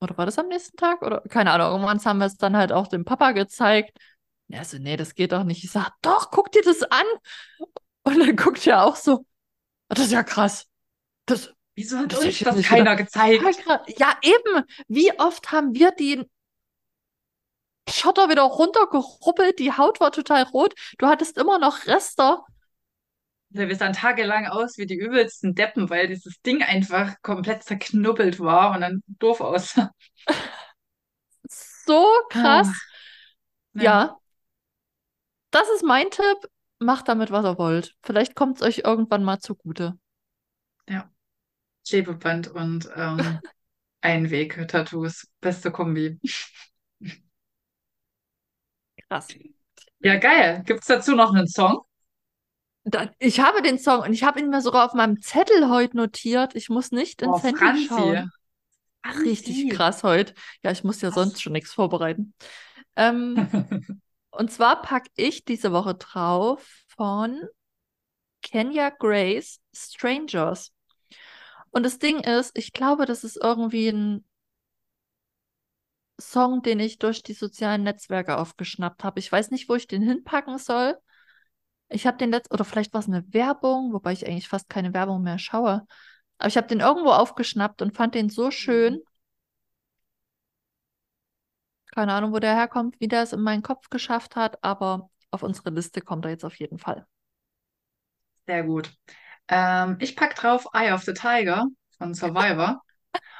oder 0.00 0.16
war 0.18 0.26
das 0.26 0.38
am 0.38 0.48
nächsten 0.48 0.76
Tag? 0.76 1.02
Oder 1.02 1.20
keine 1.22 1.50
Ahnung, 1.52 1.68
irgendwann 1.72 2.04
haben 2.04 2.18
wir 2.18 2.26
es 2.26 2.36
dann 2.36 2.56
halt 2.56 2.72
auch 2.72 2.86
dem 2.86 3.04
Papa 3.04 3.32
gezeigt. 3.32 3.96
Er 4.48 4.64
so, 4.64 4.78
nee, 4.78 4.96
das 4.96 5.14
geht 5.14 5.32
doch 5.32 5.42
nicht. 5.44 5.64
Ich 5.64 5.70
sag, 5.72 5.90
doch, 6.02 6.30
guck 6.30 6.52
dir 6.52 6.62
das 6.62 6.82
an. 6.84 7.04
Und 8.04 8.18
dann 8.20 8.36
guckt 8.36 8.64
er 8.66 8.84
auch 8.84 8.94
so, 8.96 9.26
"Ah, 9.88 9.94
das 9.94 10.06
ist 10.06 10.12
ja 10.12 10.22
krass. 10.22 10.66
Das, 11.26 11.52
Wieso 11.74 11.98
hat 11.98 12.12
Das 12.12 12.22
ich 12.24 12.38
das 12.38 12.62
keiner 12.62 12.96
gezeigt? 12.96 13.42
ja, 13.42 13.52
krass. 13.52 13.80
ja, 13.98 14.16
eben. 14.22 14.64
Wie 14.88 15.18
oft 15.18 15.50
haben 15.52 15.74
wir 15.74 15.90
den 15.90 16.24
Schotter 17.88 18.28
wieder 18.28 18.42
runtergerubbelt? 18.42 19.58
Die 19.58 19.72
Haut 19.72 20.00
war 20.00 20.10
total 20.12 20.44
rot. 20.44 20.74
Du 20.98 21.06
hattest 21.06 21.36
immer 21.38 21.58
noch 21.58 21.86
Reste. 21.86 22.38
Wir 23.56 23.76
sahen 23.76 23.92
tagelang 23.92 24.46
aus 24.46 24.78
wie 24.78 24.86
die 24.86 24.96
übelsten 24.96 25.54
Deppen, 25.54 25.90
weil 25.90 26.08
dieses 26.08 26.40
Ding 26.42 26.62
einfach 26.62 27.14
komplett 27.22 27.62
zerknubbelt 27.62 28.40
war 28.40 28.74
und 28.74 28.82
dann 28.82 29.02
doof 29.06 29.40
aussah. 29.40 29.90
So 31.48 32.06
krass. 32.30 32.68
Ja. 33.74 33.82
Ja. 33.82 34.16
Das 35.50 35.68
ist 35.74 35.84
mein 35.84 36.10
Tipp. 36.10 36.50
Macht 36.78 37.08
damit, 37.08 37.30
was 37.30 37.44
ihr 37.44 37.56
wollt. 37.56 37.94
Vielleicht 38.02 38.34
kommt 38.34 38.60
es 38.60 38.62
euch 38.62 38.82
irgendwann 38.84 39.24
mal 39.24 39.38
zugute. 39.38 39.98
Klebeband 41.86 42.48
und 42.48 42.88
ähm, 42.96 43.40
Einweg-Tattoos. 44.00 45.28
Beste 45.40 45.70
Kombi. 45.70 46.18
Krass. 49.08 49.28
Ja, 50.00 50.16
geil. 50.16 50.62
Gibt's 50.66 50.86
dazu 50.86 51.14
noch 51.14 51.32
einen 51.32 51.46
Song? 51.46 51.85
Da, 52.88 53.10
ich 53.18 53.40
habe 53.40 53.62
den 53.62 53.78
Song 53.80 54.02
und 54.02 54.12
ich 54.12 54.22
habe 54.22 54.38
ihn 54.38 54.48
mir 54.48 54.60
sogar 54.60 54.86
auf 54.86 54.94
meinem 54.94 55.20
Zettel 55.20 55.68
heute 55.68 55.96
notiert. 55.96 56.54
Ich 56.54 56.68
muss 56.68 56.92
nicht 56.92 57.20
ins 57.20 57.38
Oh, 57.38 57.42
Handy 57.42 57.58
Franzi. 57.58 57.86
schauen. 57.88 58.30
Richtig 59.24 59.62
Franzi. 59.62 59.68
krass 59.68 60.02
heute. 60.04 60.34
Ja, 60.62 60.70
ich 60.70 60.84
muss 60.84 61.00
ja 61.00 61.10
sonst 61.10 61.42
schon 61.42 61.52
nichts 61.52 61.72
vorbereiten. 61.72 62.32
Ähm, 62.94 63.36
und 64.30 64.52
zwar 64.52 64.82
packe 64.82 65.10
ich 65.16 65.44
diese 65.44 65.72
Woche 65.72 65.94
drauf 65.96 66.84
von 66.96 67.40
Kenya 68.42 68.90
Grace 68.90 69.60
Strangers. 69.74 70.72
Und 71.70 71.82
das 71.82 71.98
Ding 71.98 72.20
ist, 72.20 72.56
ich 72.56 72.72
glaube, 72.72 73.04
das 73.04 73.24
ist 73.24 73.36
irgendwie 73.42 73.88
ein 73.88 74.24
Song, 76.20 76.62
den 76.62 76.78
ich 76.80 76.98
durch 76.98 77.22
die 77.24 77.34
sozialen 77.34 77.82
Netzwerke 77.82 78.38
aufgeschnappt 78.38 79.02
habe. 79.02 79.18
Ich 79.18 79.30
weiß 79.30 79.50
nicht, 79.50 79.68
wo 79.68 79.74
ich 79.74 79.88
den 79.88 80.02
hinpacken 80.02 80.58
soll. 80.58 80.96
Ich 81.88 82.06
habe 82.06 82.16
den 82.18 82.30
letzt 82.30 82.52
oder 82.52 82.64
vielleicht 82.64 82.92
war 82.92 83.00
es 83.00 83.06
eine 83.08 83.24
Werbung, 83.32 83.92
wobei 83.92 84.12
ich 84.12 84.26
eigentlich 84.26 84.48
fast 84.48 84.68
keine 84.68 84.92
Werbung 84.92 85.22
mehr 85.22 85.38
schaue. 85.38 85.86
Aber 86.38 86.48
ich 86.48 86.56
habe 86.56 86.66
den 86.66 86.80
irgendwo 86.80 87.10
aufgeschnappt 87.10 87.80
und 87.82 87.94
fand 87.96 88.14
den 88.14 88.28
so 88.28 88.50
schön. 88.50 89.00
Keine 91.94 92.12
Ahnung, 92.12 92.32
wo 92.32 92.38
der 92.38 92.54
herkommt, 92.54 93.00
wie 93.00 93.08
der 93.08 93.22
es 93.22 93.32
in 93.32 93.40
meinen 93.40 93.62
Kopf 93.62 93.88
geschafft 93.88 94.36
hat, 94.36 94.62
aber 94.62 95.10
auf 95.30 95.42
unsere 95.42 95.70
Liste 95.70 96.00
kommt 96.00 96.24
er 96.24 96.32
jetzt 96.32 96.44
auf 96.44 96.56
jeden 96.56 96.78
Fall. 96.78 97.06
Sehr 98.46 98.64
gut. 98.64 98.92
Ähm, 99.48 99.96
ich 100.00 100.16
pack 100.16 100.34
drauf 100.34 100.66
Eye 100.72 100.92
of 100.92 101.04
the 101.04 101.14
Tiger 101.14 101.66
von 101.98 102.14
Survivor. 102.14 102.82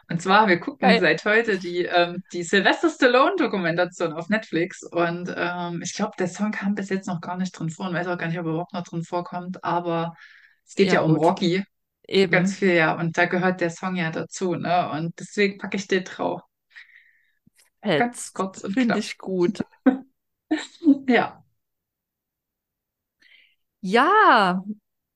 Und 0.09 0.23
zwar, 0.23 0.47
wir 0.47 0.61
gucken 0.61 0.81
Geil. 0.81 1.01
seit 1.01 1.25
heute 1.25 1.59
die, 1.59 1.85
ähm, 1.85 2.23
die 2.33 2.45
Sylvester 2.45 2.89
Stallone-Dokumentation 2.91 4.13
auf 4.13 4.29
Netflix. 4.29 4.83
Und 4.85 5.33
ähm, 5.37 5.83
ich 5.83 5.95
glaube, 5.95 6.13
der 6.19 6.29
Song 6.29 6.53
kam 6.53 6.75
bis 6.77 6.91
jetzt 6.91 7.07
noch 7.09 7.21
gar 7.21 7.37
nicht 7.37 7.53
drin 7.59 7.71
vor 7.71 7.89
und 7.89 7.95
weiß 7.95 8.07
auch 8.07 8.19
gar 8.19 8.29
nicht, 8.29 8.39
ob 8.39 8.47
er 8.47 8.51
überhaupt 8.53 8.73
noch 8.73 8.85
drin 8.85 9.03
vorkommt. 9.05 9.65
Aber 9.65 10.15
es 10.65 10.75
geht 10.77 10.89
Ja, 10.89 10.95
ja 10.95 11.01
um 11.03 11.15
gut. 11.15 11.23
Rocky. 11.23 11.65
Eben. 12.09 12.31
Ganz 12.31 12.55
viel, 12.57 12.75
ja. 12.75 12.95
Und 12.99 13.19
da 13.19 13.27
gehört 13.27 13.61
der 13.61 13.71
Song 13.71 13.97
ja 13.97 14.11
dazu, 14.11 14.55
ne? 14.55 14.91
Und 14.93 15.19
deswegen 15.19 15.59
packe 15.59 15.77
ich 15.77 15.89
den 15.89 16.05
drauf. 16.05 16.43
Ganz 17.97 18.31
Fetzt. 18.31 18.35
kurz 18.35 18.63
und 18.65 18.75
Finde 18.75 18.99
ich 18.99 19.19
gut. 19.19 19.65
Ja. 21.09 21.43
Ja, 23.81 24.65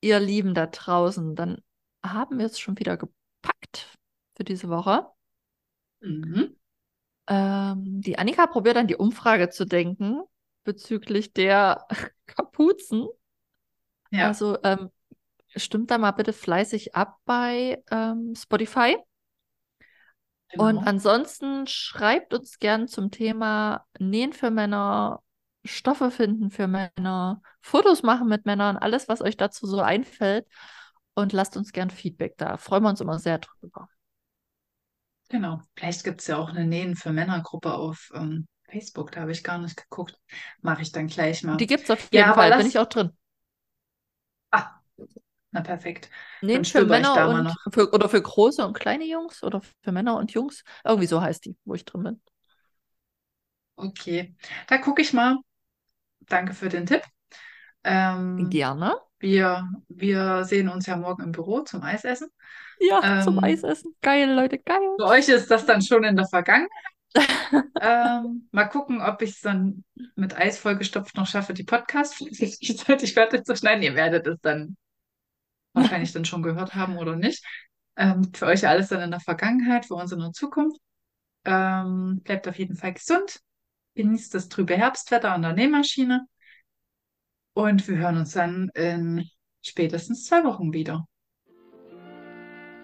ihr 0.01 0.19
Lieben 0.19 0.53
da 0.53 0.67
draußen, 0.67 1.35
dann 1.35 1.61
haben 2.05 2.39
wir 2.39 2.45
es 2.47 2.59
schon 2.59 2.77
wieder 2.79 2.97
gepackt 2.97 3.90
für 4.41 4.45
diese 4.45 4.69
Woche. 4.69 5.05
Mhm. 6.01 6.55
Ähm, 7.27 8.01
die 8.01 8.17
Annika 8.17 8.47
probiert 8.47 8.75
an 8.77 8.87
die 8.87 8.95
Umfrage 8.95 9.49
zu 9.49 9.65
denken 9.65 10.21
bezüglich 10.63 11.33
der 11.33 11.85
Kapuzen. 12.25 13.07
Ja. 14.09 14.27
Also 14.29 14.57
ähm, 14.63 14.89
stimmt 15.55 15.91
da 15.91 15.99
mal 15.99 16.11
bitte 16.11 16.33
fleißig 16.33 16.95
ab 16.95 17.19
bei 17.25 17.83
ähm, 17.91 18.33
Spotify. 18.35 18.97
Und 20.57 20.77
Genau. 20.77 20.81
ansonsten 20.81 21.67
schreibt 21.67 22.33
uns 22.33 22.57
gern 22.57 22.87
zum 22.87 23.11
Thema 23.11 23.85
Nähen 23.99 24.33
für 24.33 24.49
Männer, 24.49 25.21
Stoffe 25.63 26.09
finden 26.09 26.49
für 26.49 26.67
Männer, 26.67 27.41
Fotos 27.61 28.01
machen 28.01 28.27
mit 28.27 28.45
Männern, 28.47 28.75
alles, 28.77 29.07
was 29.07 29.21
euch 29.21 29.37
dazu 29.37 29.67
so 29.67 29.81
einfällt. 29.81 30.47
Und 31.13 31.31
lasst 31.31 31.55
uns 31.57 31.71
gern 31.73 31.91
Feedback 31.91 32.37
da. 32.37 32.57
Freuen 32.57 32.83
wir 32.83 32.89
uns 32.89 33.01
immer 33.01 33.19
sehr 33.19 33.37
drüber. 33.37 33.87
Genau. 35.31 35.61
Vielleicht 35.75 36.03
gibt 36.03 36.21
es 36.21 36.27
ja 36.27 36.37
auch 36.37 36.49
eine 36.49 36.65
Nähen 36.65 36.95
für 36.95 37.11
Männergruppe 37.13 37.73
auf 37.73 38.11
ähm, 38.13 38.47
Facebook. 38.69 39.11
Da 39.11 39.21
habe 39.21 39.31
ich 39.31 39.43
gar 39.43 39.57
nicht 39.59 39.77
geguckt. 39.77 40.19
Mache 40.61 40.81
ich 40.81 40.91
dann 40.91 41.07
gleich 41.07 41.43
mal. 41.43 41.61
Die 41.61 41.67
gibt 41.67 41.85
es 41.85 41.91
auf 41.91 42.09
Ja, 42.11 42.27
jeden 42.27 42.33
aber 42.33 42.47
Fall, 42.47 42.53
bin 42.53 42.65
lass- 42.65 42.67
ich 42.67 42.77
auch 42.77 42.87
drin. 42.87 43.11
Ah, 44.51 44.81
na 45.53 45.61
perfekt. 45.63 46.09
Nähen 46.41 46.65
für 46.65 46.85
Männer 46.85 47.23
und 47.25 47.55
für, 47.71 47.91
oder 47.93 48.09
für 48.09 48.21
große 48.21 48.65
und 48.65 48.73
kleine 48.73 49.05
Jungs 49.05 49.43
oder 49.43 49.61
für 49.83 49.91
Männer 49.91 50.17
und 50.17 50.31
Jungs. 50.33 50.63
Irgendwie 50.83 51.07
so 51.07 51.21
heißt 51.21 51.45
die, 51.45 51.55
wo 51.65 51.73
ich 51.75 51.85
drin 51.85 52.03
bin. 52.03 52.21
Okay. 53.77 54.35
Da 54.67 54.77
gucke 54.77 55.01
ich 55.01 55.13
mal. 55.13 55.37
Danke 56.21 56.53
für 56.55 56.69
den 56.69 56.85
Tipp. 56.87 57.03
Ähm, 57.83 58.57
Gerne. 58.57 58.99
Wir, 59.21 59.69
wir 59.87 60.43
sehen 60.43 60.69
uns 60.69 60.85
ja 60.85 60.97
morgen 60.97 61.23
im 61.23 61.31
Büro 61.31 61.61
zum 61.61 61.83
Eisessen. 61.83 62.29
Ja, 62.79 63.21
zum 63.23 63.37
Ähm, 63.37 63.43
Eisessen. 63.43 63.95
Geil, 64.01 64.33
Leute, 64.33 64.59
geil. 64.59 64.79
Für 64.99 65.05
euch 65.05 65.29
ist 65.29 65.49
das 65.49 65.65
dann 65.65 65.81
schon 65.81 66.03
in 66.03 66.15
der 66.15 66.27
Vergangenheit. 66.27 66.69
ähm, 67.81 68.47
mal 68.51 68.65
gucken, 68.65 69.01
ob 69.01 69.21
ich 69.21 69.31
es 69.31 69.41
dann 69.41 69.83
mit 70.15 70.35
Eis 70.37 70.57
vollgestopft 70.57 71.15
noch 71.17 71.27
schaffe, 71.27 71.53
die 71.53 71.63
Podcast-Folge 71.63 72.35
rechtzeitig 72.41 73.13
fertig 73.13 73.45
zu 73.45 73.55
schneiden. 73.55 73.83
Ihr 73.83 73.95
werdet 73.95 74.27
es 74.27 74.39
dann 74.41 74.77
wahrscheinlich 75.73 76.11
dann 76.11 76.25
schon 76.25 76.43
gehört 76.43 76.75
haben 76.75 76.97
oder 76.97 77.15
nicht. 77.15 77.45
Ähm, 77.97 78.31
für 78.33 78.47
euch 78.47 78.67
alles 78.67 78.89
dann 78.89 79.01
in 79.01 79.11
der 79.11 79.19
Vergangenheit, 79.19 79.85
für 79.85 79.95
uns 79.95 80.11
in 80.11 80.19
der 80.19 80.31
Zukunft. 80.31 80.79
Ähm, 81.45 82.21
bleibt 82.23 82.47
auf 82.47 82.57
jeden 82.57 82.75
Fall 82.75 82.93
gesund. 82.93 83.39
Genießt 83.95 84.33
das 84.33 84.47
trübe 84.49 84.77
Herbstwetter 84.77 85.31
an 85.33 85.41
der 85.41 85.53
Nähmaschine. 85.53 86.25
Und 87.53 87.87
wir 87.87 87.97
hören 87.97 88.17
uns 88.17 88.31
dann 88.33 88.69
in 88.75 89.29
spätestens 89.61 90.25
zwei 90.25 90.43
Wochen 90.43 90.73
wieder. 90.73 91.05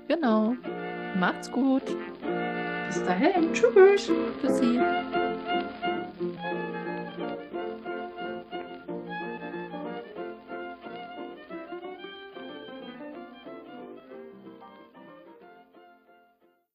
Genau. 0.08 0.56
Macht's 1.16 1.52
gut. 1.52 1.84
Bis 2.88 3.04
dahin. 3.04 3.54
Tschüss. 3.54 4.12
Tschüssi. 4.42 4.80